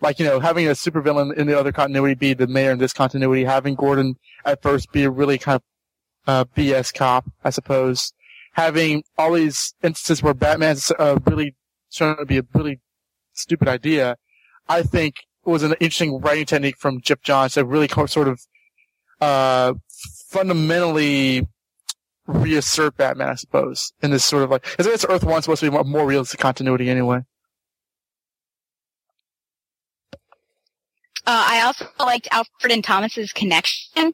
like 0.00 0.18
you 0.18 0.24
know 0.24 0.40
having 0.40 0.66
a 0.66 0.72
supervillain 0.72 1.36
in 1.36 1.46
the 1.46 1.58
other 1.58 1.72
continuity 1.72 2.14
be 2.14 2.34
the 2.34 2.46
mayor 2.46 2.72
in 2.72 2.78
this 2.78 2.92
continuity, 2.92 3.44
having 3.44 3.74
Gordon 3.74 4.16
at 4.44 4.62
first 4.62 4.92
be 4.92 5.04
a 5.04 5.10
really 5.10 5.38
kind 5.38 5.56
of 5.56 5.62
uh, 6.26 6.44
BS 6.56 6.92
cop, 6.94 7.26
I 7.44 7.50
suppose, 7.50 8.12
having 8.52 9.04
all 9.18 9.32
these 9.32 9.74
instances 9.82 10.22
where 10.22 10.34
Batman's 10.34 10.90
uh, 10.98 11.18
really 11.26 11.54
trying 11.92 12.16
to 12.16 12.26
be 12.26 12.38
a 12.38 12.42
really 12.54 12.80
stupid 13.32 13.68
idea, 13.68 14.16
I 14.68 14.82
think 14.82 15.16
was 15.44 15.62
an 15.62 15.72
interesting 15.74 16.20
writing 16.20 16.46
technique 16.46 16.78
from 16.78 17.00
Geoff 17.00 17.20
Johns 17.22 17.54
to 17.54 17.64
really 17.64 17.88
sort 17.88 18.28
of 18.28 18.40
uh, 19.20 19.74
fundamentally 20.28 21.46
reassert 22.26 22.96
Batman, 22.96 23.28
I 23.28 23.34
suppose, 23.34 23.92
in 24.02 24.10
this 24.10 24.24
sort 24.24 24.42
of 24.42 24.50
like, 24.50 24.66
is 24.78 24.86
it's 24.86 25.04
Earth 25.08 25.24
One 25.24 25.42
supposed 25.42 25.60
to 25.60 25.70
be 25.70 25.84
more 25.84 26.06
realistic 26.06 26.40
continuity 26.40 26.88
anyway? 26.88 27.20
Uh, 31.26 31.44
I 31.48 31.62
also 31.62 31.86
liked 31.98 32.28
Alfred 32.30 32.72
and 32.72 32.84
Thomas's 32.84 33.32
connection. 33.32 34.12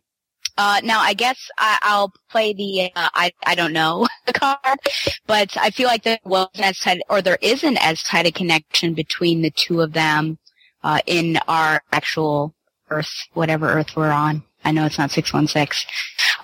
Uh, 0.56 0.80
now 0.84 1.00
I 1.00 1.14
guess 1.14 1.50
I, 1.58 1.78
will 1.98 2.12
play 2.30 2.52
the, 2.52 2.90
uh, 2.94 3.08
I, 3.14 3.32
I 3.46 3.54
don't 3.54 3.72
know 3.72 4.06
card, 4.34 4.78
but 5.26 5.56
I 5.56 5.70
feel 5.70 5.86
like 5.86 6.02
there 6.02 6.18
wasn't 6.24 6.60
as 6.60 6.78
tight, 6.78 7.00
or 7.08 7.22
there 7.22 7.38
isn't 7.40 7.78
as 7.78 8.02
tight 8.02 8.26
a 8.26 8.32
connection 8.32 8.94
between 8.94 9.42
the 9.42 9.50
two 9.50 9.80
of 9.80 9.92
them, 9.92 10.38
uh, 10.82 11.00
in 11.06 11.38
our 11.48 11.82
actual 11.92 12.54
Earth, 12.90 13.12
whatever 13.32 13.68
Earth 13.70 13.96
we're 13.96 14.10
on. 14.10 14.42
I 14.64 14.72
know 14.72 14.84
it's 14.84 14.98
not 14.98 15.10
616. 15.10 15.90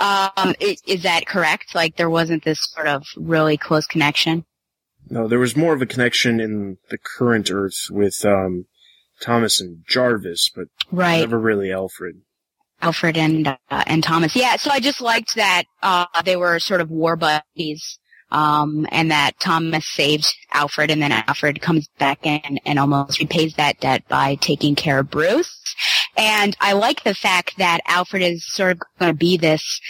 Um, 0.00 0.54
is, 0.60 0.82
is 0.86 1.02
that 1.02 1.26
correct? 1.26 1.74
Like 1.74 1.96
there 1.96 2.10
wasn't 2.10 2.44
this 2.44 2.58
sort 2.72 2.88
of 2.88 3.04
really 3.16 3.56
close 3.56 3.86
connection? 3.86 4.44
No, 5.08 5.28
there 5.28 5.38
was 5.38 5.56
more 5.56 5.74
of 5.74 5.82
a 5.82 5.86
connection 5.86 6.40
in 6.40 6.78
the 6.90 6.98
current 6.98 7.50
Earth 7.50 7.88
with, 7.90 8.24
um, 8.24 8.66
Thomas 9.20 9.60
and 9.60 9.84
Jarvis, 9.88 10.50
but 10.54 10.66
right. 10.92 11.20
never 11.20 11.38
really 11.38 11.72
Alfred. 11.72 12.22
Alfred 12.82 13.16
and 13.16 13.48
uh, 13.48 13.56
and 13.86 14.04
Thomas. 14.04 14.36
Yeah, 14.36 14.56
so 14.56 14.70
I 14.70 14.80
just 14.80 15.00
liked 15.00 15.36
that 15.36 15.64
uh, 15.82 16.06
they 16.24 16.36
were 16.36 16.58
sort 16.58 16.80
of 16.80 16.90
war 16.90 17.16
buddies, 17.16 17.98
um, 18.30 18.86
and 18.90 19.10
that 19.10 19.32
Thomas 19.40 19.88
saved 19.88 20.26
Alfred, 20.52 20.90
and 20.90 21.00
then 21.00 21.12
Alfred 21.12 21.62
comes 21.62 21.88
back 21.98 22.26
in 22.26 22.58
and 22.66 22.78
almost 22.78 23.18
repays 23.18 23.54
that 23.54 23.80
debt 23.80 24.06
by 24.08 24.34
taking 24.36 24.74
care 24.74 24.98
of 24.98 25.10
Bruce. 25.10 25.74
And 26.16 26.56
I 26.60 26.72
like 26.74 27.02
the 27.02 27.14
fact 27.14 27.56
that 27.58 27.80
Alfred 27.86 28.22
is 28.22 28.44
sort 28.46 28.72
of 28.72 28.82
going 28.98 29.12
to 29.12 29.16
be 29.16 29.36
this 29.36 29.80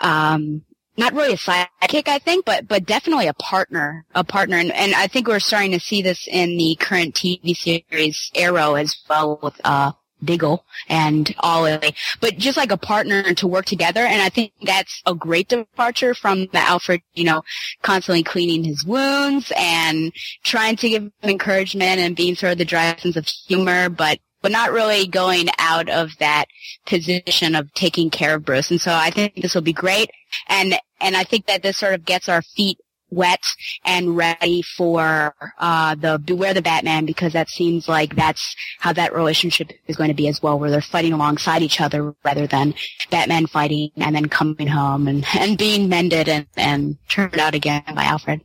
um, 0.00 0.62
not 0.96 1.12
really 1.12 1.34
a 1.34 1.36
sidekick, 1.36 2.08
I 2.08 2.18
think, 2.18 2.44
but 2.44 2.68
but 2.68 2.86
definitely 2.86 3.26
a 3.26 3.34
partner, 3.34 4.04
a 4.14 4.24
partner, 4.24 4.56
and 4.56 4.72
and 4.72 4.94
I 4.94 5.06
think 5.06 5.28
we're 5.28 5.40
starting 5.40 5.72
to 5.72 5.80
see 5.80 6.02
this 6.02 6.26
in 6.26 6.56
the 6.56 6.76
current 6.76 7.14
TV 7.14 7.56
series 7.56 8.30
Arrow 8.34 8.74
as 8.74 8.96
well 9.08 9.38
with 9.42 9.60
uh 9.64 9.92
Diggle 10.24 10.64
and 10.88 11.34
Ollie, 11.40 11.94
but 12.20 12.38
just 12.38 12.56
like 12.56 12.72
a 12.72 12.76
partner 12.76 13.34
to 13.34 13.46
work 13.46 13.66
together. 13.66 14.00
And 14.00 14.22
I 14.22 14.28
think 14.28 14.52
that's 14.62 15.02
a 15.06 15.14
great 15.14 15.48
departure 15.48 16.14
from 16.14 16.46
the 16.46 16.58
Alfred, 16.58 17.02
you 17.14 17.24
know, 17.24 17.42
constantly 17.82 18.22
cleaning 18.22 18.64
his 18.64 18.84
wounds 18.84 19.52
and 19.56 20.12
trying 20.42 20.76
to 20.76 20.88
give 20.88 21.02
him 21.02 21.12
encouragement 21.22 22.00
and 22.00 22.16
being 22.16 22.34
sort 22.34 22.52
of 22.52 22.58
the 22.58 22.64
dry 22.64 22.96
sense 22.96 23.16
of 23.16 23.26
humor, 23.26 23.88
but 23.88 24.18
but 24.46 24.52
not 24.52 24.70
really 24.70 25.08
going 25.08 25.48
out 25.58 25.88
of 25.88 26.16
that 26.18 26.44
position 26.86 27.56
of 27.56 27.74
taking 27.74 28.10
care 28.10 28.36
of 28.36 28.44
Bruce. 28.44 28.70
And 28.70 28.80
so 28.80 28.92
I 28.92 29.10
think 29.10 29.34
this 29.34 29.56
will 29.56 29.60
be 29.60 29.72
great. 29.72 30.08
And, 30.46 30.76
and 31.00 31.16
I 31.16 31.24
think 31.24 31.46
that 31.46 31.64
this 31.64 31.78
sort 31.78 31.94
of 31.94 32.04
gets 32.04 32.28
our 32.28 32.42
feet 32.42 32.78
wet 33.10 33.42
and 33.84 34.16
ready 34.16 34.62
for 34.62 35.34
uh, 35.58 35.96
the 35.96 36.22
Beware 36.24 36.54
the 36.54 36.62
Batman 36.62 37.06
because 37.06 37.32
that 37.32 37.48
seems 37.48 37.88
like 37.88 38.14
that's 38.14 38.54
how 38.78 38.92
that 38.92 39.16
relationship 39.16 39.72
is 39.88 39.96
going 39.96 40.10
to 40.10 40.14
be 40.14 40.28
as 40.28 40.40
well, 40.40 40.60
where 40.60 40.70
they're 40.70 40.80
fighting 40.80 41.12
alongside 41.12 41.62
each 41.62 41.80
other 41.80 42.14
rather 42.24 42.46
than 42.46 42.72
Batman 43.10 43.48
fighting 43.48 43.90
and 43.96 44.14
then 44.14 44.26
coming 44.28 44.68
home 44.68 45.08
and, 45.08 45.24
and 45.36 45.58
being 45.58 45.88
mended 45.88 46.28
and, 46.28 46.46
and 46.56 46.98
turned 47.08 47.40
out 47.40 47.56
again 47.56 47.82
by 47.96 48.04
Alfred. 48.04 48.42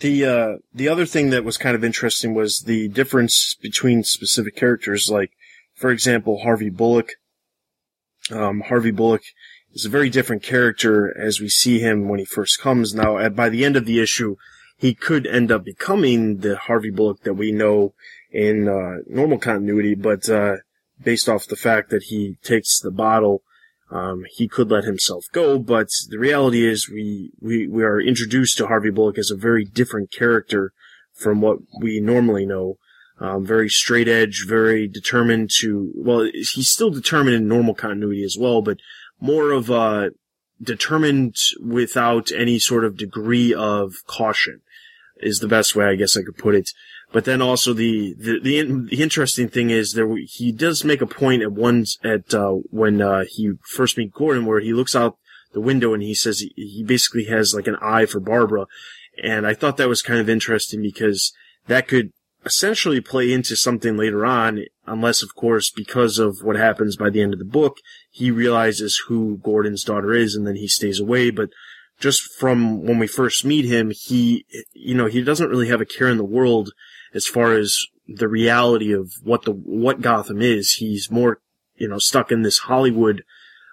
The 0.00 0.24
uh, 0.24 0.56
the 0.72 0.88
other 0.88 1.06
thing 1.06 1.30
that 1.30 1.44
was 1.44 1.58
kind 1.58 1.74
of 1.74 1.82
interesting 1.82 2.34
was 2.34 2.60
the 2.60 2.88
difference 2.88 3.56
between 3.60 4.04
specific 4.04 4.54
characters. 4.54 5.10
Like, 5.10 5.32
for 5.74 5.90
example, 5.90 6.40
Harvey 6.42 6.70
Bullock. 6.70 7.12
Um, 8.30 8.60
Harvey 8.60 8.90
Bullock 8.90 9.22
is 9.72 9.84
a 9.84 9.90
very 9.90 10.10
different 10.10 10.42
character 10.42 11.16
as 11.18 11.40
we 11.40 11.48
see 11.48 11.80
him 11.80 12.08
when 12.08 12.18
he 12.18 12.24
first 12.24 12.60
comes. 12.60 12.94
Now, 12.94 13.28
by 13.30 13.48
the 13.48 13.64
end 13.64 13.76
of 13.76 13.86
the 13.86 14.00
issue, 14.00 14.36
he 14.76 14.94
could 14.94 15.26
end 15.26 15.50
up 15.50 15.64
becoming 15.64 16.38
the 16.38 16.56
Harvey 16.56 16.90
Bullock 16.90 17.22
that 17.22 17.34
we 17.34 17.50
know 17.50 17.94
in 18.30 18.68
uh, 18.68 19.02
normal 19.08 19.38
continuity, 19.38 19.94
but 19.94 20.28
uh, 20.28 20.56
based 21.02 21.28
off 21.28 21.46
the 21.46 21.56
fact 21.56 21.90
that 21.90 22.04
he 22.04 22.36
takes 22.42 22.78
the 22.78 22.90
bottle, 22.90 23.42
um, 23.90 24.24
he 24.30 24.48
could 24.48 24.70
let 24.70 24.84
himself 24.84 25.24
go. 25.32 25.58
But 25.58 25.88
the 26.08 26.18
reality 26.18 26.66
is, 26.66 26.88
we, 26.88 27.32
we 27.40 27.66
we 27.68 27.82
are 27.84 28.00
introduced 28.00 28.58
to 28.58 28.66
Harvey 28.66 28.90
Bullock 28.90 29.18
as 29.18 29.30
a 29.30 29.36
very 29.36 29.64
different 29.64 30.12
character 30.12 30.72
from 31.14 31.40
what 31.40 31.58
we 31.80 32.00
normally 32.00 32.46
know. 32.46 32.78
Um, 33.20 33.44
very 33.44 33.68
straight 33.68 34.06
edge, 34.06 34.44
very 34.46 34.86
determined 34.86 35.50
to. 35.58 35.92
Well, 35.96 36.30
he's 36.32 36.70
still 36.70 36.90
determined 36.90 37.36
in 37.36 37.48
normal 37.48 37.74
continuity 37.74 38.22
as 38.22 38.36
well, 38.38 38.62
but 38.62 38.78
more 39.20 39.50
of 39.50 39.70
a 39.70 40.10
determined 40.62 41.36
without 41.60 42.30
any 42.32 42.58
sort 42.58 42.84
of 42.84 42.96
degree 42.96 43.54
of 43.54 43.94
caution 44.06 44.60
is 45.20 45.38
the 45.38 45.48
best 45.48 45.74
way 45.74 45.86
I 45.86 45.94
guess 45.94 46.16
I 46.16 46.22
could 46.22 46.38
put 46.38 46.54
it. 46.54 46.70
But 47.12 47.24
then 47.24 47.40
also 47.40 47.72
the 47.72 48.14
the 48.18 48.38
the, 48.40 48.86
the 48.90 49.02
interesting 49.02 49.48
thing 49.48 49.70
is 49.70 49.92
there 49.92 50.14
he 50.16 50.52
does 50.52 50.84
make 50.84 51.00
a 51.00 51.06
point 51.06 51.42
at 51.42 51.52
one 51.52 51.86
at 52.04 52.34
uh, 52.34 52.52
when 52.70 53.00
uh, 53.00 53.24
he 53.28 53.52
first 53.62 53.96
meet 53.96 54.12
Gordon 54.12 54.44
where 54.44 54.60
he 54.60 54.74
looks 54.74 54.94
out 54.94 55.16
the 55.54 55.60
window 55.60 55.94
and 55.94 56.02
he 56.02 56.14
says 56.14 56.40
he, 56.40 56.52
he 56.56 56.84
basically 56.84 57.24
has 57.24 57.54
like 57.54 57.66
an 57.66 57.76
eye 57.80 58.04
for 58.04 58.20
Barbara, 58.20 58.66
and 59.22 59.46
I 59.46 59.54
thought 59.54 59.78
that 59.78 59.88
was 59.88 60.02
kind 60.02 60.20
of 60.20 60.28
interesting 60.28 60.82
because 60.82 61.32
that 61.66 61.88
could 61.88 62.12
essentially 62.44 63.00
play 63.00 63.32
into 63.32 63.56
something 63.56 63.96
later 63.96 64.24
on, 64.24 64.64
unless 64.86 65.22
of 65.22 65.34
course 65.34 65.70
because 65.70 66.18
of 66.18 66.42
what 66.42 66.56
happens 66.56 66.96
by 66.96 67.10
the 67.10 67.22
end 67.22 67.32
of 67.32 67.38
the 67.38 67.44
book, 67.44 67.78
he 68.10 68.30
realizes 68.30 69.02
who 69.08 69.38
Gordon's 69.38 69.84
daughter 69.84 70.12
is 70.12 70.34
and 70.34 70.46
then 70.46 70.56
he 70.56 70.68
stays 70.68 71.00
away. 71.00 71.30
But 71.30 71.50
just 72.00 72.22
from 72.38 72.82
when 72.84 72.98
we 72.98 73.06
first 73.06 73.44
meet 73.44 73.64
him, 73.64 73.90
he, 73.90 74.44
you 74.72 74.94
know, 74.94 75.06
he 75.06 75.22
doesn't 75.22 75.48
really 75.48 75.68
have 75.68 75.80
a 75.80 75.86
care 75.86 76.08
in 76.08 76.16
the 76.16 76.24
world 76.24 76.70
as 77.14 77.26
far 77.26 77.54
as 77.54 77.86
the 78.06 78.28
reality 78.28 78.92
of 78.92 79.12
what 79.22 79.44
the, 79.44 79.52
what 79.52 80.00
Gotham 80.00 80.40
is. 80.40 80.74
He's 80.74 81.10
more, 81.10 81.40
you 81.76 81.88
know, 81.88 81.98
stuck 81.98 82.32
in 82.32 82.42
this 82.42 82.58
Hollywood, 82.60 83.22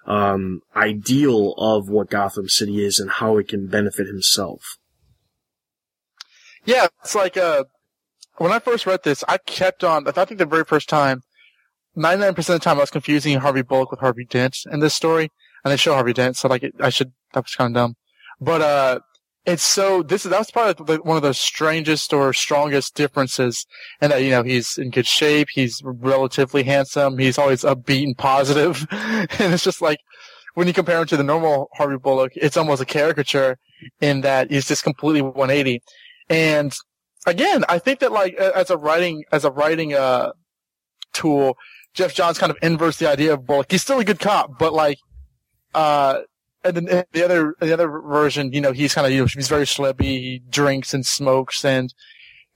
um, 0.06 0.60
ideal 0.74 1.52
of 1.58 1.88
what 1.88 2.10
Gotham 2.10 2.48
City 2.48 2.84
is 2.84 3.00
and 3.00 3.10
how 3.10 3.38
it 3.38 3.48
can 3.48 3.66
benefit 3.66 4.06
himself. 4.06 4.78
Yeah, 6.64 6.86
it's 7.02 7.14
like, 7.14 7.36
uh, 7.36 7.64
when 8.38 8.52
I 8.52 8.58
first 8.58 8.86
read 8.86 9.02
this, 9.02 9.24
I 9.26 9.38
kept 9.38 9.82
on, 9.82 10.06
I 10.06 10.24
think 10.24 10.38
the 10.38 10.46
very 10.46 10.64
first 10.64 10.88
time, 10.88 11.22
99% 11.96 12.38
of 12.38 12.44
the 12.46 12.58
time 12.58 12.76
I 12.76 12.80
was 12.80 12.90
confusing 12.90 13.38
Harvey 13.38 13.62
Bullock 13.62 13.90
with 13.90 14.00
Harvey 14.00 14.26
Dent 14.26 14.58
in 14.70 14.80
this 14.80 14.94
story. 14.94 15.30
And 15.64 15.72
they 15.72 15.76
show 15.76 15.94
Harvey 15.94 16.12
Dent, 16.12 16.36
so 16.36 16.48
like, 16.48 16.62
it, 16.62 16.74
I 16.78 16.90
should, 16.90 17.12
that 17.32 17.44
was 17.44 17.54
kind 17.54 17.74
of 17.76 17.80
dumb. 17.80 17.96
But, 18.40 18.60
uh, 18.60 19.00
it's 19.46 19.64
so, 19.64 20.02
this 20.02 20.24
is, 20.24 20.30
that's 20.30 20.50
probably 20.50 20.96
one 20.96 21.16
of 21.16 21.22
the 21.22 21.32
strangest 21.32 22.12
or 22.12 22.32
strongest 22.32 22.94
differences. 22.94 23.64
And 24.00 24.12
that, 24.12 24.22
you 24.22 24.30
know, 24.30 24.42
he's 24.42 24.76
in 24.76 24.90
good 24.90 25.06
shape. 25.06 25.48
He's 25.54 25.80
relatively 25.84 26.64
handsome. 26.64 27.16
He's 27.18 27.38
always 27.38 27.62
upbeat 27.62 28.04
and 28.04 28.18
and 29.40 29.54
it's 29.54 29.64
just 29.64 29.80
like, 29.80 30.00
when 30.54 30.66
you 30.66 30.72
compare 30.72 31.00
him 31.00 31.06
to 31.06 31.16
the 31.18 31.22
normal 31.22 31.68
Harvey 31.74 31.98
Bullock, 31.98 32.32
it's 32.34 32.56
almost 32.56 32.80
a 32.80 32.86
caricature 32.86 33.58
in 34.00 34.22
that 34.22 34.50
he's 34.50 34.66
just 34.66 34.82
completely 34.82 35.20
180. 35.20 35.82
And 36.30 36.74
again, 37.26 37.64
I 37.68 37.78
think 37.78 38.00
that 38.00 38.10
like 38.10 38.34
as 38.34 38.70
a 38.70 38.76
writing 38.76 39.24
as 39.32 39.44
a 39.44 39.50
writing 39.50 39.92
uh 39.92 40.32
tool, 41.12 41.58
Geoff 41.92 42.14
Johns 42.14 42.38
kind 42.38 42.50
of 42.50 42.56
inverts 42.62 42.98
the 42.98 43.08
idea 43.08 43.34
of 43.34 43.44
Bullock. 43.44 43.70
He's 43.70 43.82
still 43.82 43.98
a 43.98 44.04
good 44.04 44.18
cop, 44.18 44.58
but 44.58 44.72
like 44.72 44.98
uh 45.74 46.20
and 46.66 46.76
then 46.76 47.04
the 47.12 47.24
other 47.24 47.54
the 47.60 47.72
other 47.72 47.88
version, 47.88 48.52
you 48.52 48.60
know, 48.60 48.72
he's 48.72 48.94
kind 48.94 49.06
of 49.06 49.12
you 49.12 49.20
know 49.20 49.26
he's 49.26 49.48
very 49.48 49.64
schlubby, 49.64 50.02
he 50.02 50.42
drinks 50.48 50.94
and 50.94 51.04
smokes 51.04 51.64
and 51.64 51.94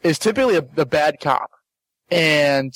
is 0.02 0.18
typically 0.18 0.56
a, 0.56 0.66
a 0.76 0.86
bad 0.86 1.20
cop. 1.20 1.50
And 2.11 2.74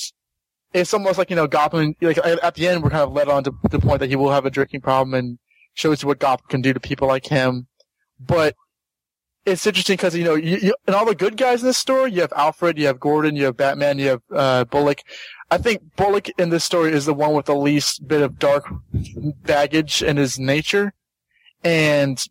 it's 0.73 0.95
almost 0.95 1.19
like 1.19 1.31
you 1.31 1.37
know 1.37 1.47
Gotham. 1.47 1.95
Like 2.01 2.19
at 2.19 2.55
the 2.55 2.69
end, 2.69 2.83
we're 2.83 2.91
kind 2.91 3.03
of 3.03 3.13
led 3.13 3.29
on 3.29 3.45
to 3.45 3.55
the 3.71 3.79
point 3.79 4.01
that 4.01 4.11
he 4.11 4.17
will 4.17 4.33
have 4.33 4.47
a 4.47 4.51
drinking 4.51 4.81
problem 4.81 5.15
and 5.15 5.39
shows 5.75 6.05
what 6.05 6.19
Gotham 6.19 6.47
can 6.49 6.63
do 6.63 6.73
to 6.73 6.81
people 6.81 7.09
like 7.09 7.27
him. 7.27 7.67
But 8.19 8.55
it's 9.45 9.67
interesting 9.67 9.95
because 9.95 10.17
you 10.17 10.25
know, 10.25 10.35
you, 10.35 10.57
you, 10.57 10.75
and 10.87 10.97
all 10.97 11.05
the 11.05 11.15
good 11.15 11.37
guys 11.37 11.63
in 11.63 11.69
this 11.69 11.79
story, 11.79 12.13
you 12.13 12.23
have 12.23 12.33
Alfred, 12.35 12.79
you 12.79 12.87
have 12.87 13.01
Gordon, 13.01 13.37
you 13.37 13.45
have 13.45 13.57
Batman, 13.57 13.99
you 13.99 14.09
have 14.09 14.23
uh, 14.33 14.65
Bullock. 14.65 15.03
I 15.51 15.59
think 15.59 15.97
Bullock 15.97 16.29
in 16.39 16.49
this 16.51 16.65
story 16.65 16.93
is 16.93 17.05
the 17.05 17.15
one 17.15 17.35
with 17.35 17.47
the 17.47 17.55
least 17.55 18.09
bit 18.09 18.23
of 18.23 18.39
dark 18.39 18.67
baggage 19.43 20.03
in 20.03 20.17
his 20.17 20.39
nature, 20.39 20.95
and 21.65 22.23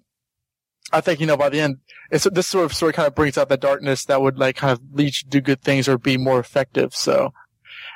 I 0.92 1.02
think 1.02 1.20
you 1.20 1.26
know 1.26 1.36
by 1.38 1.50
the 1.50 1.60
end, 1.60 1.78
it's 2.12 2.28
this 2.32 2.48
sort 2.48 2.66
of 2.66 2.74
story 2.74 2.94
kind 2.94 3.08
of 3.08 3.16
brings 3.16 3.38
out 3.38 3.50
the 3.50 3.58
darkness 3.58 4.06
that 4.06 4.22
would 4.22 4.38
like 4.38 4.58
kind 4.58 4.72
of 4.72 4.82
lead 4.94 5.06
you 5.06 5.12
to 5.12 5.28
do 5.28 5.42
good 5.42 5.62
things 5.62 5.88
or 5.88 5.98
be 5.98 6.18
more 6.18 6.40
effective. 6.40 6.94
So 6.94 7.34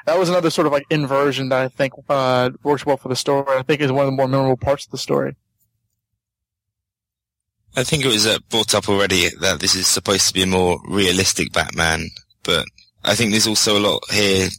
that 0.06 0.18
was 0.18 0.30
another 0.30 0.50
sort 0.50 0.68
of 0.68 0.74
like 0.74 0.86
inversion 0.90 1.50
that 1.50 1.62
I 1.62 1.68
think 1.68 1.94
uh, 2.10 2.50
works 2.64 2.86
well 2.86 2.98
for 2.98 3.10
the 3.10 3.16
story. 3.16 3.46
I 3.50 3.62
think 3.62 3.82
is 3.82 3.92
one 3.92 4.06
of 4.06 4.12
the 4.12 4.18
more 4.18 4.28
memorable 4.28 4.58
parts 4.58 4.86
of 4.86 4.92
the 4.92 4.98
story. 4.98 5.36
I 7.76 7.84
think 7.84 8.04
it 8.04 8.08
was 8.08 8.26
uh, 8.26 8.40
brought 8.50 8.74
up 8.74 8.90
already 8.90 9.30
that 9.42 9.60
this 9.60 9.76
is 9.76 9.86
supposed 9.86 10.28
to 10.28 10.34
be 10.34 10.42
a 10.42 10.48
more 10.48 10.80
realistic 10.90 11.54
Batman, 11.54 12.10
but 12.42 12.66
I 13.04 13.14
think 13.14 13.32
there's 13.32 13.46
also 13.46 13.78
a 13.78 13.80
lot 13.80 14.02
here 14.10 14.50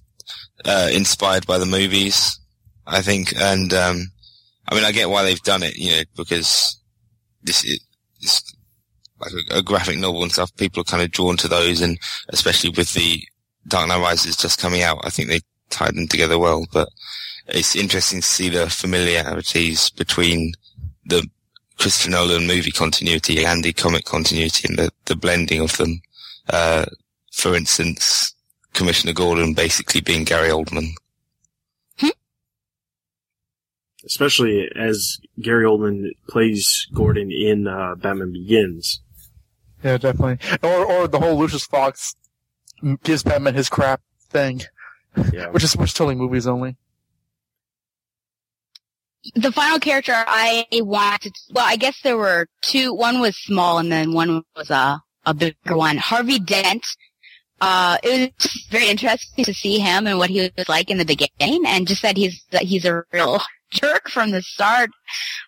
uh, 0.65 0.89
inspired 0.93 1.45
by 1.47 1.59
the 1.59 1.67
movies. 1.67 2.39
I 2.87 3.03
think, 3.03 3.35
and 3.37 3.73
um, 3.75 4.13
I 4.69 4.75
mean, 4.75 4.85
I 4.85 4.93
get 4.93 5.11
why 5.11 5.23
they've 5.23 5.43
done 5.43 5.63
it, 5.63 5.77
you 5.77 5.91
know, 5.91 6.03
because 6.17 6.79
this 7.43 7.65
is 7.65 8.43
like 9.21 9.33
a, 9.51 9.59
a, 9.59 9.63
graphic 9.63 9.99
novel 9.99 10.23
and 10.23 10.33
stuff. 10.33 10.55
People 10.57 10.83
are 10.83 10.85
kind 10.85 11.03
of 11.03 11.11
drawn 11.11 11.37
to 11.39 11.49
those, 11.49 11.81
and 11.81 11.99
especially 12.29 12.71
with 12.71 12.93
the 12.93 13.23
Dark 13.67 13.89
Knight 13.89 14.01
Rises 14.01 14.37
just 14.37 14.61
coming 14.61 14.83
out, 14.83 14.99
I 15.05 15.11
think 15.11 15.29
they 15.29 15.41
tied 15.71 15.95
them 15.95 16.09
together 16.09 16.39
well. 16.39 16.67
But 16.73 16.89
it's 17.49 17.77
interesting 17.77 18.21
to 18.21 18.27
see 18.27 18.51
the 18.51 18.69
familiarities 18.69 19.91
between 19.91 20.53
the 21.07 21.27
Christopher 21.79 22.11
Nolan 22.11 22.47
movie 22.47 22.71
continuity 22.71 23.45
and 23.45 23.65
the 23.65 23.73
comic 23.73 24.05
continuity 24.05 24.69
and 24.69 24.79
the, 24.79 24.91
the 25.07 25.17
blending 25.17 25.61
of 25.61 25.77
them. 25.77 26.01
Uh, 26.51 26.87
for 27.33 27.55
instance, 27.55 28.35
Commissioner 28.75 29.13
Gordon 29.13 29.55
basically 29.55 30.01
being 30.01 30.25
Gary 30.25 30.51
Oldman. 30.51 30.91
Especially 34.09 34.69
as 34.75 35.19
Gary 35.41 35.65
Oldman 35.65 36.11
plays 36.29 36.89
Gordon 36.95 37.31
in 37.31 37.67
uh, 37.69 37.95
Batman 37.95 38.33
Begins. 38.33 39.03
Yeah, 39.85 39.99
definitely. 39.99 40.39
Or 40.63 40.85
or 40.85 41.09
the 41.09 41.21
whole 41.21 41.39
Lucius 41.39 41.67
Fox 41.67 42.15
gives 43.05 43.23
Batman 43.23 43.55
his 43.55 43.69
crap 43.69 44.01
thing. 44.31 44.63
Yeah. 45.33 45.49
which 45.51 45.63
is 45.63 45.77
which 45.77 45.91
is 45.91 45.95
totally 45.95 46.15
movies 46.15 46.47
only 46.47 46.77
the 49.35 49.53
final 49.53 49.79
character 49.79 50.13
I 50.15 50.65
wanted, 50.73 51.35
well, 51.51 51.67
I 51.67 51.77
guess 51.77 52.01
there 52.03 52.17
were 52.17 52.47
two. 52.63 52.95
One 52.95 53.21
was 53.21 53.37
small, 53.37 53.79
and 53.79 53.91
then 53.91 54.13
one 54.13 54.43
was 54.57 54.71
a 54.71 55.03
a 55.27 55.35
bigger 55.35 55.77
one. 55.77 55.97
Harvey 55.99 56.39
Dent. 56.39 56.87
Uh, 57.61 57.99
it 58.05 58.33
was 58.39 58.67
very 58.71 58.89
interesting 58.89 59.45
to 59.45 59.53
see 59.53 59.81
him 59.81 60.07
and 60.07 60.17
what 60.17 60.31
he 60.31 60.49
was 60.57 60.69
like 60.69 60.91
in 60.91 60.99
the 60.99 61.05
beginning, 61.05 61.65
and 61.67 61.89
just 61.89 62.03
that 62.03 62.17
he's 62.17 62.45
that 62.51 62.63
he's 62.63 62.85
a 62.85 63.05
real 63.13 63.41
jerk 63.73 64.09
from 64.09 64.31
the 64.31 64.43
start. 64.43 64.91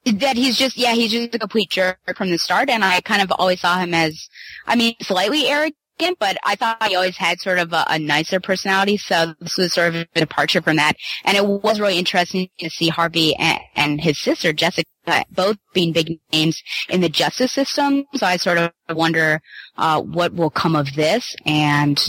That 0.04 0.36
he's 0.36 0.56
just 0.56 0.76
yeah, 0.76 0.92
he's 0.92 1.12
just 1.12 1.34
a 1.34 1.38
complete 1.38 1.70
jerk 1.70 1.98
from 2.16 2.30
the 2.30 2.38
start, 2.38 2.70
and 2.70 2.84
I 2.84 3.00
kind 3.00 3.22
of 3.22 3.32
always 3.32 3.60
saw 3.60 3.78
him 3.78 3.94
as, 3.94 4.28
I 4.66 4.76
mean, 4.76 4.94
slightly 5.02 5.46
arrogant 5.46 5.76
but 6.18 6.36
I 6.44 6.56
thought 6.56 6.82
he 6.82 6.96
always 6.96 7.16
had 7.16 7.40
sort 7.40 7.58
of 7.58 7.72
a, 7.72 7.84
a, 7.88 7.98
nicer 7.98 8.40
personality. 8.40 8.96
So 8.96 9.34
this 9.40 9.56
was 9.56 9.72
sort 9.72 9.94
of 9.94 10.06
a 10.14 10.20
departure 10.20 10.62
from 10.62 10.76
that. 10.76 10.96
And 11.24 11.36
it 11.36 11.44
was 11.44 11.78
really 11.78 11.98
interesting 11.98 12.48
to 12.58 12.70
see 12.70 12.88
Harvey 12.88 13.34
and, 13.36 13.58
and 13.76 14.00
his 14.00 14.18
sister 14.18 14.52
Jessica 14.52 14.86
both 15.30 15.56
being 15.74 15.92
big 15.92 16.18
names 16.32 16.62
in 16.88 17.00
the 17.00 17.08
justice 17.08 17.52
system. 17.52 18.04
So 18.14 18.26
I 18.26 18.36
sort 18.36 18.58
of 18.58 18.72
wonder 18.90 19.40
uh, 19.76 20.00
what 20.00 20.32
will 20.32 20.50
come 20.50 20.76
of 20.76 20.94
this 20.94 21.34
and 21.44 22.00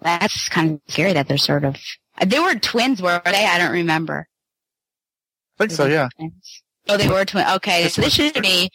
that's 0.00 0.48
kind 0.48 0.72
of 0.72 0.80
scary 0.88 1.12
that 1.14 1.28
they're 1.28 1.38
sort 1.38 1.64
of. 1.64 1.76
They 2.24 2.38
were 2.38 2.54
twins, 2.54 3.02
were 3.02 3.20
they? 3.24 3.46
I 3.46 3.58
don't 3.58 3.72
remember. 3.72 4.28
I 5.58 5.66
think 5.66 5.70
so. 5.70 5.86
Yeah. 5.86 6.08
Oh, 6.88 6.96
they 6.96 7.08
were 7.08 7.24
twins. 7.24 7.48
Okay, 7.56 7.88
so 7.88 8.02
this 8.02 8.14
should 8.14 8.42
be 8.42 8.70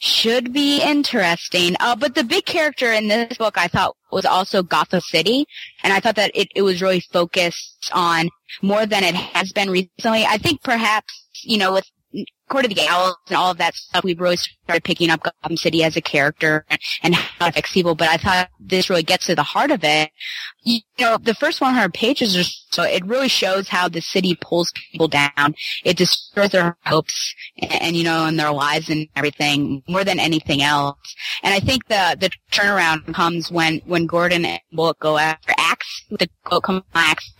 should 0.00 0.52
be 0.52 0.82
interesting. 0.82 1.76
Uh, 1.80 1.96
but 1.96 2.14
the 2.14 2.24
big 2.24 2.44
character 2.44 2.92
in 2.92 3.08
this 3.08 3.38
book 3.38 3.56
I 3.56 3.68
thought 3.68 3.96
was 4.12 4.24
also 4.24 4.62
Gotham 4.62 5.00
City. 5.00 5.46
And 5.82 5.92
I 5.92 6.00
thought 6.00 6.16
that 6.16 6.30
it, 6.34 6.48
it 6.54 6.62
was 6.62 6.82
really 6.82 7.00
focused 7.00 7.90
on 7.92 8.28
more 8.62 8.86
than 8.86 9.02
it 9.02 9.14
has 9.14 9.52
been 9.52 9.70
recently. 9.70 10.24
I 10.24 10.38
think 10.38 10.62
perhaps, 10.62 11.26
you 11.42 11.58
know, 11.58 11.72
with 11.72 11.90
Court 12.48 12.66
of 12.66 12.74
the 12.74 12.86
Owls 12.86 13.16
and 13.28 13.36
all 13.36 13.50
of 13.50 13.58
that 13.58 13.74
stuff, 13.74 14.04
we've 14.04 14.20
really 14.20 14.36
started 14.36 14.84
picking 14.84 15.10
up 15.10 15.22
Gotham 15.22 15.56
City 15.56 15.82
as 15.82 15.96
a 15.96 16.02
character 16.02 16.66
and 17.02 17.14
how 17.14 17.46
it 17.46 17.50
affects 17.50 17.72
people. 17.72 17.94
But 17.94 18.08
I 18.08 18.16
thought 18.18 18.50
this 18.60 18.90
really 18.90 19.02
gets 19.02 19.26
to 19.26 19.34
the 19.34 19.42
heart 19.42 19.70
of 19.70 19.82
it. 19.82 20.10
You 20.62 20.80
know, 21.00 21.16
the 21.16 21.34
first 21.34 21.60
100 21.60 21.94
pages 21.94 22.36
or 22.36 22.42
so, 22.42 22.82
it 22.82 23.04
really 23.06 23.28
shows 23.28 23.68
how 23.68 23.88
the 23.88 24.00
city 24.00 24.36
pulls 24.38 24.72
people 24.92 25.08
down. 25.08 25.54
It 25.84 25.96
destroys 25.96 26.50
their 26.50 26.76
hopes 26.84 27.34
and, 27.58 27.72
and, 27.72 27.96
you 27.96 28.04
know, 28.04 28.26
and 28.26 28.38
their 28.38 28.52
lives 28.52 28.90
and 28.90 29.08
everything 29.16 29.82
more 29.88 30.04
than 30.04 30.20
anything 30.20 30.62
else. 30.62 30.98
And 31.42 31.54
I 31.54 31.60
think 31.60 31.88
the, 31.88 32.16
the 32.20 32.30
turnaround 32.52 33.14
comes 33.14 33.50
when, 33.50 33.80
when 33.86 34.06
Gordon 34.06 34.44
and 34.44 34.60
Bullock 34.72 34.98
go 35.00 35.16
after 35.16 35.53
The 36.10 36.28
go 36.44 36.60
come 36.60 36.84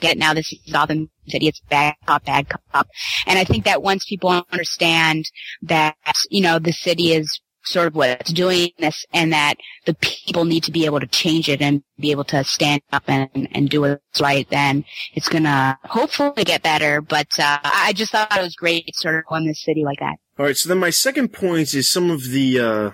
get 0.00 0.12
it 0.12 0.18
now, 0.18 0.34
this 0.34 0.52
is 0.52 0.60
Gotham 0.72 1.10
City, 1.28 1.48
it's 1.48 1.60
bad 1.68 1.94
cop, 2.06 2.24
bad 2.24 2.48
cop. 2.48 2.88
And 3.26 3.38
I 3.38 3.44
think 3.44 3.64
that 3.64 3.82
once 3.82 4.04
people 4.04 4.30
understand 4.52 5.24
that, 5.62 5.96
you 6.30 6.42
know, 6.42 6.58
the 6.58 6.72
city 6.72 7.12
is 7.12 7.40
sort 7.64 7.86
of 7.86 7.94
what 7.94 8.10
it's 8.10 8.32
doing 8.32 8.68
this 8.78 9.06
and 9.12 9.32
that 9.32 9.54
the 9.86 9.94
people 9.94 10.44
need 10.44 10.62
to 10.64 10.72
be 10.72 10.84
able 10.84 11.00
to 11.00 11.06
change 11.06 11.48
it 11.48 11.62
and 11.62 11.82
be 11.98 12.10
able 12.10 12.24
to 12.24 12.44
stand 12.44 12.82
up 12.92 13.04
and, 13.06 13.48
and 13.52 13.70
do 13.70 13.80
what's 13.80 14.20
right, 14.20 14.48
then 14.50 14.84
it's 15.14 15.28
gonna 15.28 15.78
hopefully 15.84 16.44
get 16.44 16.62
better. 16.62 17.00
But, 17.00 17.28
uh, 17.38 17.58
I 17.64 17.92
just 17.94 18.12
thought 18.12 18.36
it 18.36 18.42
was 18.42 18.54
great 18.54 18.94
sort 18.94 19.16
of 19.16 19.24
on 19.30 19.46
this 19.46 19.62
city 19.62 19.82
like 19.84 20.00
that. 20.00 20.16
All 20.38 20.46
right. 20.46 20.56
So 20.56 20.68
then 20.68 20.78
my 20.78 20.90
second 20.90 21.32
point 21.32 21.74
is 21.74 21.88
some 21.88 22.10
of 22.10 22.30
the, 22.30 22.60
uh, 22.60 22.90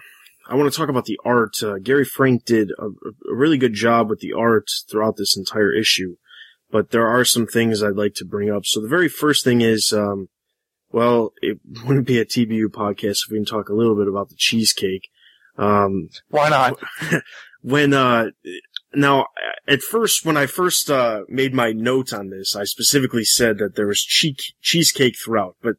I 0.51 0.57
want 0.57 0.71
to 0.71 0.77
talk 0.77 0.89
about 0.89 1.05
the 1.05 1.21
art. 1.25 1.63
Uh, 1.63 1.79
Gary 1.79 2.05
Frank 2.05 2.45
did 2.45 2.73
a, 2.77 2.87
a 2.87 3.35
really 3.35 3.57
good 3.57 3.73
job 3.73 4.11
with 4.11 4.19
the 4.19 4.33
art 4.33 4.69
throughout 4.91 5.17
this 5.17 5.37
entire 5.37 5.73
issue, 5.73 6.17
but 6.73 6.91
there 6.91 7.07
are 7.07 7.25
some 7.25 7.47
things 7.47 7.83
I'd 7.83 7.95
like 7.95 8.15
to 8.15 8.25
bring 8.25 8.51
up. 8.51 8.67
So 8.67 8.81
the 8.81 8.89
very 8.89 9.09
first 9.09 9.45
thing 9.45 9.61
is, 9.61 9.93
um, 9.93 10.29
well, 10.91 11.33
it 11.41 11.61
wouldn't 11.85 12.09
be 12.09 12.19
a 12.19 12.25
TBU 12.25 12.67
podcast 12.67 13.21
if 13.25 13.31
we 13.31 13.39
can 13.39 13.45
talk 13.45 13.69
a 13.69 13.75
little 13.75 13.95
bit 13.95 14.09
about 14.09 14.29
the 14.29 14.35
cheesecake. 14.37 15.09
Um, 15.57 16.09
Why 16.31 16.49
not? 16.49 16.81
when, 17.63 17.95
uh, 17.95 18.31
now, 18.93 19.27
at 19.69 19.83
first, 19.83 20.25
when 20.25 20.37
I 20.37 20.47
first, 20.47 20.91
uh, 20.91 21.21
made 21.29 21.55
my 21.55 21.71
note 21.71 22.13
on 22.13 22.31
this, 22.31 22.57
I 22.57 22.65
specifically 22.65 23.25
said 23.25 23.59
that 23.59 23.77
there 23.77 23.87
was 23.87 24.03
che- 24.03 24.35
cheesecake 24.61 25.15
throughout, 25.17 25.55
but, 25.63 25.77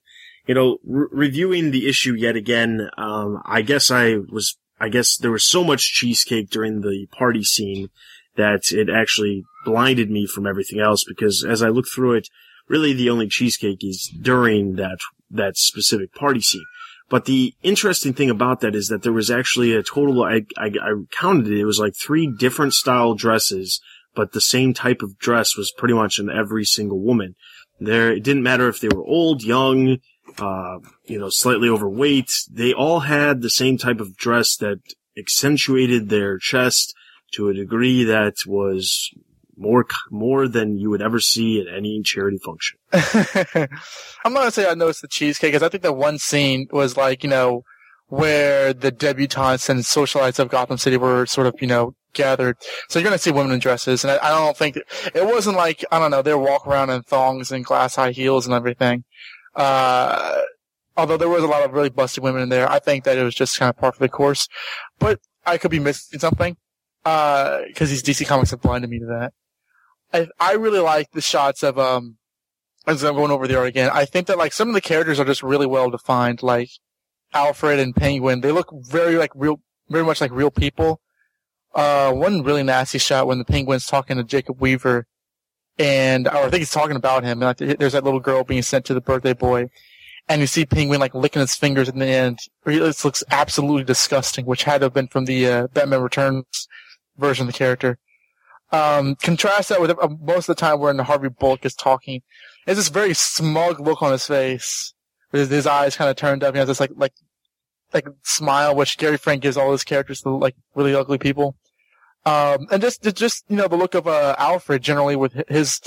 you 0.48 0.56
know, 0.56 0.78
re- 0.86 1.08
reviewing 1.12 1.72
the 1.72 1.88
issue 1.88 2.14
yet 2.14 2.36
again, 2.36 2.90
um, 2.98 3.42
I 3.46 3.62
guess 3.62 3.92
I 3.92 4.18
was, 4.30 4.58
I 4.80 4.90
guess 4.90 5.18
there 5.18 5.32
was 5.32 5.46
so 5.46 5.64
much 5.64 5.94
cheesecake 5.94 6.50
during 6.50 6.82
the 6.82 7.08
party 7.12 7.44
scene 7.44 7.90
that 8.36 8.72
it 8.72 8.90
actually 8.90 9.44
blinded 9.66 10.10
me 10.10 10.26
from 10.26 10.48
everything 10.48 10.80
else 10.80 11.04
because 11.04 11.44
as 11.44 11.62
I 11.62 11.70
looked 11.70 11.90
through 11.90 12.14
it, 12.14 12.30
really 12.68 12.94
the 12.94 13.10
only 13.10 13.28
cheesecake 13.28 13.84
is 13.84 14.12
during 14.22 14.76
that, 14.76 14.98
that 15.30 15.58
specific 15.58 16.14
party 16.14 16.42
scene. 16.42 16.66
But 17.10 17.26
the 17.26 17.54
interesting 17.62 18.14
thing 18.14 18.30
about 18.30 18.62
that 18.62 18.74
is 18.74 18.88
that 18.88 19.04
there 19.04 19.12
was 19.12 19.30
actually 19.30 19.76
a 19.76 19.84
total, 19.84 20.24
I, 20.24 20.46
I, 20.58 20.68
I 20.82 20.94
counted 21.12 21.48
it, 21.48 21.60
it 21.60 21.66
was 21.66 21.80
like 21.80 21.94
three 21.94 22.26
different 22.26 22.74
style 22.74 23.16
dresses, 23.16 23.82
but 24.16 24.32
the 24.32 24.40
same 24.42 24.74
type 24.74 25.02
of 25.02 25.20
dress 25.20 25.58
was 25.58 25.74
pretty 25.78 25.94
much 25.94 26.20
in 26.20 26.30
every 26.30 26.64
single 26.64 27.02
woman. 27.02 27.36
There, 27.82 28.14
it 28.14 28.24
didn't 28.24 28.44
matter 28.44 28.70
if 28.70 28.80
they 28.80 28.88
were 28.88 29.04
old, 29.04 29.44
young, 29.44 29.98
uh, 30.40 30.80
you 31.06 31.20
know, 31.20 31.30
slightly 31.30 31.70
overweight. 31.70 32.32
They 32.50 32.74
all 32.74 33.02
had 33.02 33.42
the 33.42 33.50
same 33.50 33.78
type 33.78 34.00
of 34.00 34.16
dress 34.16 34.56
that 34.58 34.80
accentuated 35.18 36.10
their 36.10 36.38
chest 36.38 36.94
to 37.34 37.50
a 37.50 37.54
degree 37.54 38.04
that 38.04 38.36
was 38.46 39.10
more 39.58 39.86
more 40.10 40.48
than 40.48 40.78
you 40.78 40.90
would 40.90 41.02
ever 41.02 41.20
see 41.20 41.62
at 41.62 41.74
any 41.74 42.02
charity 42.04 42.40
function. 42.44 42.78
I'm 44.26 44.34
not 44.34 44.40
gonna 44.40 44.52
say 44.52 44.70
I 44.70 44.74
noticed 44.74 45.02
the 45.02 45.08
cheesecake 45.08 45.54
because 45.54 45.64
I 45.64 45.70
think 45.70 45.84
that 45.84 45.94
one 45.94 46.18
scene 46.18 46.68
was 46.72 46.98
like 46.98 47.24
you 47.24 47.30
know 47.30 47.64
where 48.08 48.74
the 48.74 48.92
debutantes 48.92 49.70
and 49.70 49.82
socialites 49.82 50.40
of 50.40 50.50
Gotham 50.50 50.78
City 50.78 50.98
were 50.98 51.26
sort 51.26 51.48
of 51.48 51.56
you 51.62 51.68
know 51.68 51.96
gathered. 52.14 52.58
So 52.90 53.00
you're 53.00 53.06
gonna 53.06 53.18
see 53.18 53.32
women 53.32 53.54
in 53.54 53.60
dresses, 53.60 54.04
and 54.04 54.12
I, 54.12 54.28
I 54.28 54.30
don't 54.30 54.58
think 54.58 54.78
it 54.78 55.26
wasn't 55.26 55.58
like 55.58 55.86
I 55.92 56.00
don't 56.00 56.12
know 56.12 56.22
they're 56.22 56.38
walking 56.38 56.72
around 56.72 56.90
in 56.90 57.04
thongs 57.04 57.52
and 57.52 57.64
glass 57.64 57.96
high 57.96 58.12
heels 58.12 58.46
and 58.46 58.56
everything. 58.56 59.04
Uh, 59.56 60.42
although 60.98 61.18
there 61.18 61.30
was 61.30 61.44
a 61.44 61.48
lot 61.48 61.64
of 61.64 61.74
really 61.74 61.90
busted 61.90 62.24
women 62.24 62.44
in 62.44 62.50
there, 62.50 62.70
I 62.70 62.80
think 62.80 63.04
that 63.04 63.18
it 63.18 63.24
was 63.24 63.36
just 63.36 63.58
kind 63.58 63.70
of 63.70 63.78
part 63.78 63.96
of 63.96 64.00
the 64.00 64.10
course. 64.10 64.48
But 65.00 65.20
I 65.46 65.58
could 65.58 65.72
be 65.72 65.80
missing 65.80 66.20
something 66.20 66.58
Uh, 67.04 67.62
because 67.68 67.90
uh, 67.90 67.92
these 67.92 68.04
DC 68.04 68.28
comics 68.28 68.52
have 68.52 68.62
blinded 68.62 68.90
me 68.90 69.00
to 69.00 69.06
that. 69.06 69.34
I, 70.14 70.28
I 70.40 70.54
really 70.54 70.80
like 70.80 71.12
the 71.12 71.22
shots 71.22 71.64
of, 71.64 71.80
um, 71.80 72.18
as 72.86 73.04
I'm 73.04 73.16
going 73.16 73.32
over 73.32 73.48
the 73.48 73.58
art 73.58 73.68
again, 73.68 73.90
I 73.94 74.06
think 74.06 74.28
that 74.28 74.38
like 74.38 74.54
some 74.54 74.68
of 74.68 74.74
the 74.74 74.82
characters 74.82 75.20
are 75.20 75.26
just 75.26 75.42
really 75.42 75.66
well 75.66 75.90
defined, 75.90 76.44
like 76.44 76.70
Alfred 77.34 77.80
and 77.80 77.96
Penguin. 77.96 78.42
They 78.42 78.52
look 78.52 78.72
very 78.74 79.16
like 79.16 79.32
real, 79.36 79.62
very 79.90 80.04
much 80.04 80.22
like 80.22 80.32
real 80.32 80.52
people. 80.52 81.02
Uh, 81.74 82.12
one 82.12 82.44
really 82.44 82.64
nasty 82.64 82.98
shot 82.98 83.28
when 83.28 83.38
the 83.38 83.46
Penguin's 83.46 83.86
talking 83.86 84.18
to 84.18 84.24
Jacob 84.24 84.60
Weaver 84.60 85.08
and, 85.82 86.28
or 86.28 86.38
I 86.38 86.50
think 86.50 86.62
he's 86.62 86.72
talking 86.72 86.96
about 86.96 87.24
him 87.24 87.42
and 87.42 87.60
like 87.60 87.78
there's 87.78 87.94
that 87.94 88.04
little 88.04 88.20
girl 88.20 88.44
being 88.44 88.62
sent 88.62 88.86
to 88.86 88.94
the 88.94 89.02
birthday 89.02 89.34
boy 89.34 89.70
and 90.30 90.42
you 90.42 90.48
see 90.48 90.66
Penguin 90.66 91.00
like 91.00 91.14
licking 91.14 91.42
his 91.42 91.56
fingers 91.56 91.90
in 91.90 92.00
the 92.00 92.06
end. 92.06 92.40
It 92.66 93.04
looks 93.04 93.24
absolutely 93.32 93.84
disgusting, 93.84 94.46
which 94.46 94.64
had 94.64 94.80
to 94.80 94.86
have 94.86 94.94
been 94.94 95.08
from 95.08 95.26
the, 95.26 95.48
uh, 95.48 95.68
Batman 95.68 96.02
Returns 96.02 96.68
version 97.18 97.48
of 97.48 97.54
the 97.54 97.58
character. 97.58 97.98
Um, 98.72 99.16
contrast 99.16 99.70
that 99.70 99.82
with 99.82 99.92
uh, 99.92 100.10
most 100.22 100.48
of 100.48 100.56
the 100.56 100.60
time 100.60 100.80
when 100.80 101.00
Harvey 101.00 101.28
Bullock 101.28 101.66
is 101.66 101.76
talking. 101.76 102.22
There's 102.66 102.78
this 102.78 102.88
very 102.88 103.14
smug 103.14 103.82
look 103.82 104.02
on 104.02 104.14
his 104.14 104.26
face. 104.26 104.94
With 105.32 105.50
his 105.50 105.68
eyes 105.68 105.96
kind 105.96 106.10
of 106.10 106.16
turned 106.16 106.44
up. 106.44 106.54
He 106.54 106.60
has 106.60 106.68
this 106.68 106.80
like, 106.80 106.92
like, 106.96 107.14
like 107.94 108.06
smile, 108.24 108.76
which 108.76 108.98
Gary 108.98 109.18
Frank 109.18 109.42
gives 109.42 109.58
all 109.58 109.72
his 109.72 109.84
characters 109.84 110.22
to 110.22 110.30
like 110.30 110.56
really 110.76 110.96
ugly 110.96 111.18
people. 111.18 111.56
Um, 112.26 112.68
and 112.72 112.82
just, 112.82 113.02
just, 113.16 113.46
you 113.50 113.56
know, 113.56 113.68
the 113.68 113.76
look 113.76 113.96
of, 113.96 114.08
uh, 114.08 114.36
Alfred 114.38 114.84
generally 114.84 115.16
with 115.16 115.34
his, 115.48 115.82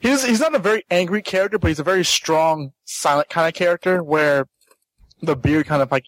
he's, 0.00 0.24
he's 0.24 0.40
not 0.40 0.54
a 0.54 0.58
very 0.58 0.82
angry 0.90 1.20
character, 1.20 1.58
but 1.58 1.68
he's 1.68 1.78
a 1.78 1.84
very 1.84 2.04
strong, 2.04 2.72
silent 2.84 3.28
kind 3.28 3.48
of 3.48 3.54
character 3.54 4.02
where 4.02 4.46
the 5.20 5.36
beard 5.36 5.66
kind 5.66 5.82
of 5.82 5.90
like, 5.92 6.06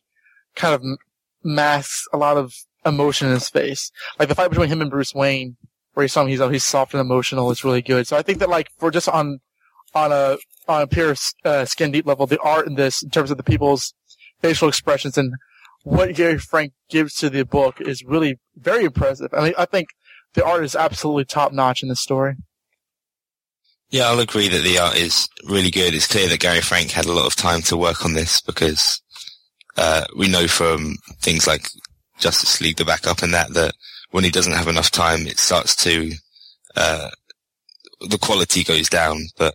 kind 0.54 0.74
of 0.74 0.82
masks 1.44 2.06
a 2.12 2.16
lot 2.16 2.38
of 2.38 2.54
emotion 2.86 3.28
in 3.28 3.34
his 3.34 3.50
face. 3.50 3.90
Like 4.18 4.28
the 4.28 4.34
fight 4.34 4.48
between 4.48 4.68
him 4.68 4.80
and 4.80 4.90
Bruce 4.90 5.14
Wayne 5.14 5.56
where 5.96 6.04
he's 6.04 6.12
some 6.12 6.28
he's 6.28 6.40
he's 6.40 6.62
soft 6.62 6.92
and 6.92 7.00
emotional 7.00 7.50
is 7.50 7.64
really 7.64 7.80
good. 7.80 8.06
So 8.06 8.18
I 8.18 8.22
think 8.22 8.38
that 8.40 8.50
like 8.50 8.68
for 8.78 8.90
just 8.90 9.08
on 9.08 9.40
on 9.94 10.12
a 10.12 10.36
on 10.68 10.82
a 10.82 10.86
pure 10.86 11.14
uh, 11.42 11.64
skin 11.64 11.90
deep 11.90 12.06
level, 12.06 12.26
the 12.26 12.38
art 12.40 12.66
in 12.66 12.74
this 12.74 13.02
in 13.02 13.08
terms 13.08 13.30
of 13.30 13.38
the 13.38 13.42
people's 13.42 13.94
facial 14.42 14.68
expressions 14.68 15.16
and 15.16 15.32
what 15.86 16.16
Gary 16.16 16.38
Frank 16.38 16.72
gives 16.90 17.14
to 17.14 17.30
the 17.30 17.44
book 17.44 17.80
is 17.80 18.02
really 18.04 18.40
very 18.56 18.86
impressive. 18.86 19.32
I 19.32 19.44
mean, 19.44 19.54
I 19.56 19.66
think 19.66 19.90
the 20.34 20.44
art 20.44 20.64
is 20.64 20.74
absolutely 20.74 21.26
top 21.26 21.52
notch 21.52 21.80
in 21.84 21.88
this 21.88 22.00
story. 22.00 22.34
Yeah, 23.90 24.08
I'll 24.08 24.18
agree 24.18 24.48
that 24.48 24.64
the 24.64 24.80
art 24.80 24.96
is 24.96 25.28
really 25.44 25.70
good. 25.70 25.94
It's 25.94 26.08
clear 26.08 26.28
that 26.28 26.40
Gary 26.40 26.60
Frank 26.60 26.90
had 26.90 27.04
a 27.04 27.12
lot 27.12 27.26
of 27.26 27.36
time 27.36 27.62
to 27.62 27.76
work 27.76 28.04
on 28.04 28.14
this 28.14 28.40
because 28.40 29.00
uh, 29.76 30.06
we 30.16 30.28
know 30.28 30.48
from 30.48 30.96
things 31.20 31.46
like 31.46 31.68
Justice 32.18 32.60
League, 32.60 32.78
the 32.78 32.84
backup, 32.84 33.22
and 33.22 33.32
that 33.32 33.54
that 33.54 33.74
when 34.10 34.24
he 34.24 34.30
doesn't 34.30 34.54
have 34.54 34.66
enough 34.66 34.90
time, 34.90 35.28
it 35.28 35.38
starts 35.38 35.76
to, 35.84 36.10
uh, 36.74 37.10
the 38.00 38.18
quality 38.18 38.64
goes 38.64 38.88
down, 38.88 39.26
but 39.38 39.54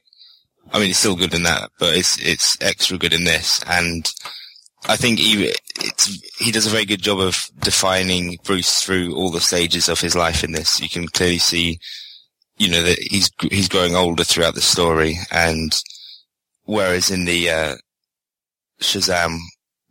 I 0.72 0.80
mean, 0.80 0.92
it's 0.92 1.00
still 1.00 1.18
good 1.18 1.34
in 1.34 1.44
that, 1.44 1.72
but 1.78 1.94
it's, 1.94 2.18
it's 2.22 2.56
extra 2.62 2.98
good 2.98 3.14
in 3.14 3.26
this. 3.26 3.62
And 3.68 4.10
I 4.88 4.96
think 4.96 5.20
he, 5.20 5.54
he 6.40 6.52
does 6.52 6.68
a 6.68 6.72
very 6.72 6.86
good 6.86 7.02
job 7.02 7.20
of 7.20 7.50
defining 7.60 8.38
Bruce 8.44 8.82
through 8.82 9.16
all 9.16 9.32
the 9.32 9.42
stages 9.42 9.90
of 9.90 10.00
his 10.00 10.16
life 10.16 10.44
in 10.44 10.52
this. 10.52 10.80
You 10.80 10.90
can 10.90 11.08
clearly 11.08 11.38
see, 11.38 11.80
you 12.58 12.70
know, 12.70 12.82
that 12.84 13.00
he's, 13.00 13.32
he's 13.50 13.70
growing 13.70 13.96
older 13.96 14.24
throughout 14.24 14.56
the 14.56 14.62
story. 14.62 15.18
And 15.32 15.74
whereas 16.64 17.10
in 17.10 17.26
the, 17.26 17.50
uh, 17.50 17.76
Shazam 18.82 19.38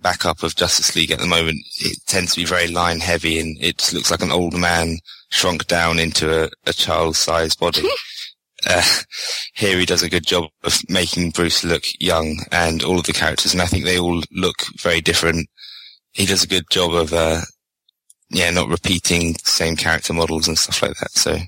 backup 0.01 0.43
of 0.43 0.57
Justice 0.57 0.97
League 0.97 1.11
at 1.11 1.20
the 1.20 1.26
moment, 1.26 1.59
it 1.80 1.99
tends 2.07 2.32
to 2.32 2.41
be 2.41 2.47
very 2.47 2.68
line 2.68 3.01
heavy 3.01 3.38
and 3.38 3.57
it 3.61 3.78
just 3.78 3.93
looks 3.93 4.11
like 4.11 4.22
an 4.22 4.32
old 4.32 4.55
man 4.55 4.99
shrunk 5.30 5.66
down 5.66 5.99
into 5.99 6.45
a, 6.45 6.51
a 6.66 6.72
child's 6.72 7.18
sized 7.18 7.59
body. 7.61 7.82
uh, 8.66 8.82
here 9.55 9.78
he 9.78 9.86
does 9.86 10.03
a 10.03 10.11
good 10.11 10.26
job 10.26 10.51
of 10.64 10.78
making 10.88 11.30
Bruce 11.30 11.64
look 11.64 11.84
young 11.99 12.41
and 12.51 12.82
all 12.82 12.99
of 12.99 13.07
the 13.07 13.12
characters, 13.12 13.53
and 13.53 13.62
I 13.62 13.66
think 13.66 13.84
they 13.84 13.99
all 13.99 14.22
look 14.32 14.57
very 14.78 15.01
different. 15.01 15.49
He 16.13 16.27
does 16.27 16.45
a 16.45 16.49
good 16.49 16.65
job 16.71 16.93
of, 16.93 17.13
uh, 17.13 17.41
yeah, 18.31 18.51
not 18.51 18.69
repeating 18.69 19.37
same 19.45 19.77
character 19.77 20.13
models 20.13 20.49
and 20.49 20.59
stuff 20.59 20.83
like 20.83 20.97
that. 20.99 21.13
So 21.13 21.39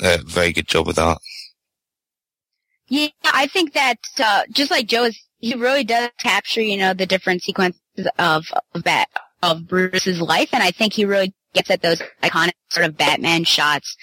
a 0.00 0.18
very 0.24 0.52
good 0.52 0.68
job 0.68 0.86
with 0.86 0.98
art. 0.98 1.18
Yeah, 2.88 3.08
I 3.24 3.46
think 3.46 3.72
that 3.72 3.98
uh, 4.22 4.42
just 4.50 4.70
like 4.70 4.86
Joe 4.86 5.04
is, 5.04 5.18
he 5.38 5.54
really 5.54 5.84
does 5.84 6.10
capture, 6.18 6.60
you 6.60 6.76
know, 6.76 6.94
the 6.94 7.06
different 7.06 7.42
sequences 7.42 7.80
of 8.18 8.46
of 8.74 8.84
Bat 8.84 9.08
of 9.42 9.66
Bruce's 9.66 10.20
life, 10.20 10.50
and 10.52 10.62
I 10.62 10.70
think 10.70 10.92
he 10.92 11.04
really 11.04 11.34
gets 11.54 11.70
at 11.70 11.82
those 11.82 12.02
iconic 12.22 12.52
sort 12.70 12.86
of 12.86 12.96
Batman 12.96 13.44
shots 13.44 13.96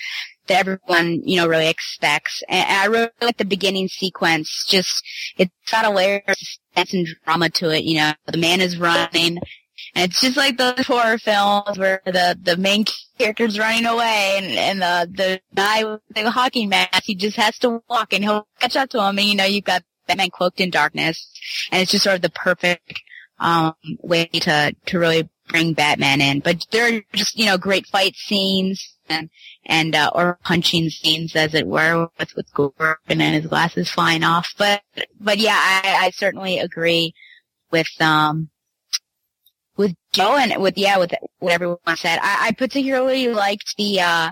that 0.48 0.60
everyone, 0.60 1.22
you 1.24 1.38
know, 1.38 1.48
really 1.48 1.68
expects. 1.68 2.44
And 2.50 2.70
I 2.70 2.86
really 2.86 3.10
like 3.22 3.38
the 3.38 3.46
beginning 3.46 3.88
sequence. 3.88 4.66
Just 4.68 5.04
it's 5.38 5.52
got 5.70 5.86
a 5.86 5.89
layer 5.89 6.22
of 6.28 6.36
suspense 6.38 6.94
and 6.94 7.08
drama 7.26 7.50
to 7.50 7.70
it. 7.70 7.84
You 7.84 7.98
know, 7.98 8.12
the 8.28 8.38
man 8.38 8.62
is 8.62 8.78
running. 8.78 9.39
And 9.96 10.10
it's 10.10 10.22
just 10.22 10.38
like 10.38 10.58
those 10.58 10.86
horror 10.86 11.18
films 11.18 11.78
where 11.78 12.02
the, 12.06 12.38
the 12.42 12.56
main 12.56 12.86
character's 13.18 13.58
running 13.58 13.86
away 13.86 14.36
and, 14.38 14.46
and 14.46 14.82
the, 14.82 15.12
the 15.12 15.42
guy 15.56 15.84
with 15.84 16.02
the 16.14 16.30
hockey 16.30 16.68
mask, 16.68 17.04
he 17.04 17.16
just 17.16 17.36
has 17.38 17.58
to 17.60 17.82
walk 17.89 18.14
and 18.14 18.24
he'll 18.24 18.48
catch 18.60 18.76
up 18.76 18.89
to 18.92 19.00
him 19.00 19.18
and 19.18 19.28
you 19.28 19.36
know, 19.36 19.46
you've 19.46 19.64
got 19.66 19.84
Batman 20.08 20.30
cloaked 20.30 20.62
in 20.62 20.70
darkness 20.70 21.32
and 21.72 21.82
it's 21.82 21.92
just 21.92 22.04
sort 22.04 22.16
of 22.16 22.22
the 22.22 22.30
perfect, 22.30 23.02
um, 23.39 23.74
way 24.02 24.26
to, 24.26 24.76
to 24.86 25.00
really 25.00 25.30
bring 25.50 25.74
Batman 25.74 26.22
in. 26.22 26.39
But 26.39 26.66
there 26.72 26.96
are 26.96 27.02
just, 27.14 27.38
you 27.38 27.48
know, 27.48 27.58
great 27.58 27.88
fight 27.88 28.16
scenes 28.16 28.96
and, 29.10 29.30
and, 29.66 29.95
uh, 29.95 30.12
or 30.16 30.39
punching 30.43 30.89
scenes 30.89 31.36
as 31.36 31.53
it 31.53 31.68
were 31.68 32.07
with, 32.18 32.36
with 32.36 32.51
Gordon 32.53 32.95
and 33.07 33.36
his 33.36 33.45
glasses 33.45 33.89
flying 33.89 34.24
off. 34.24 34.53
But, 34.57 34.82
but 35.20 35.38
yeah, 35.38 35.55
I, 35.55 36.05
I 36.05 36.09
certainly 36.12 36.59
agree 36.59 37.14
with, 37.72 37.89
um, 37.99 38.49
with 39.78 39.95
Joe 40.12 40.36
and 40.36 40.62
with, 40.62 40.78
yeah, 40.78 40.97
with 40.97 41.14
what 41.39 41.53
everyone 41.53 41.78
said. 41.95 42.20
I, 42.22 42.47
I 42.47 42.51
particularly 42.51 43.28
liked 43.28 43.76
the, 43.78 44.01
uh, 44.01 44.32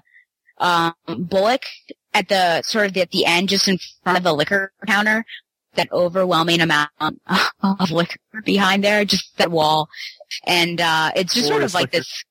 um, 0.58 0.94
Bullock 1.08 1.64
at 2.14 2.28
the 2.28 2.62
sort 2.64 2.88
of 2.88 2.98
at 2.98 3.12
the 3.12 3.26
end, 3.26 3.50
just 3.50 3.68
in 3.68 3.78
front 4.04 4.18
of 4.18 4.24
the 4.24 4.34
liquor 4.34 4.72
counter, 4.88 5.24
that 5.76 5.92
overwhelming 5.92 6.60
amount 6.60 6.90
of 7.00 7.92
liquor 7.92 8.18
behind 8.44 8.84
there, 8.84 9.06
just 9.06 9.38
that 9.38 9.52
wall. 9.52 9.88
And, 10.46 10.82
uh, 10.82 11.12
it's 11.16 11.36
just 11.36 11.48
sort 11.48 11.64
of 11.64 11.74
like 11.74 11.94
liquor. 11.94 12.00
this, 12.00 12.24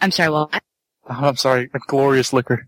I'm 0.00 0.10
sorry, 0.10 0.30
what? 0.30 0.62
Oh, 1.08 1.26
I'm 1.26 1.36
sorry, 1.36 1.70
a 1.74 1.78
glorious 1.86 2.32
liquor. 2.32 2.66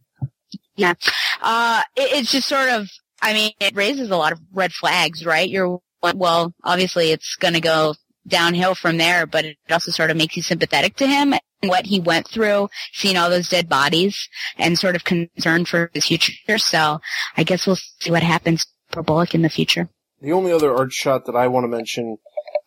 Yeah. 0.76 0.95
Uh, 1.41 1.82
it, 1.97 2.18
it's 2.18 2.32
just 2.32 2.49
sort 2.49 2.68
of, 2.68 2.89
I 3.22 3.32
mean, 3.32 3.53
it 3.61 3.74
raises 3.74 4.11
a 4.11 4.16
lot 4.16 4.32
of 4.32 4.41
red 4.53 4.72
flags, 4.72 5.24
right? 5.24 5.49
You're, 5.49 5.80
well, 6.14 6.53
obviously 6.62 7.11
it's 7.11 7.37
gonna 7.37 7.61
go 7.61 7.95
downhill 8.26 8.74
from 8.74 8.99
there, 8.99 9.26
but 9.26 9.45
it 9.45 9.57
also 9.70 9.91
sort 9.91 10.11
of 10.11 10.16
makes 10.16 10.37
you 10.37 10.43
sympathetic 10.43 10.97
to 10.97 11.07
him 11.07 11.32
and 11.32 11.70
what 11.70 11.87
he 11.87 12.01
went 12.01 12.28
through, 12.28 12.68
seeing 12.93 13.16
all 13.16 13.30
those 13.30 13.49
dead 13.49 13.68
bodies 13.68 14.28
and 14.59 14.78
sort 14.78 14.97
of 14.97 15.05
concerned 15.05 15.68
for 15.68 15.91
his 15.95 16.07
future. 16.07 16.59
So 16.59 17.01
I 17.37 17.45
guess 17.45 17.66
we'll 17.66 17.76
see 17.76 18.11
what 18.11 18.22
happens 18.22 18.66
for 18.91 19.03
Bullock 19.03 19.34
in 19.34 19.43
the 19.43 19.49
future. 19.49 19.89
The 20.20 20.32
only 20.32 20.53
other 20.53 20.74
art 20.74 20.93
shot 20.93 21.26
that 21.26 21.37
I 21.37 21.49
want 21.49 21.64
to 21.64 21.68
mention 21.68 22.18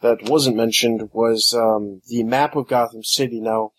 that 0.02 0.30
wasn't 0.30 0.56
mentioned 0.56 1.10
was 1.14 1.54
um, 1.54 2.02
the 2.08 2.24
map 2.24 2.56
of 2.56 2.68
Gotham 2.68 3.04
City. 3.04 3.42
Now, 3.42 3.72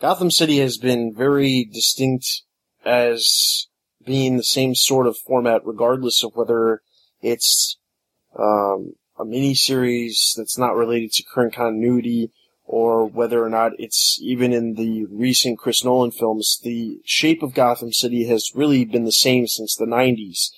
Gotham 0.00 0.30
City 0.30 0.58
has 0.58 0.78
been 0.78 1.14
very 1.14 1.68
distinct 1.70 2.42
as 2.86 3.68
being 4.02 4.38
the 4.38 4.42
same 4.42 4.74
sort 4.74 5.06
of 5.06 5.18
format, 5.18 5.60
regardless 5.66 6.24
of 6.24 6.34
whether 6.34 6.80
it's 7.20 7.76
um, 8.38 8.94
a 9.18 9.26
mini 9.26 9.54
series 9.54 10.34
that's 10.38 10.56
not 10.56 10.74
related 10.74 11.12
to 11.12 11.22
current 11.22 11.54
continuity, 11.54 12.32
or 12.64 13.04
whether 13.04 13.44
or 13.44 13.50
not 13.50 13.72
it's 13.78 14.18
even 14.22 14.54
in 14.54 14.74
the 14.74 15.04
recent 15.10 15.58
Chris 15.58 15.84
Nolan 15.84 16.12
films. 16.12 16.58
The 16.62 17.00
shape 17.04 17.42
of 17.42 17.52
Gotham 17.52 17.92
City 17.92 18.24
has 18.24 18.52
really 18.54 18.86
been 18.86 19.04
the 19.04 19.12
same 19.12 19.46
since 19.48 19.76
the 19.76 19.84
90s. 19.84 20.50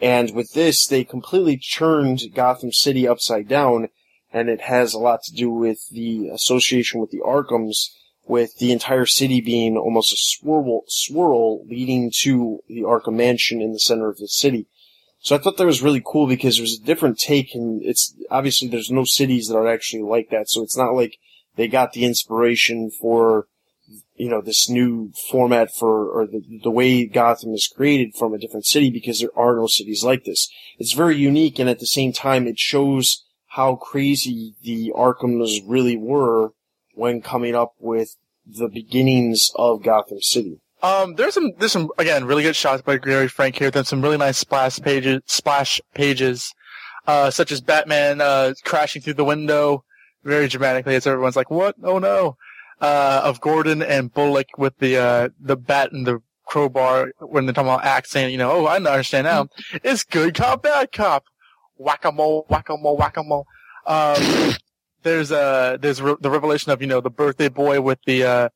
And 0.00 0.34
with 0.34 0.52
this, 0.52 0.86
they 0.86 1.02
completely 1.02 1.56
turned 1.56 2.20
Gotham 2.32 2.70
City 2.70 3.08
upside 3.08 3.48
down, 3.48 3.88
and 4.32 4.48
it 4.48 4.60
has 4.60 4.94
a 4.94 4.98
lot 4.98 5.22
to 5.24 5.34
do 5.34 5.50
with 5.50 5.88
the 5.90 6.28
association 6.28 7.00
with 7.00 7.10
the 7.10 7.22
Arkhams, 7.26 7.88
with 8.26 8.56
the 8.58 8.72
entire 8.72 9.06
city 9.06 9.40
being 9.40 9.76
almost 9.76 10.12
a 10.12 10.16
swirl, 10.16 10.82
swirl 10.88 11.64
leading 11.66 12.10
to 12.22 12.60
the 12.68 12.82
Arkham 12.82 13.14
Mansion 13.14 13.60
in 13.60 13.72
the 13.72 13.78
center 13.78 14.08
of 14.08 14.18
the 14.18 14.28
city. 14.28 14.66
So 15.20 15.34
I 15.34 15.38
thought 15.38 15.56
that 15.56 15.66
was 15.66 15.82
really 15.82 16.02
cool 16.04 16.26
because 16.26 16.56
there's 16.56 16.78
a 16.78 16.84
different 16.84 17.18
take, 17.18 17.54
and 17.54 17.82
it's 17.82 18.14
obviously 18.30 18.68
there's 18.68 18.90
no 18.90 19.04
cities 19.04 19.48
that 19.48 19.56
are 19.56 19.68
actually 19.68 20.02
like 20.02 20.30
that. 20.30 20.50
So 20.50 20.62
it's 20.62 20.76
not 20.76 20.94
like 20.94 21.18
they 21.56 21.68
got 21.68 21.92
the 21.92 22.04
inspiration 22.04 22.90
for 22.90 23.46
you 24.16 24.28
know, 24.28 24.40
this 24.40 24.68
new 24.68 25.12
format 25.30 25.74
for, 25.74 26.08
or 26.08 26.26
the, 26.26 26.42
the 26.62 26.70
way 26.70 27.04
Gotham 27.04 27.52
is 27.52 27.66
created 27.66 28.14
from 28.14 28.32
a 28.32 28.38
different 28.38 28.66
city 28.66 28.90
because 28.90 29.20
there 29.20 29.36
are 29.36 29.56
no 29.56 29.66
cities 29.66 30.04
like 30.04 30.24
this. 30.24 30.48
It's 30.78 30.92
very 30.92 31.16
unique 31.16 31.58
and 31.58 31.68
at 31.68 31.80
the 31.80 31.86
same 31.86 32.12
time 32.12 32.46
it 32.46 32.58
shows 32.58 33.24
how 33.48 33.76
crazy 33.76 34.54
the 34.62 34.92
Arkhams 34.96 35.60
really 35.66 35.96
were 35.96 36.52
when 36.94 37.20
coming 37.20 37.54
up 37.54 37.74
with 37.78 38.16
the 38.46 38.68
beginnings 38.68 39.50
of 39.56 39.82
Gotham 39.82 40.20
City. 40.20 40.60
Um, 40.82 41.14
there's 41.14 41.34
some, 41.34 41.52
there's 41.58 41.72
some, 41.72 41.90
again, 41.98 42.26
really 42.26 42.42
good 42.42 42.56
shots 42.56 42.82
by 42.82 42.98
Gary 42.98 43.28
Frank 43.28 43.56
here. 43.56 43.70
Then 43.70 43.84
some 43.84 44.02
really 44.02 44.18
nice 44.18 44.36
splash 44.36 44.78
pages, 44.80 45.22
splash 45.24 45.80
pages, 45.94 46.52
uh, 47.06 47.30
such 47.30 47.50
as 47.52 47.60
Batman, 47.62 48.20
uh, 48.20 48.52
crashing 48.64 49.00
through 49.00 49.14
the 49.14 49.24
window 49.24 49.84
very 50.24 50.48
dramatically 50.48 50.94
as 50.94 51.06
everyone's 51.06 51.36
like, 51.36 51.50
what? 51.50 51.76
Oh 51.82 51.98
no. 51.98 52.36
Uh, 52.80 53.22
of 53.24 53.40
Gordon 53.40 53.82
and 53.82 54.12
Bullock 54.12 54.48
with 54.58 54.76
the, 54.78 54.98
uh, 54.98 55.28
the 55.40 55.56
bat 55.56 55.92
and 55.92 56.06
the 56.06 56.20
crowbar 56.44 57.12
when 57.20 57.46
they're 57.46 57.54
talking 57.54 57.72
about 57.72 58.06
saying, 58.06 58.32
you 58.32 58.38
know, 58.38 58.50
oh, 58.50 58.66
I 58.66 58.76
understand 58.76 59.24
now. 59.24 59.48
It's 59.82 60.04
good 60.04 60.34
cop, 60.34 60.62
bad 60.62 60.92
cop. 60.92 61.24
Whack-a-mole, 61.76 62.46
whack-a-mole, 62.48 62.96
whack-a-mole. 62.96 63.46
Um, 63.86 64.54
there's, 65.04 65.30
uh, 65.30 65.76
there's 65.80 66.02
re- 66.02 66.16
the 66.20 66.30
revelation 66.30 66.72
of, 66.72 66.80
you 66.80 66.88
know, 66.88 67.00
the 67.00 67.10
birthday 67.10 67.48
boy 67.48 67.80
with 67.80 68.00
the, 68.06 68.24
uh, 68.24 68.48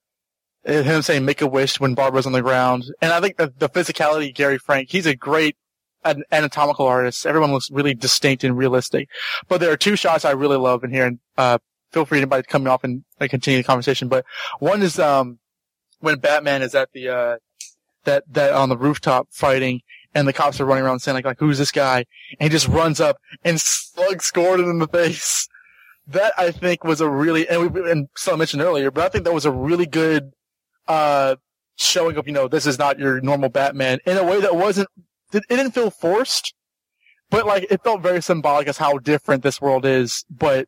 him 0.65 1.03
saying 1.03 1.25
make 1.25 1.41
a 1.41 1.47
wish 1.47 1.79
when 1.79 1.95
Barbara's 1.95 2.27
on 2.27 2.33
the 2.33 2.43
ground. 2.43 2.85
And 3.01 3.13
I 3.13 3.21
think 3.21 3.37
that 3.37 3.59
the 3.61 3.69
physicality 3.69 4.35
Gary 4.35 4.59
Frank, 4.59 4.91
he's 4.91 5.07
a 5.07 5.15
great 5.15 5.57
an- 6.05 6.25
anatomical 6.33 6.87
artist. 6.87 7.25
Everyone 7.25 7.53
looks 7.53 7.71
really 7.71 7.95
distinct 7.95 8.43
and 8.43 8.57
realistic. 8.57 9.09
But 9.47 9.61
there 9.61 9.71
are 9.71 9.77
two 9.77 9.97
shots 9.97 10.25
I 10.25 10.33
really 10.33 10.57
love 10.57 10.83
in 10.83 10.91
here 10.91 11.07
and, 11.07 11.21
uh, 11.37 11.59
feel 11.93 12.05
free 12.05 12.19
anybody 12.19 12.43
to 12.43 12.49
come 12.49 12.67
off 12.67 12.85
and 12.85 13.05
like, 13.21 13.31
continue 13.31 13.61
the 13.61 13.67
conversation. 13.67 14.09
But 14.09 14.25
one 14.59 14.83
is, 14.83 14.99
um, 14.99 15.39
when 16.01 16.19
Batman 16.19 16.63
is 16.63 16.75
at 16.75 16.93
the, 16.93 17.09
uh, 17.09 17.37
that, 18.05 18.25
that 18.33 18.53
on 18.53 18.69
the 18.69 18.77
rooftop 18.77 19.29
fighting 19.31 19.81
and 20.15 20.27
the 20.27 20.33
cops 20.33 20.61
are 20.61 20.65
running 20.65 20.85
around 20.85 21.01
saying 21.01 21.15
like, 21.15 21.25
like, 21.25 21.39
who's 21.39 21.59
this 21.59 21.73
guy? 21.73 22.05
And 22.39 22.43
he 22.43 22.49
just 22.49 22.69
runs 22.69 23.01
up 23.01 23.19
and 23.45 23.61
slugs 23.61 24.31
Gordon 24.31 24.69
in 24.69 24.79
the 24.79 24.89
face. 24.89 25.49
That 26.09 26.33
I 26.39 26.51
think 26.51 26.85
was 26.85 27.01
a 27.01 27.09
really, 27.09 27.47
and 27.49 27.71
we, 27.71 27.91
and 27.91 28.09
mentioned 28.37 28.63
earlier, 28.63 28.91
but 28.91 29.05
I 29.05 29.09
think 29.11 29.25
that 29.25 29.35
was 29.35 29.45
a 29.45 29.53
really 29.53 29.87
good, 29.87 30.33
uh, 30.87 31.37
showing 31.77 32.17
of, 32.17 32.27
you 32.27 32.33
know, 32.33 32.49
this 32.49 32.67
is 32.67 32.79
not 32.79 32.99
your 32.99 33.21
normal 33.21 33.51
Batman 33.51 33.99
in 34.07 34.17
a 34.17 34.25
way 34.25 34.41
that 34.41 34.57
wasn't, 34.57 34.89
it 35.33 35.43
didn't 35.49 35.73
feel 35.73 35.91
forced, 35.91 36.55
but 37.31 37.47
like, 37.47 37.67
it 37.71 37.85
felt 37.85 38.01
very 38.01 38.23
symbolic 38.23 38.69
as 38.69 38.79
how 38.79 38.97
different 38.99 39.43
this 39.43 39.61
world 39.61 39.85
is, 39.85 40.25
but, 40.31 40.67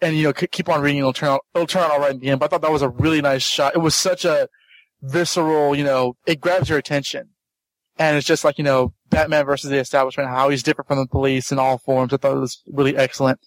and 0.00 0.16
you 0.16 0.22
know, 0.22 0.32
keep 0.32 0.68
on 0.70 0.80
reading, 0.80 1.00
it'll 1.00 1.12
turn 1.12 1.28
out, 1.28 1.42
it'll 1.54 1.66
turn 1.66 1.82
out 1.82 1.90
all 1.90 2.00
right 2.00 2.12
in 2.12 2.20
the 2.20 2.30
end, 2.30 2.40
but 2.40 2.46
I 2.46 2.48
thought 2.48 2.62
that 2.62 2.72
was 2.72 2.82
a 2.82 2.88
really 2.88 3.20
nice 3.20 3.42
shot. 3.42 3.74
It 3.74 3.80
was 3.80 3.94
such 3.94 4.24
a 4.24 4.48
visceral, 5.02 5.76
you 5.76 5.84
know, 5.84 6.14
it 6.26 6.40
grabs 6.40 6.70
your 6.70 6.78
attention. 6.78 7.28
And 7.98 8.16
it's 8.16 8.26
just 8.26 8.44
like, 8.44 8.58
you 8.58 8.64
know, 8.64 8.94
Batman 9.10 9.44
versus 9.46 9.70
the 9.70 9.78
establishment, 9.78 10.28
how 10.28 10.48
he's 10.48 10.62
different 10.62 10.88
from 10.88 10.98
the 10.98 11.06
police 11.06 11.50
in 11.52 11.58
all 11.58 11.78
forms. 11.78 12.12
I 12.12 12.16
thought 12.16 12.36
it 12.36 12.40
was 12.40 12.62
really 12.66 12.96
excellent. 12.96 13.40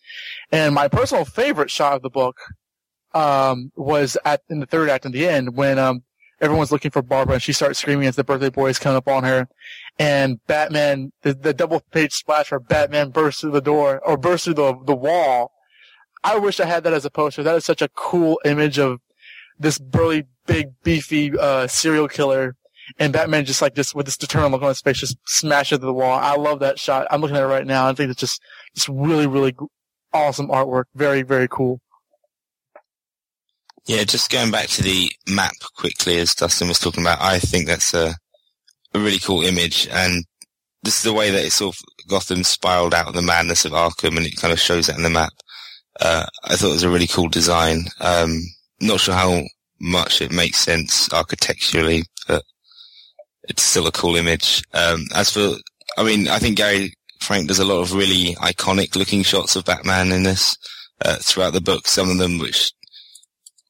And 0.51 0.73
my 0.73 0.87
personal 0.87 1.25
favorite 1.25 1.71
shot 1.71 1.93
of 1.93 2.01
the 2.01 2.09
book, 2.09 2.37
um, 3.13 3.71
was 3.75 4.17
at, 4.25 4.41
in 4.49 4.59
the 4.59 4.65
third 4.65 4.89
act 4.89 5.05
in 5.05 5.11
the 5.11 5.27
end 5.27 5.55
when, 5.55 5.77
um, 5.77 6.03
everyone's 6.41 6.71
looking 6.71 6.91
for 6.91 7.01
Barbara 7.01 7.35
and 7.35 7.43
she 7.43 7.53
starts 7.53 7.79
screaming 7.79 8.07
as 8.07 8.15
the 8.15 8.23
birthday 8.23 8.49
boy 8.49 8.69
is 8.69 8.79
coming 8.79 8.97
up 8.97 9.07
on 9.07 9.23
her. 9.23 9.47
And 9.99 10.39
Batman, 10.47 11.11
the, 11.21 11.33
the 11.33 11.53
double 11.53 11.81
page 11.91 12.13
splash 12.13 12.51
where 12.51 12.59
Batman 12.59 13.11
bursts 13.11 13.41
through 13.41 13.51
the 13.51 13.61
door 13.61 14.01
or 14.05 14.17
bursts 14.17 14.45
through 14.45 14.55
the, 14.55 14.75
the 14.85 14.95
wall. 14.95 15.51
I 16.23 16.37
wish 16.37 16.59
I 16.59 16.65
had 16.65 16.83
that 16.83 16.93
as 16.93 17.05
a 17.05 17.11
poster. 17.11 17.43
That 17.43 17.55
is 17.55 17.65
such 17.65 17.81
a 17.81 17.89
cool 17.89 18.39
image 18.43 18.79
of 18.79 18.99
this 19.59 19.77
burly, 19.77 20.25
big, 20.47 20.69
beefy, 20.83 21.37
uh, 21.37 21.67
serial 21.67 22.07
killer. 22.07 22.55
And 22.99 23.13
Batman 23.13 23.45
just 23.45 23.61
like 23.61 23.75
just 23.75 23.95
with 23.95 24.05
this 24.05 24.17
determined 24.17 24.51
look 24.53 24.61
on 24.61 24.69
his 24.69 24.81
face 24.81 24.99
just 24.99 25.17
smashes 25.27 25.79
the 25.79 25.93
wall. 25.93 26.19
I 26.19 26.35
love 26.35 26.59
that 26.59 26.79
shot. 26.79 27.07
I'm 27.09 27.21
looking 27.21 27.37
at 27.37 27.43
it 27.43 27.47
right 27.47 27.65
now. 27.65 27.87
I 27.87 27.93
think 27.93 28.11
it's 28.11 28.19
just, 28.19 28.41
it's 28.73 28.89
really, 28.89 29.27
really 29.27 29.55
awesome 30.13 30.47
artwork. 30.49 30.85
Very, 30.95 31.21
very 31.21 31.47
cool. 31.47 31.79
Yeah, 33.87 34.03
just 34.03 34.29
going 34.29 34.51
back 34.51 34.67
to 34.67 34.83
the 34.83 35.11
map 35.27 35.53
quickly, 35.75 36.17
as 36.17 36.35
Dustin 36.35 36.67
was 36.67 36.79
talking 36.79 37.03
about, 37.03 37.19
I 37.19 37.39
think 37.39 37.65
that's 37.65 37.93
a, 37.95 38.15
a 38.93 38.99
really 38.99 39.17
cool 39.17 39.41
image, 39.41 39.87
and 39.91 40.23
this 40.83 40.97
is 40.97 41.03
the 41.03 41.13
way 41.13 41.31
that 41.31 41.43
it's 41.43 41.55
sort 41.55 41.75
of 41.75 41.81
Gotham 42.07 42.43
spiraled 42.43 42.93
out 42.93 43.07
of 43.07 43.15
the 43.15 43.23
madness 43.23 43.65
of 43.65 43.71
Arkham, 43.71 44.17
and 44.17 44.25
it 44.25 44.35
kind 44.35 44.53
of 44.53 44.59
shows 44.59 44.87
that 44.87 44.97
in 44.97 45.03
the 45.03 45.09
map. 45.09 45.33
Uh, 45.99 46.25
I 46.43 46.55
thought 46.55 46.69
it 46.69 46.73
was 46.73 46.83
a 46.83 46.89
really 46.89 47.07
cool 47.07 47.27
design. 47.27 47.85
Um, 47.99 48.41
not 48.81 48.99
sure 48.99 49.15
how 49.15 49.41
much 49.79 50.21
it 50.21 50.31
makes 50.31 50.57
sense 50.57 51.11
architecturally, 51.11 52.03
but 52.27 52.43
it's 53.43 53.63
still 53.63 53.87
a 53.87 53.91
cool 53.91 54.15
image. 54.15 54.63
Um, 54.73 55.05
as 55.15 55.31
for, 55.31 55.55
I 55.97 56.03
mean, 56.03 56.27
I 56.27 56.39
think 56.39 56.57
Gary 56.57 56.93
Frank 57.19 57.47
does 57.47 57.59
a 57.59 57.65
lot 57.65 57.81
of 57.81 57.93
really 57.93 58.35
iconic 58.35 58.95
looking 58.95 59.23
shots 59.23 59.55
of 59.55 59.65
Batman 59.65 60.11
in 60.11 60.23
this, 60.23 60.57
uh, 61.03 61.17
throughout 61.17 61.53
the 61.53 61.61
book. 61.61 61.87
Some 61.87 62.09
of 62.09 62.17
them 62.17 62.39
which, 62.39 62.71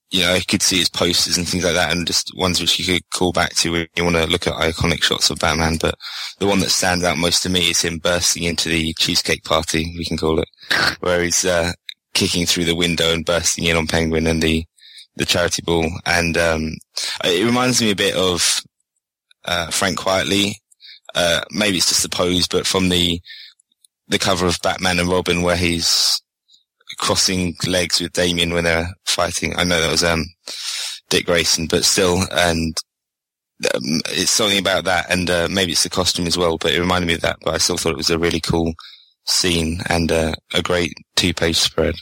you 0.09 0.21
know, 0.21 0.33
you 0.33 0.41
could 0.47 0.61
see 0.61 0.77
his 0.77 0.89
posters 0.89 1.37
and 1.37 1.47
things 1.47 1.63
like 1.63 1.73
that 1.73 1.91
and 1.91 2.05
just 2.05 2.31
ones 2.35 2.59
which 2.59 2.77
you 2.79 2.85
could 2.85 3.09
call 3.11 3.31
back 3.31 3.55
to 3.55 3.71
when 3.71 3.87
you 3.95 4.03
want 4.03 4.17
to 4.17 4.25
look 4.27 4.47
at 4.47 4.53
iconic 4.53 5.03
shots 5.03 5.29
of 5.29 5.39
Batman. 5.39 5.77
But 5.79 5.95
the 6.39 6.47
one 6.47 6.59
that 6.59 6.69
stands 6.69 7.03
out 7.03 7.17
most 7.17 7.43
to 7.43 7.49
me 7.49 7.69
is 7.69 7.81
him 7.81 7.97
bursting 7.97 8.43
into 8.43 8.69
the 8.69 8.93
cheesecake 8.93 9.43
party, 9.43 9.93
we 9.97 10.05
can 10.05 10.17
call 10.17 10.39
it, 10.39 10.49
where 10.99 11.23
he's, 11.23 11.45
uh, 11.45 11.71
kicking 12.13 12.45
through 12.45 12.65
the 12.65 12.75
window 12.75 13.13
and 13.13 13.25
bursting 13.25 13.63
in 13.63 13.77
on 13.77 13.87
Penguin 13.87 14.27
and 14.27 14.41
the, 14.41 14.65
the 15.15 15.25
charity 15.25 15.61
ball. 15.65 15.89
And, 16.05 16.37
um, 16.37 16.73
it 17.23 17.45
reminds 17.45 17.81
me 17.81 17.91
a 17.91 17.95
bit 17.95 18.15
of, 18.15 18.61
uh, 19.45 19.71
Frank 19.71 19.97
Quitely. 19.97 20.55
Uh, 21.13 21.41
maybe 21.51 21.77
it's 21.77 21.89
just 21.89 22.03
the 22.03 22.09
pose, 22.09 22.47
but 22.47 22.65
from 22.65 22.89
the, 22.89 23.19
the 24.07 24.19
cover 24.19 24.45
of 24.45 24.59
Batman 24.63 24.99
and 24.99 25.09
Robin 25.09 25.41
where 25.41 25.57
he's 25.57 26.21
crossing 26.97 27.55
legs 27.67 27.99
with 27.99 28.13
Damian 28.13 28.53
when 28.53 28.63
they're 28.63 28.89
fighting. 29.05 29.55
I 29.57 29.63
know 29.63 29.81
that 29.81 29.91
was, 29.91 30.03
um, 30.03 30.25
Dick 31.11 31.25
Grayson, 31.25 31.67
but 31.67 31.83
still, 31.83 32.23
and 32.31 32.75
um, 33.75 34.01
it's 34.09 34.31
something 34.31 34.57
about 34.57 34.85
that, 34.85 35.11
and 35.11 35.29
uh, 35.29 35.47
maybe 35.51 35.73
it's 35.73 35.83
the 35.83 35.89
costume 35.89 36.25
as 36.25 36.37
well. 36.37 36.57
But 36.57 36.73
it 36.73 36.79
reminded 36.79 37.07
me 37.07 37.13
of 37.15 37.21
that. 37.21 37.37
But 37.43 37.53
I 37.53 37.57
still 37.57 37.77
thought 37.77 37.91
it 37.91 37.97
was 37.97 38.09
a 38.09 38.17
really 38.17 38.39
cool 38.39 38.73
scene 39.25 39.81
and 39.89 40.11
uh, 40.11 40.33
a 40.53 40.63
great 40.63 40.93
two-page 41.17 41.57
spread. 41.57 41.95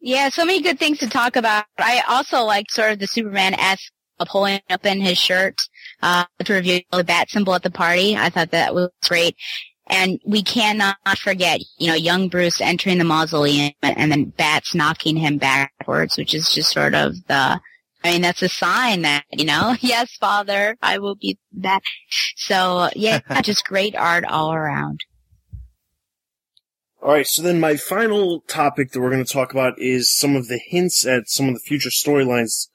Yeah, 0.00 0.28
so 0.28 0.44
many 0.44 0.62
good 0.62 0.78
things 0.78 0.98
to 1.00 1.08
talk 1.08 1.34
about. 1.34 1.64
I 1.76 2.02
also 2.08 2.44
liked 2.44 2.70
sort 2.70 2.92
of 2.92 3.00
the 3.00 3.08
Superman 3.08 3.54
esque 3.54 3.92
pulling 4.26 4.60
up 4.70 4.84
in 4.86 5.00
his 5.00 5.18
shirt 5.18 5.56
uh, 6.02 6.24
to 6.44 6.52
reveal 6.54 6.80
the 6.92 7.04
bat 7.04 7.30
symbol 7.30 7.54
at 7.54 7.62
the 7.62 7.70
party. 7.70 8.16
I 8.16 8.30
thought 8.30 8.50
that 8.50 8.74
was 8.74 8.90
great. 9.06 9.36
And 9.88 10.20
we 10.24 10.42
cannot 10.42 10.96
forget, 11.18 11.60
you 11.78 11.88
know, 11.88 11.94
young 11.94 12.28
Bruce 12.28 12.60
entering 12.60 12.98
the 12.98 13.04
mausoleum 13.04 13.72
and 13.82 14.12
then 14.12 14.26
bats 14.26 14.74
knocking 14.74 15.16
him 15.16 15.38
backwards, 15.38 16.18
which 16.18 16.34
is 16.34 16.52
just 16.52 16.70
sort 16.70 16.94
of 16.94 17.14
the, 17.26 17.58
I 18.04 18.12
mean, 18.12 18.20
that's 18.20 18.42
a 18.42 18.50
sign 18.50 19.02
that, 19.02 19.24
you 19.32 19.46
know, 19.46 19.76
yes, 19.80 20.14
father, 20.16 20.76
I 20.82 20.98
will 20.98 21.14
be 21.14 21.38
back. 21.52 21.82
So 22.36 22.90
yeah, 22.94 23.20
just 23.42 23.64
great 23.64 23.96
art 23.96 24.24
all 24.24 24.52
around. 24.52 25.00
All 27.00 27.12
right, 27.12 27.26
so 27.26 27.42
then 27.42 27.60
my 27.60 27.76
final 27.76 28.40
topic 28.48 28.90
that 28.90 29.00
we're 29.00 29.10
going 29.10 29.24
to 29.24 29.32
talk 29.32 29.52
about 29.52 29.78
is 29.78 30.10
some 30.14 30.34
of 30.34 30.48
the 30.48 30.58
hints 30.58 31.06
at 31.06 31.28
some 31.28 31.48
of 31.48 31.54
the 31.54 31.60
future 31.60 31.90
storylines 31.90 32.68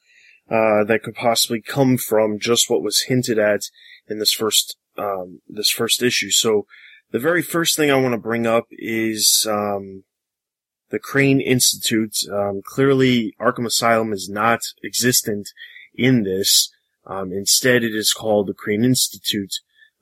uh, 0.53 0.83
that 0.83 1.01
could 1.03 1.15
possibly 1.15 1.61
come 1.61 1.97
from 1.97 2.37
just 2.39 2.69
what 2.69 2.83
was 2.83 3.05
hinted 3.07 3.39
at 3.39 3.63
in 4.07 4.19
this 4.19 4.31
first 4.31 4.77
um, 4.97 5.41
this 5.49 5.71
first 5.71 6.03
issue. 6.03 6.29
So 6.29 6.67
the 7.11 7.19
very 7.19 7.41
first 7.41 7.75
thing 7.75 7.89
I 7.89 7.99
want 7.99 8.13
to 8.13 8.19
bring 8.19 8.45
up 8.45 8.65
is 8.71 9.47
um, 9.49 10.03
the 10.89 10.99
Crane 10.99 11.41
Institute. 11.41 12.17
Um, 12.31 12.61
clearly, 12.63 13.35
Arkham 13.39 13.65
Asylum 13.65 14.13
is 14.13 14.29
not 14.29 14.61
existent 14.83 15.49
in 15.95 16.23
this. 16.23 16.71
Um, 17.05 17.31
instead, 17.31 17.83
it 17.83 17.95
is 17.95 18.13
called 18.13 18.47
the 18.47 18.53
Crane 18.53 18.83
Institute, 18.83 19.55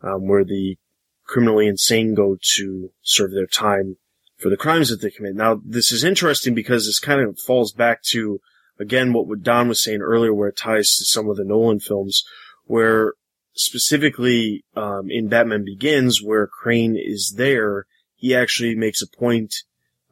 um, 0.03 0.27
where 0.27 0.43
the 0.43 0.77
criminally 1.25 1.67
insane 1.67 2.13
go 2.13 2.37
to 2.57 2.91
serve 3.01 3.31
their 3.31 3.47
time 3.47 3.95
for 4.37 4.49
the 4.49 4.57
crimes 4.57 4.89
that 4.89 5.01
they 5.01 5.11
commit. 5.11 5.35
Now, 5.35 5.61
this 5.63 5.93
is 5.93 6.03
interesting 6.03 6.53
because 6.53 6.85
this 6.85 6.99
kind 6.99 7.21
of 7.21 7.39
falls 7.39 7.71
back 7.71 8.03
to, 8.11 8.41
again, 8.81 9.13
what 9.13 9.43
Don 9.43 9.67
was 9.67 9.83
saying 9.83 10.01
earlier, 10.01 10.33
where 10.33 10.49
it 10.49 10.57
ties 10.57 10.95
to 10.95 11.05
some 11.05 11.29
of 11.29 11.37
the 11.37 11.45
Nolan 11.45 11.79
films, 11.79 12.23
where 12.65 13.13
specifically 13.53 14.65
um, 14.75 15.09
in 15.09 15.27
Batman 15.27 15.63
Begins, 15.63 16.21
where 16.21 16.47
Crane 16.47 16.97
is 16.97 17.35
there, 17.37 17.85
he 18.15 18.35
actually 18.35 18.75
makes 18.75 19.01
a 19.01 19.07
point. 19.07 19.53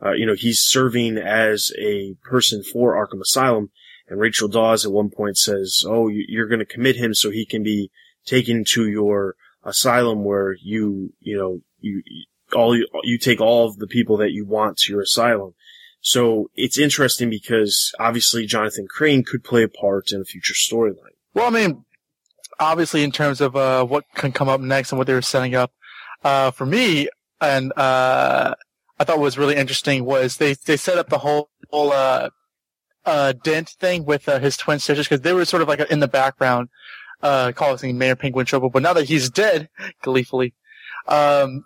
Uh, 0.01 0.11
you 0.11 0.25
know, 0.25 0.35
he's 0.35 0.59
serving 0.61 1.17
as 1.17 1.73
a 1.77 2.15
person 2.23 2.63
for 2.63 2.95
Arkham 2.95 3.21
Asylum, 3.21 3.71
and 4.07 4.19
Rachel 4.19 4.47
Dawes 4.47 4.85
at 4.85 4.91
one 4.91 5.09
point 5.09 5.37
says, 5.37 5.83
"Oh, 5.85 6.07
you're 6.07 6.47
going 6.47 6.59
to 6.59 6.65
commit 6.65 6.95
him 6.95 7.13
so 7.13 7.31
he 7.31 7.45
can 7.45 7.63
be 7.63 7.91
taken 8.25 8.63
to 8.73 8.87
your 8.87 9.35
asylum 9.63 10.23
where 10.23 10.55
you, 10.61 11.13
you 11.19 11.37
know, 11.37 11.59
you 11.79 12.01
all 12.53 12.77
you, 12.77 12.87
you 13.03 13.17
take 13.17 13.41
all 13.41 13.67
of 13.67 13.77
the 13.77 13.87
people 13.87 14.17
that 14.17 14.31
you 14.31 14.45
want 14.45 14.77
to 14.77 14.93
your 14.93 15.01
asylum." 15.01 15.53
So 16.01 16.49
it's 16.55 16.79
interesting 16.79 17.29
because 17.29 17.93
obviously 17.99 18.45
Jonathan 18.45 18.87
Crane 18.89 19.23
could 19.23 19.43
play 19.43 19.63
a 19.63 19.67
part 19.67 20.11
in 20.11 20.21
a 20.21 20.25
future 20.25 20.53
storyline. 20.53 21.15
Well, 21.33 21.47
I 21.47 21.49
mean, 21.49 21.83
obviously 22.59 23.03
in 23.03 23.11
terms 23.11 23.41
of 23.41 23.55
uh, 23.55 23.85
what 23.85 24.05
can 24.15 24.31
come 24.31 24.49
up 24.49 24.61
next 24.61 24.91
and 24.91 24.97
what 24.97 25.07
they 25.07 25.13
were 25.13 25.21
setting 25.21 25.55
up, 25.55 25.71
uh, 26.23 26.51
for 26.51 26.65
me, 26.65 27.09
and 27.41 27.71
uh, 27.77 28.55
I 28.99 29.03
thought 29.03 29.19
was 29.19 29.37
really 29.37 29.55
interesting 29.55 30.03
was 30.05 30.37
they 30.37 30.53
they 30.53 30.77
set 30.77 30.97
up 30.97 31.09
the 31.09 31.19
whole 31.19 31.49
whole 31.69 31.91
uh, 31.93 32.29
uh, 33.05 33.33
Dent 33.43 33.69
thing 33.69 34.05
with 34.05 34.27
uh, 34.27 34.39
his 34.39 34.57
twin 34.57 34.79
sisters 34.79 35.07
because 35.07 35.21
they 35.21 35.33
were 35.33 35.45
sort 35.45 35.61
of 35.61 35.67
like 35.67 35.79
in 35.89 35.99
the 35.99 36.07
background, 36.07 36.69
uh, 37.21 37.51
causing 37.55 37.97
Mayor 37.97 38.15
Penguin 38.15 38.45
trouble. 38.45 38.69
But 38.69 38.83
now 38.83 38.93
that 38.93 39.05
he's 39.05 39.29
dead, 39.29 39.69
gleefully, 40.01 40.53
um, 41.07 41.63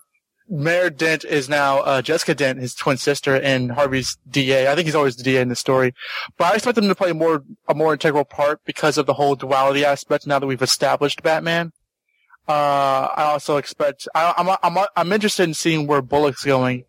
Mayor 0.50 0.90
Dent 0.90 1.24
is 1.24 1.48
now 1.48 1.80
uh, 1.80 2.02
Jessica 2.02 2.36
Dent, 2.36 2.60
his 2.60 2.76
twin 2.76 2.98
sister, 2.98 3.36
and 3.36 3.72
Harvey's 3.72 4.18
DA. 4.30 4.68
I 4.68 4.76
think 4.76 4.86
he's 4.86 4.96
always 4.96 5.16
the 5.16 5.24
DA 5.24 5.42
in 5.42 5.50
the 5.50 5.56
story, 5.56 5.94
but 6.38 6.52
I 6.52 6.56
expect 6.56 6.78
him 6.78 6.88
to 6.88 6.96
play 6.96 7.14
more 7.14 7.44
a 7.68 7.74
more 7.74 7.94
integral 7.94 8.26
part 8.26 8.62
because 8.66 8.98
of 8.98 9.06
the 9.06 9.14
whole 9.14 9.36
duality 9.36 9.86
aspect. 9.86 10.28
Now 10.28 10.40
that 10.40 10.48
we've 10.48 10.62
established 10.62 11.24
Batman, 11.24 11.72
uh, 12.48 12.52
I 13.16 13.24
also 13.32 13.58
expect 13.58 14.08
I, 14.14 14.34
am 14.38 14.50
I'm, 14.50 14.78
I'm 14.78 14.86
I'm 14.96 15.14
interested 15.14 15.44
in 15.44 15.54
seeing 15.54 15.88
where 15.88 16.02
Bullock's 16.02 16.44
going, 16.44 16.84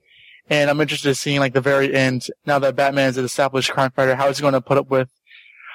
and 0.51 0.69
I'm 0.69 0.81
interested 0.81 1.11
in 1.11 1.15
seeing 1.15 1.39
like 1.39 1.55
the 1.55 1.61
very 1.61 1.95
end. 1.95 2.27
Now 2.47 2.59
that 2.59 2.75
Batman 2.75 3.11
is 3.11 3.19
an 3.19 3.25
established 3.25 3.71
crime 3.71 3.93
fighter, 3.93 4.17
how 4.17 4.29
is 4.29 4.39
he 4.39 4.43
going 4.43 4.55
to 4.55 4.61
put 4.61 4.79
up 4.79 4.91
with? 4.91 5.09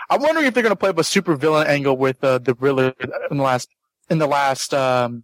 I'm 0.10 0.22
wondering 0.22 0.48
if 0.48 0.54
they're 0.54 0.64
going 0.64 0.72
to 0.72 0.80
play 0.80 0.90
up 0.90 0.98
a 0.98 1.04
super 1.04 1.36
villain 1.36 1.68
angle 1.68 1.96
with 1.96 2.24
uh, 2.24 2.40
the 2.40 2.56
Riddler 2.56 2.94
in 3.32 3.38
the 3.38 3.44
last 3.44 3.70
in 4.10 4.18
the 4.18 4.28
last 4.28 4.74
um, 4.74 5.24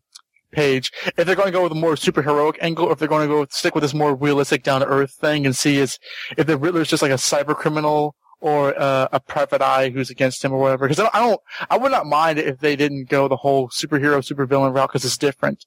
page. 0.56 0.92
If 1.18 1.26
they're 1.26 1.36
going 1.36 1.48
to 1.48 1.52
go 1.52 1.64
with 1.64 1.72
a 1.72 1.76
more 1.76 1.96
superheroic 1.96 2.56
angle, 2.62 2.86
or 2.86 2.94
if 2.94 3.00
they're 3.00 3.08
going 3.08 3.28
to 3.28 3.34
go 3.34 3.46
stick 3.50 3.76
with 3.76 3.84
this 3.84 3.94
more 3.94 4.16
realistic, 4.16 4.64
down 4.64 4.82
to 4.82 4.88
earth 4.88 5.12
thing, 5.12 5.46
and 5.46 5.56
see 5.56 5.78
is 5.78 6.00
if 6.38 6.48
the 6.48 6.58
Riddler's 6.58 6.90
just 6.90 7.04
like 7.04 7.12
a 7.12 7.16
cyber 7.16 7.56
criminal 7.56 8.16
or 8.40 8.80
uh, 8.80 9.08
a 9.12 9.20
private 9.20 9.62
eye 9.62 9.90
who's 9.90 10.10
against 10.10 10.44
him 10.44 10.54
or 10.54 10.60
whatever. 10.60 10.88
Because 10.88 11.00
I, 11.00 11.10
I 11.18 11.20
don't, 11.20 11.42
I 11.70 11.78
would 11.78 11.92
not 11.92 12.06
mind 12.06 12.40
if 12.40 12.60
they 12.60 12.76
didn't 12.76 13.10
go 13.10 13.28
the 13.28 13.38
whole 13.38 13.70
superhero, 13.70 14.18
supervillain 14.20 14.74
route 14.74 14.90
because 14.90 15.06
it's 15.06 15.18
different. 15.18 15.66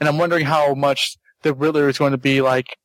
And 0.00 0.08
I'm 0.08 0.18
wondering 0.18 0.44
how 0.44 0.74
much 0.74 1.16
the 1.42 1.54
Riddler 1.54 1.88
is 1.88 1.98
going 1.98 2.12
to 2.12 2.18
be 2.18 2.40
like. 2.40 2.76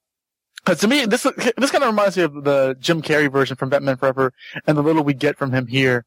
Because 0.64 0.80
to 0.82 0.88
me, 0.88 1.06
this 1.08 1.24
this 1.24 1.72
kind 1.72 1.84
of 1.84 1.90
reminds 1.90 2.18
me 2.18 2.24
of 2.24 2.44
the 2.44 2.76
Jim 2.80 3.02
Carrey 3.02 3.32
version 3.32 3.56
from 3.56 3.70
Batman 3.70 3.98
Forever, 3.98 4.32
and 4.68 4.78
the 4.78 4.84
little 4.84 5.04
we 5.04 5.16
get 5.16 5.36
from 5.36 5.52
him 5.54 5.66
here, 5.66 6.06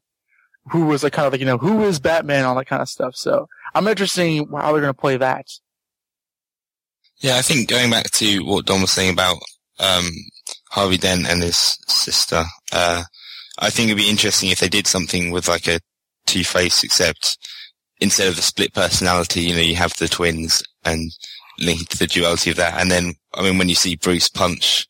who 0.71 0.85
was 0.85 1.03
like 1.03 1.11
kind 1.11 1.27
of 1.27 1.33
like 1.33 1.41
you 1.41 1.45
know 1.45 1.57
who 1.57 1.83
is 1.83 1.99
Batman, 1.99 2.45
all 2.45 2.55
that 2.55 2.65
kind 2.67 2.81
of 2.81 2.87
stuff. 2.87 3.15
So 3.15 3.47
I'm 3.75 3.87
interested 3.87 4.23
in 4.23 4.47
how 4.47 4.71
they're 4.71 4.81
going 4.81 4.93
to 4.93 4.93
play 4.93 5.17
that. 5.17 5.45
Yeah, 7.17 7.35
I 7.37 7.41
think 7.41 7.69
going 7.69 7.91
back 7.91 8.09
to 8.11 8.39
what 8.45 8.65
Don 8.65 8.81
was 8.81 8.91
saying 8.91 9.11
about 9.11 9.37
um, 9.79 10.09
Harvey 10.71 10.97
Dent 10.97 11.27
and 11.27 11.43
his 11.43 11.77
sister, 11.87 12.43
uh, 12.71 13.03
I 13.59 13.69
think 13.69 13.87
it'd 13.87 13.97
be 13.97 14.09
interesting 14.09 14.49
if 14.49 14.59
they 14.59 14.69
did 14.69 14.87
something 14.87 15.31
with 15.31 15.47
like 15.47 15.67
a 15.67 15.79
Two 16.25 16.43
Face, 16.43 16.83
except 16.83 17.37
instead 17.99 18.27
of 18.27 18.35
the 18.35 18.41
split 18.41 18.73
personality, 18.73 19.41
you 19.41 19.53
know, 19.53 19.61
you 19.61 19.75
have 19.75 19.95
the 19.97 20.07
twins 20.07 20.63
and 20.83 21.11
linked 21.59 21.91
to 21.91 21.97
the 21.97 22.07
duality 22.07 22.49
of 22.49 22.57
that. 22.57 22.79
And 22.79 22.89
then, 22.89 23.13
I 23.33 23.43
mean, 23.43 23.57
when 23.57 23.69
you 23.69 23.75
see 23.75 23.95
Bruce 23.95 24.29
punch 24.29 24.87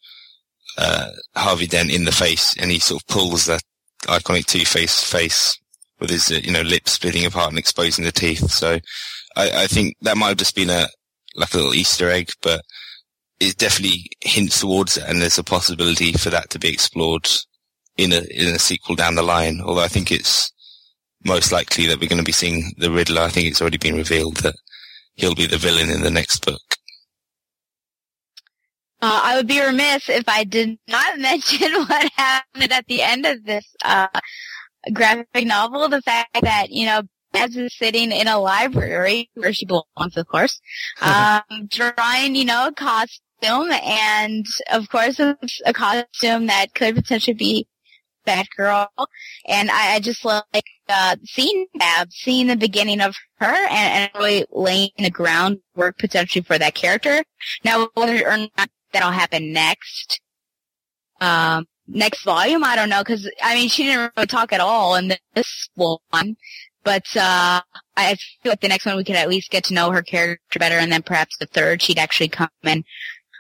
uh, 0.78 1.12
Harvey 1.36 1.68
Dent 1.68 1.92
in 1.92 2.06
the 2.06 2.12
face, 2.12 2.56
and 2.60 2.72
he 2.72 2.80
sort 2.80 3.02
of 3.02 3.08
pulls 3.08 3.46
that 3.46 3.62
iconic 4.04 4.46
Two 4.46 4.66
Face 4.66 5.04
face 5.04 5.60
with 6.00 6.10
his, 6.10 6.30
you 6.30 6.52
know, 6.52 6.62
lips 6.62 6.94
splitting 6.94 7.26
apart 7.26 7.50
and 7.50 7.60
exposing 7.60 8.06
the 8.06 8.12
teeth. 8.12 8.52
So 8.52 8.80
I, 9.36 9.64
I 9.64 9.68
think 9.68 9.96
that 10.02 10.18
might 10.18 10.30
have 10.30 10.38
just 10.38 10.56
been 10.56 10.70
a, 10.70 10.88
like 11.36 11.54
a 11.54 11.58
little 11.58 11.74
Easter 11.74 12.10
egg, 12.10 12.32
but 12.42 12.62
it 13.40 13.58
definitely 13.58 14.10
hints 14.22 14.60
towards 14.60 14.98
it. 14.98 15.04
And 15.08 15.22
there's 15.22 15.38
a 15.38 15.44
possibility 15.44 16.14
for 16.14 16.30
that 16.30 16.50
to 16.52 16.60
be 16.60 16.72
explored 16.72 17.30
in 17.98 18.12
a, 18.12 18.22
in 18.32 18.54
a 18.54 18.60
sequel 18.60 18.96
down 18.96 19.16
the 19.16 19.24
line. 19.24 19.62
Although 19.62 19.84
I 19.84 19.90
think 19.90 20.12
it's 20.12 20.52
most 21.26 21.52
likely 21.52 21.88
that 21.88 22.00
we're 22.00 22.10
going 22.10 22.20
to 22.20 22.24
be 22.24 22.32
seeing 22.32 22.72
the 22.78 22.92
Riddler. 22.92 23.22
I 23.22 23.30
think 23.30 23.48
it's 23.48 23.62
already 23.62 23.78
been 23.78 23.96
revealed 23.96 24.38
that 24.38 24.56
he'll 25.16 25.36
be 25.36 25.48
the 25.48 25.58
villain 25.58 25.90
in 25.90 26.02
the 26.02 26.12
next 26.12 26.46
book. 26.46 26.62
Uh, 29.02 29.22
I 29.24 29.36
would 29.36 29.48
be 29.48 29.62
remiss 29.62 30.10
if 30.10 30.28
I 30.28 30.44
did 30.44 30.78
not 30.88 31.20
mention 31.20 31.74
what 31.74 32.12
happened 32.16 32.72
at 32.72 32.88
the 32.88 33.02
end 33.02 33.26
of 33.26 33.44
this 33.44 33.66
uh, 33.84 34.08
graphic 34.94 35.46
novel, 35.46 35.90
the 35.90 36.02
fact 36.02 36.38
that, 36.42 36.72
you 36.72 36.86
know, 36.86 37.04
Babs 37.32 37.58
is 37.58 37.76
sitting 37.78 38.12
in 38.12 38.28
a 38.28 38.40
library 38.40 39.30
where 39.34 39.52
she 39.52 39.66
belongs, 39.66 40.16
of 40.16 40.28
course, 40.28 40.60
um, 41.02 41.68
drawing, 41.68 42.36
you 42.36 42.46
know, 42.46 42.68
a 42.68 42.72
costume 42.74 43.22
and 43.44 44.46
of 44.72 44.90
course 44.90 45.20
it's 45.20 45.62
a 45.66 45.74
costume 45.74 46.48
that 46.48 46.74
could 46.74 46.96
potentially 46.96 47.34
be 47.34 47.68
Batgirl, 48.26 48.88
and 49.46 49.70
I, 49.70 49.96
I 49.96 50.00
just 50.00 50.26
like 50.26 50.66
uh, 50.90 51.16
seeing 51.24 51.68
that, 51.76 52.06
seeing 52.10 52.48
the 52.48 52.56
beginning 52.56 53.02
of 53.02 53.16
her, 53.40 53.46
and, 53.46 53.70
and 53.70 54.10
really 54.16 54.46
laying 54.52 54.90
the 54.98 55.12
groundwork 55.12 55.98
potentially 55.98 56.44
for 56.44 56.58
that 56.58 56.74
character. 56.74 57.24
Now, 57.64 57.88
whether 57.94 58.28
or 58.28 58.38
not 58.38 58.70
that'll 58.92 59.12
happen 59.12 59.54
next, 59.54 60.20
um, 61.22 61.66
next 61.88 62.24
volume, 62.24 62.64
I 62.64 62.76
don't 62.76 62.90
know, 62.90 63.04
because 63.04 63.30
I 63.42 63.56
mean, 63.56 63.70
she 63.70 63.84
didn't 63.84 64.12
really 64.16 64.28
talk 64.28 64.54
at 64.54 64.60
all 64.60 64.96
in 64.96 65.14
this 65.34 65.70
one. 65.76 66.38
But 66.84 67.06
uh, 67.18 67.62
I 67.98 68.16
feel 68.44 68.52
like 68.52 68.62
the 68.62 68.68
next 68.68 68.86
one 68.86 68.96
we 68.96 69.04
could 69.04 69.16
at 69.16 69.28
least 69.28 69.50
get 69.50 69.64
to 69.66 69.74
know 69.74 69.90
her 69.92 70.04
character 70.04 70.60
better, 70.60 70.76
and 70.76 70.92
then 70.92 71.02
perhaps 71.02 71.36
the 71.38 71.48
third 71.48 71.82
she'd 71.82 71.98
actually 71.98 72.30
come 72.30 72.50
in. 72.64 72.84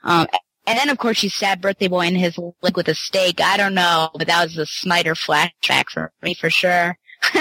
Um, 0.03 0.27
and 0.67 0.79
then, 0.79 0.89
of 0.89 0.97
course, 0.97 1.17
she 1.17 1.29
stabbed 1.29 1.61
Birthday 1.61 1.87
Boy 1.87 2.07
in 2.07 2.15
his 2.15 2.37
leg 2.37 2.75
with 2.75 2.87
a 2.87 2.95
stake. 2.95 3.39
I 3.39 3.55
don't 3.55 3.75
know, 3.75 4.09
but 4.15 4.27
that 4.27 4.43
was 4.43 4.57
a 4.57 4.65
Snyder 4.65 5.13
flashback 5.13 5.89
for 5.91 6.11
me 6.23 6.33
for 6.33 6.49
sure. 6.49 6.97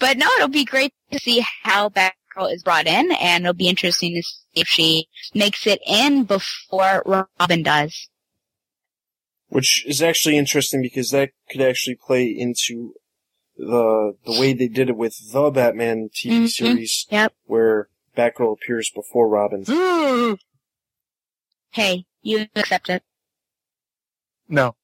but 0.00 0.16
no, 0.16 0.26
it'll 0.36 0.48
be 0.48 0.64
great 0.64 0.94
to 1.10 1.18
see 1.18 1.44
how 1.62 1.90
Batgirl 1.90 2.52
is 2.52 2.62
brought 2.62 2.86
in, 2.86 3.12
and 3.12 3.44
it'll 3.44 3.52
be 3.52 3.68
interesting 3.68 4.14
to 4.14 4.22
see 4.22 4.60
if 4.60 4.68
she 4.68 5.06
makes 5.34 5.66
it 5.66 5.80
in 5.86 6.24
before 6.24 7.26
Robin 7.38 7.62
does. 7.62 8.08
Which 9.52 9.84
is 9.86 10.00
actually 10.00 10.38
interesting 10.38 10.80
because 10.80 11.10
that 11.10 11.30
could 11.50 11.60
actually 11.60 11.96
play 11.96 12.24
into 12.26 12.94
the 13.58 14.14
the 14.24 14.32
way 14.40 14.54
they 14.54 14.66
did 14.66 14.88
it 14.88 14.96
with 14.96 15.14
the 15.30 15.50
Batman 15.50 16.08
TV 16.08 16.44
Mhm. 16.44 16.48
series, 16.48 17.06
Yep. 17.10 17.34
where 17.44 17.88
Batgirl 18.16 18.54
appears 18.54 18.90
before 18.94 19.28
Robin. 19.28 19.64
Hey, 21.70 22.06
you 22.22 22.46
accept 22.56 22.88
it. 22.88 23.02
no. 24.48 24.74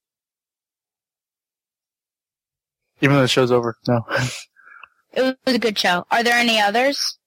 Even 3.01 3.17
though 3.17 3.23
the 3.23 3.29
show's 3.29 3.51
over, 3.53 3.77
no. 3.87 4.05
It 5.15 5.23
was 5.47 5.55
a 5.55 5.59
good 5.59 5.79
show. 5.79 6.05
Are 6.11 6.23
there 6.23 6.35
any 6.39 6.61
others? 6.61 7.19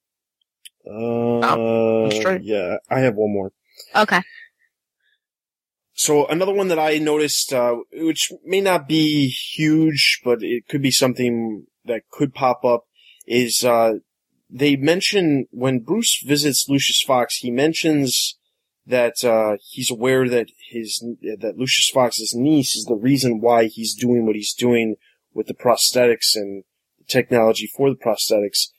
Uh, 0.85 2.09
straight. 2.11 2.43
yeah, 2.43 2.77
I 2.89 2.99
have 2.99 3.15
one 3.15 3.33
more. 3.33 3.51
Okay. 3.95 4.21
So 6.03 6.25
another 6.25 6.51
one 6.51 6.69
that 6.69 6.79
I 6.79 6.97
noticed, 6.97 7.53
uh, 7.53 7.75
which 7.93 8.31
may 8.43 8.59
not 8.59 8.87
be 8.87 9.27
huge, 9.27 10.19
but 10.23 10.39
it 10.41 10.67
could 10.67 10.81
be 10.81 10.89
something 10.89 11.67
that 11.85 12.09
could 12.09 12.33
pop 12.33 12.65
up, 12.65 12.85
is 13.27 13.63
uh, 13.63 13.99
they 14.49 14.75
mention 14.75 15.45
when 15.51 15.81
Bruce 15.81 16.23
visits 16.25 16.65
Lucius 16.67 17.03
Fox, 17.05 17.35
he 17.35 17.51
mentions 17.51 18.39
that 18.83 19.23
uh, 19.23 19.57
he's 19.69 19.91
aware 19.91 20.27
that 20.27 20.47
his 20.71 21.05
that 21.21 21.59
Lucius 21.59 21.91
Fox's 21.93 22.33
niece 22.35 22.75
is 22.75 22.85
the 22.85 22.95
reason 22.95 23.39
why 23.39 23.65
he's 23.65 23.93
doing 23.93 24.25
what 24.25 24.35
he's 24.35 24.55
doing 24.55 24.95
with 25.35 25.45
the 25.45 25.53
prosthetics 25.53 26.33
and 26.33 26.63
technology 27.07 27.69
for 27.77 27.91
the 27.91 27.95
prosthetics. 27.95 28.69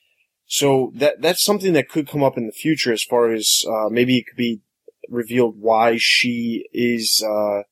So 0.46 0.90
that 0.96 1.22
that's 1.22 1.44
something 1.44 1.72
that 1.74 1.88
could 1.88 2.08
come 2.08 2.24
up 2.24 2.36
in 2.36 2.46
the 2.46 2.52
future, 2.52 2.92
as 2.92 3.04
far 3.04 3.30
as 3.30 3.62
uh, 3.68 3.88
maybe 3.90 4.18
it 4.18 4.26
could 4.26 4.36
be 4.36 4.62
revealed 5.08 5.56
why 5.58 5.96
she 5.98 6.66
is, 6.72 7.24
uh, 7.26 7.62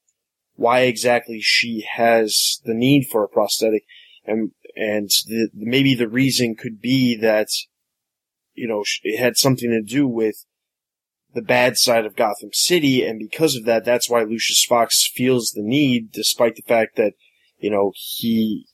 why 0.55 0.81
exactly 0.81 1.41
she 1.41 1.87
has 1.97 2.61
the 2.65 2.75
need 2.75 3.07
for 3.11 3.25
a 3.25 3.29
prosthetic, 3.29 3.85
and 4.25 4.53
and 4.77 5.11
the, 5.27 5.49
maybe 5.55 5.95
the 5.95 6.09
reason 6.09 6.55
could 6.55 6.81
be 6.81 7.17
that, 7.17 7.49
you 8.55 8.69
know, 8.69 8.85
it 9.03 9.19
had 9.19 9.37
something 9.37 9.71
to 9.71 9.83
do 9.83 10.07
with 10.07 10.45
the 11.33 11.43
bad 11.43 11.77
side 11.77 12.05
of 12.05 12.17
Gotham 12.17 12.51
City, 12.53 13.05
and 13.05 13.19
because 13.19 13.57
of 13.57 13.65
that, 13.65 13.85
that's 13.85 14.11
why 14.11 14.23
Lucius 14.23 14.65
Fox 14.65 15.09
feels 15.13 15.51
the 15.51 15.63
need, 15.63 16.13
despite 16.13 16.57
the 16.57 16.63
fact 16.63 16.97
that, 16.97 17.15
you 17.59 17.71
know, 17.71 17.93
he, 17.95 18.67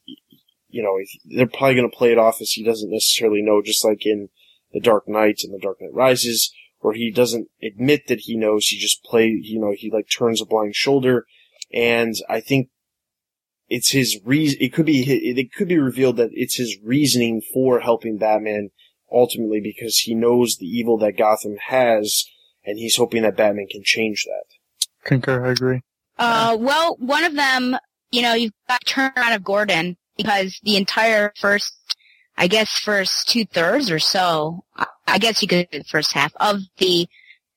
you 0.68 0.82
know, 0.82 0.98
they're 1.36 1.46
probably 1.46 1.74
going 1.74 1.90
to 1.90 1.96
play 1.96 2.12
it 2.12 2.18
off 2.18 2.40
as 2.40 2.52
he 2.52 2.64
doesn't 2.64 2.90
necessarily 2.90 3.42
know, 3.42 3.60
just 3.62 3.84
like 3.84 4.06
in 4.06 4.28
The 4.72 4.80
Dark 4.80 5.04
Knight 5.06 5.40
and 5.44 5.52
The 5.52 5.62
Dark 5.62 5.78
Knight 5.80 5.92
Rises, 5.92 6.52
where 6.80 6.94
he 6.94 7.10
doesn't 7.10 7.48
admit 7.62 8.06
that 8.08 8.20
he 8.20 8.36
knows, 8.36 8.66
he 8.66 8.78
just 8.78 9.02
play, 9.04 9.26
you 9.26 9.60
know, 9.60 9.72
he 9.76 9.90
like 9.90 10.08
turns 10.08 10.40
a 10.40 10.46
blind 10.46 10.74
shoulder, 10.74 11.26
and 11.72 12.14
I 12.28 12.40
think 12.40 12.68
it's 13.68 13.90
his 13.90 14.20
reason, 14.24 14.58
it 14.60 14.72
could 14.72 14.86
be, 14.86 15.02
it 15.02 15.52
could 15.52 15.68
be 15.68 15.78
revealed 15.78 16.16
that 16.18 16.30
it's 16.32 16.56
his 16.56 16.78
reasoning 16.84 17.42
for 17.52 17.80
helping 17.80 18.16
Batman 18.16 18.70
ultimately 19.12 19.60
because 19.60 19.98
he 19.98 20.14
knows 20.14 20.56
the 20.56 20.66
evil 20.66 20.98
that 20.98 21.16
Gotham 21.16 21.56
has, 21.68 22.24
and 22.64 22.78
he's 22.78 22.96
hoping 22.96 23.22
that 23.22 23.36
Batman 23.36 23.66
can 23.70 23.82
change 23.84 24.24
that. 24.24 24.44
Concur, 25.04 25.46
I 25.46 25.50
agree. 25.50 25.80
Uh, 26.18 26.56
well, 26.58 26.96
one 26.98 27.24
of 27.24 27.34
them, 27.34 27.76
you 28.10 28.22
know, 28.22 28.34
you've 28.34 28.52
got 28.68 28.84
turnaround 28.84 29.34
of 29.34 29.44
Gordon 29.44 29.96
because 30.16 30.58
the 30.62 30.76
entire 30.76 31.32
first, 31.36 31.74
I 32.36 32.48
guess, 32.48 32.78
first 32.78 33.28
two 33.28 33.44
thirds 33.44 33.90
or 33.90 33.98
so, 33.98 34.64
I- 35.06 35.18
guess 35.18 35.42
you 35.42 35.48
could 35.48 35.68
first 35.88 36.12
half 36.12 36.32
of 36.36 36.60
the 36.78 37.08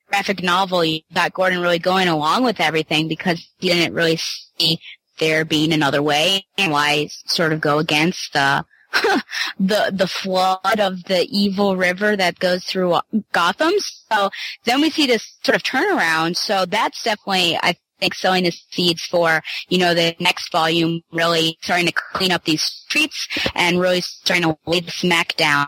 graphic 0.08 0.42
novel, 0.42 0.84
you 0.84 1.02
got 1.14 1.34
Gordon 1.34 1.62
really 1.62 1.80
going 1.80 2.08
along 2.08 2.44
with 2.44 2.60
everything 2.60 3.08
because 3.08 3.48
he 3.60 3.70
didn't 3.70 3.94
really 3.94 4.18
see 4.18 4.80
there 5.20 5.46
being 5.46 5.74
another 5.74 6.02
way 6.02 6.46
and 6.58 6.72
why 6.72 7.08
sort 7.26 7.54
of 7.54 7.62
go 7.62 7.78
against 7.80 8.34
the 8.34 8.66
the 9.60 9.92
the 9.94 10.08
flood 10.08 10.80
of 10.80 11.04
the 11.04 11.28
evil 11.30 11.78
river 11.78 12.16
that 12.16 12.40
goes 12.40 12.64
through 12.64 13.00
Gotham. 13.32 13.74
So 14.12 14.32
then 14.66 14.82
we 14.82 14.90
see 14.90 15.06
this 15.06 15.38
sort 15.44 15.56
of 15.56 15.64
turnaround. 15.64 16.36
So 16.38 16.66
that's 16.66 17.04
definitely, 17.04 17.58
I 17.62 17.76
think, 18.00 18.16
sowing 18.16 18.46
the 18.46 18.52
seeds 18.72 19.04
for, 19.04 19.42
you 19.68 19.78
know, 19.78 19.94
the 19.94 20.16
next 20.20 20.52
volume 20.52 21.02
really 21.12 21.58
starting 21.62 21.86
to 21.86 21.94
clean 21.94 22.32
up 22.32 22.46
these 22.46 22.64
streets 22.64 23.28
and 23.54 23.80
really 23.80 24.02
starting 24.02 24.44
to 24.50 24.58
lay 24.66 24.80
the 24.80 24.92
smack 24.92 25.36
down. 25.36 25.68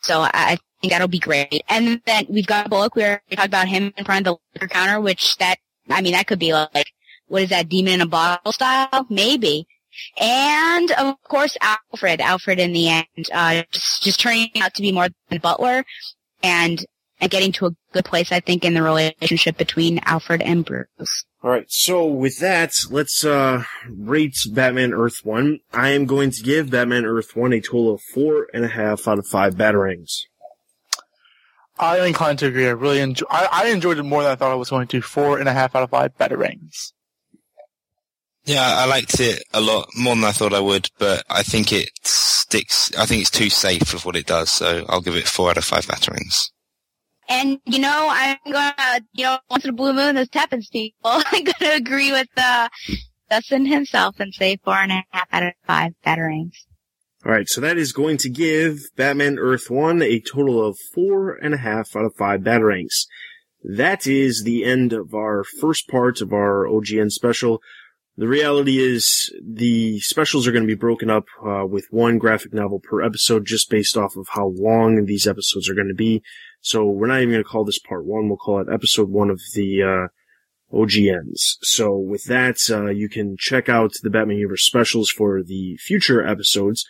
So 0.00 0.22
I 0.22 0.56
think 0.80 0.92
that'll 0.92 1.08
be 1.08 1.18
great. 1.18 1.62
And 1.68 2.00
then 2.06 2.26
we've 2.28 2.46
got 2.46 2.70
Bullock. 2.70 2.94
We 2.94 3.04
already 3.04 3.36
talked 3.36 3.48
about 3.48 3.68
him 3.68 3.92
in 3.96 4.04
front 4.04 4.26
of 4.26 4.36
the 4.36 4.60
liquor 4.60 4.72
counter, 4.72 5.00
which 5.00 5.36
that, 5.36 5.56
I 5.90 6.00
mean, 6.02 6.12
that 6.12 6.26
could 6.26 6.38
be 6.38 6.52
like, 6.52 6.86
what 7.28 7.42
is 7.42 7.50
that, 7.50 7.68
demon 7.68 7.94
in 7.94 8.00
a 8.00 8.06
bottle 8.06 8.52
style? 8.52 9.06
Maybe. 9.08 9.66
And 10.18 10.90
of 10.92 11.16
course, 11.24 11.56
Alfred. 11.60 12.20
Alfred 12.20 12.58
in 12.58 12.72
the 12.72 12.88
end, 12.88 13.06
uh, 13.32 13.62
just, 13.72 14.02
just 14.02 14.20
turning 14.20 14.50
out 14.60 14.74
to 14.74 14.82
be 14.82 14.92
more 14.92 15.08
than 15.28 15.40
Butler 15.40 15.84
and, 16.42 16.84
and 17.20 17.30
getting 17.30 17.52
to 17.52 17.66
a 17.66 17.70
good 17.92 18.04
place, 18.04 18.30
I 18.30 18.40
think, 18.40 18.64
in 18.64 18.74
the 18.74 18.82
relationship 18.82 19.56
between 19.56 20.00
Alfred 20.04 20.42
and 20.42 20.64
Bruce. 20.64 21.24
Alright, 21.42 21.70
so 21.70 22.06
with 22.06 22.38
that, 22.38 22.74
let's, 22.90 23.24
uh, 23.24 23.64
rate 23.88 24.36
Batman 24.52 24.92
Earth 24.92 25.24
1. 25.24 25.60
I 25.72 25.90
am 25.90 26.04
going 26.04 26.30
to 26.32 26.42
give 26.42 26.70
Batman 26.70 27.04
Earth 27.04 27.36
1 27.36 27.52
a 27.52 27.60
total 27.60 27.94
of 27.94 28.02
four 28.14 28.48
and 28.52 28.64
a 28.64 28.68
half 28.68 29.06
out 29.06 29.18
of 29.18 29.26
five 29.26 29.54
Batarangs. 29.54 30.22
I'm 31.80 32.06
inclined 32.06 32.38
to 32.40 32.46
agree. 32.46 32.66
I 32.66 32.70
really 32.70 33.00
enjoy. 33.00 33.26
I, 33.30 33.48
I 33.64 33.68
enjoyed 33.68 33.98
it 33.98 34.02
more 34.02 34.22
than 34.22 34.32
I 34.32 34.34
thought 34.34 34.52
I 34.52 34.56
was 34.56 34.70
going 34.70 34.88
to. 34.88 35.00
Four 35.00 35.38
and 35.38 35.48
a 35.48 35.52
half 35.52 35.74
out 35.74 35.82
of 35.82 35.90
five 35.90 36.16
batarangs. 36.18 36.92
Yeah, 38.44 38.64
I 38.66 38.86
liked 38.86 39.20
it 39.20 39.42
a 39.52 39.60
lot 39.60 39.88
more 39.94 40.14
than 40.14 40.24
I 40.24 40.32
thought 40.32 40.54
I 40.54 40.60
would, 40.60 40.88
but 40.98 41.22
I 41.28 41.42
think 41.42 41.72
it 41.72 41.90
sticks. 42.02 42.90
I 42.96 43.04
think 43.04 43.20
it's 43.20 43.30
too 43.30 43.50
safe 43.50 43.92
of 43.92 44.06
what 44.06 44.16
it 44.16 44.26
does, 44.26 44.50
so 44.50 44.86
I'll 44.88 45.02
give 45.02 45.16
it 45.16 45.28
four 45.28 45.50
out 45.50 45.58
of 45.58 45.64
five 45.64 45.86
batarangs. 45.86 46.50
And, 47.28 47.60
you 47.66 47.78
know, 47.78 48.08
I'm 48.10 48.38
gonna, 48.50 49.00
you 49.12 49.24
know, 49.24 49.38
once 49.50 49.64
in 49.64 49.70
a 49.70 49.74
blue 49.74 49.92
moon, 49.92 50.14
this 50.14 50.30
happens, 50.32 50.70
people. 50.70 50.94
I'm 51.04 51.44
gonna 51.44 51.74
agree 51.74 52.10
with, 52.10 52.28
uh, 52.38 52.70
Dustin 53.28 53.66
himself 53.66 54.18
and 54.18 54.32
say 54.32 54.56
four 54.64 54.76
and 54.76 54.92
a 54.92 55.04
half 55.10 55.28
out 55.30 55.42
of 55.42 55.52
five 55.66 55.92
batarangs. 56.06 56.54
Alright, 57.26 57.48
so 57.48 57.60
that 57.60 57.76
is 57.76 57.92
going 57.92 58.16
to 58.18 58.30
give 58.30 58.78
Batman 58.96 59.40
Earth 59.40 59.68
1 59.70 60.02
a 60.02 60.20
total 60.20 60.64
of 60.64 60.78
four 60.94 61.32
and 61.32 61.52
a 61.52 61.58
half 61.58 61.96
out 61.96 62.04
of 62.04 62.14
five 62.14 62.42
Batarangs. 62.42 63.06
That 63.64 64.06
is 64.06 64.44
the 64.44 64.64
end 64.64 64.92
of 64.92 65.12
our 65.14 65.42
first 65.42 65.88
part 65.88 66.20
of 66.20 66.32
our 66.32 66.64
OGN 66.64 67.10
special. 67.10 67.60
The 68.16 68.28
reality 68.28 68.78
is 68.78 69.34
the 69.44 69.98
specials 69.98 70.46
are 70.46 70.52
going 70.52 70.62
to 70.62 70.68
be 70.68 70.78
broken 70.78 71.10
up 71.10 71.24
uh, 71.44 71.66
with 71.66 71.86
one 71.90 72.18
graphic 72.18 72.54
novel 72.54 72.78
per 72.78 73.02
episode 73.02 73.46
just 73.46 73.68
based 73.68 73.96
off 73.96 74.16
of 74.16 74.28
how 74.30 74.52
long 74.56 75.04
these 75.04 75.26
episodes 75.26 75.68
are 75.68 75.74
going 75.74 75.88
to 75.88 75.94
be. 75.94 76.22
So 76.60 76.86
we're 76.86 77.08
not 77.08 77.20
even 77.20 77.30
going 77.30 77.42
to 77.42 77.48
call 77.48 77.64
this 77.64 77.80
part 77.80 78.04
one. 78.04 78.28
We'll 78.28 78.36
call 78.36 78.60
it 78.60 78.72
episode 78.72 79.10
one 79.10 79.28
of 79.28 79.40
the 79.54 79.82
uh, 79.82 80.74
OGNs. 80.76 81.56
So 81.62 81.96
with 81.96 82.24
that, 82.24 82.58
uh, 82.70 82.90
you 82.90 83.08
can 83.08 83.36
check 83.36 83.68
out 83.68 83.90
the 84.04 84.10
Batman 84.10 84.36
Universe 84.36 84.64
specials 84.64 85.10
for 85.10 85.42
the 85.42 85.76
future 85.78 86.24
episodes 86.24 86.84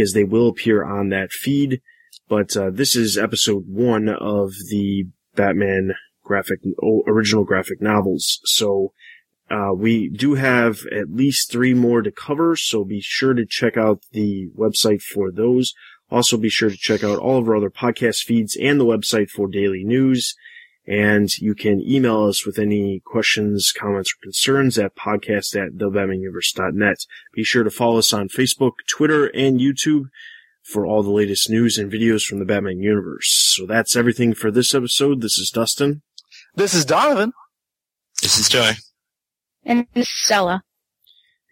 because 0.00 0.14
they 0.14 0.24
will 0.24 0.48
appear 0.48 0.82
on 0.82 1.10
that 1.10 1.30
feed. 1.30 1.82
But 2.26 2.56
uh, 2.56 2.70
this 2.70 2.96
is 2.96 3.18
episode 3.18 3.64
one 3.68 4.08
of 4.08 4.52
the 4.70 5.04
Batman 5.34 5.92
graphic 6.24 6.60
original 7.06 7.44
graphic 7.44 7.82
novels. 7.82 8.40
So 8.44 8.94
uh, 9.50 9.74
we 9.76 10.08
do 10.08 10.36
have 10.36 10.78
at 10.90 11.10
least 11.10 11.52
three 11.52 11.74
more 11.74 12.00
to 12.00 12.10
cover. 12.10 12.56
So 12.56 12.82
be 12.82 13.02
sure 13.02 13.34
to 13.34 13.44
check 13.44 13.76
out 13.76 14.00
the 14.12 14.48
website 14.56 15.02
for 15.02 15.30
those. 15.30 15.74
Also 16.10 16.38
be 16.38 16.48
sure 16.48 16.70
to 16.70 16.76
check 16.78 17.04
out 17.04 17.18
all 17.18 17.38
of 17.38 17.48
our 17.48 17.56
other 17.56 17.70
podcast 17.70 18.22
feeds 18.22 18.56
and 18.56 18.80
the 18.80 18.86
website 18.86 19.28
for 19.28 19.48
daily 19.48 19.84
news. 19.84 20.34
And 20.90 21.28
you 21.38 21.54
can 21.54 21.80
email 21.80 22.24
us 22.24 22.44
with 22.44 22.58
any 22.58 23.00
questions, 23.04 23.72
comments, 23.72 24.12
or 24.12 24.24
concerns 24.24 24.76
at 24.76 24.96
podcast 24.96 25.54
at 25.54 25.74
thebatmanuniverse.net. 25.74 27.06
Be 27.32 27.44
sure 27.44 27.62
to 27.62 27.70
follow 27.70 27.98
us 27.98 28.12
on 28.12 28.28
Facebook, 28.28 28.72
Twitter, 28.88 29.26
and 29.26 29.60
YouTube 29.60 30.06
for 30.64 30.84
all 30.84 31.04
the 31.04 31.12
latest 31.12 31.48
news 31.48 31.78
and 31.78 31.92
videos 31.92 32.24
from 32.24 32.40
the 32.40 32.44
Batman 32.44 32.80
universe. 32.80 33.28
So 33.54 33.66
that's 33.66 33.94
everything 33.94 34.34
for 34.34 34.50
this 34.50 34.74
episode. 34.74 35.20
This 35.20 35.38
is 35.38 35.50
Dustin. 35.50 36.02
This 36.56 36.74
is 36.74 36.84
Donovan. 36.84 37.34
This 38.20 38.40
is 38.40 38.48
Joe. 38.48 38.72
And 39.64 39.86
this 39.94 40.08
is 40.08 40.24
Stella. 40.24 40.64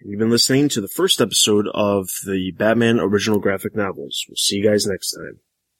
And 0.01 0.11
you've 0.11 0.19
been 0.19 0.31
listening 0.31 0.69
to 0.71 0.81
the 0.81 0.89
first 0.89 1.21
episode 1.21 1.69
of 1.73 2.09
the 2.27 2.51
Batman 2.59 2.99
original 2.99 3.39
graphic 3.39 3.77
novels. 3.77 4.25
We'll 4.29 4.35
see 4.35 4.57
you 4.57 4.69
guys 4.69 4.85
next 4.85 5.13
time. 5.13 5.39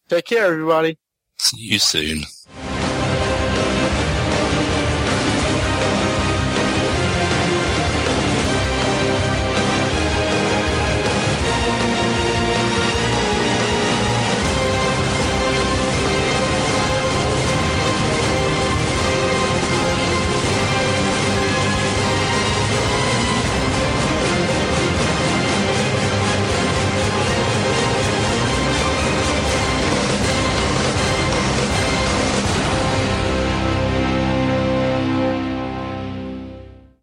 Take 0.09 0.27
care, 0.27 0.45
everybody. 0.45 0.97
See 1.39 1.61
you 1.61 1.81
soon. 1.81 2.23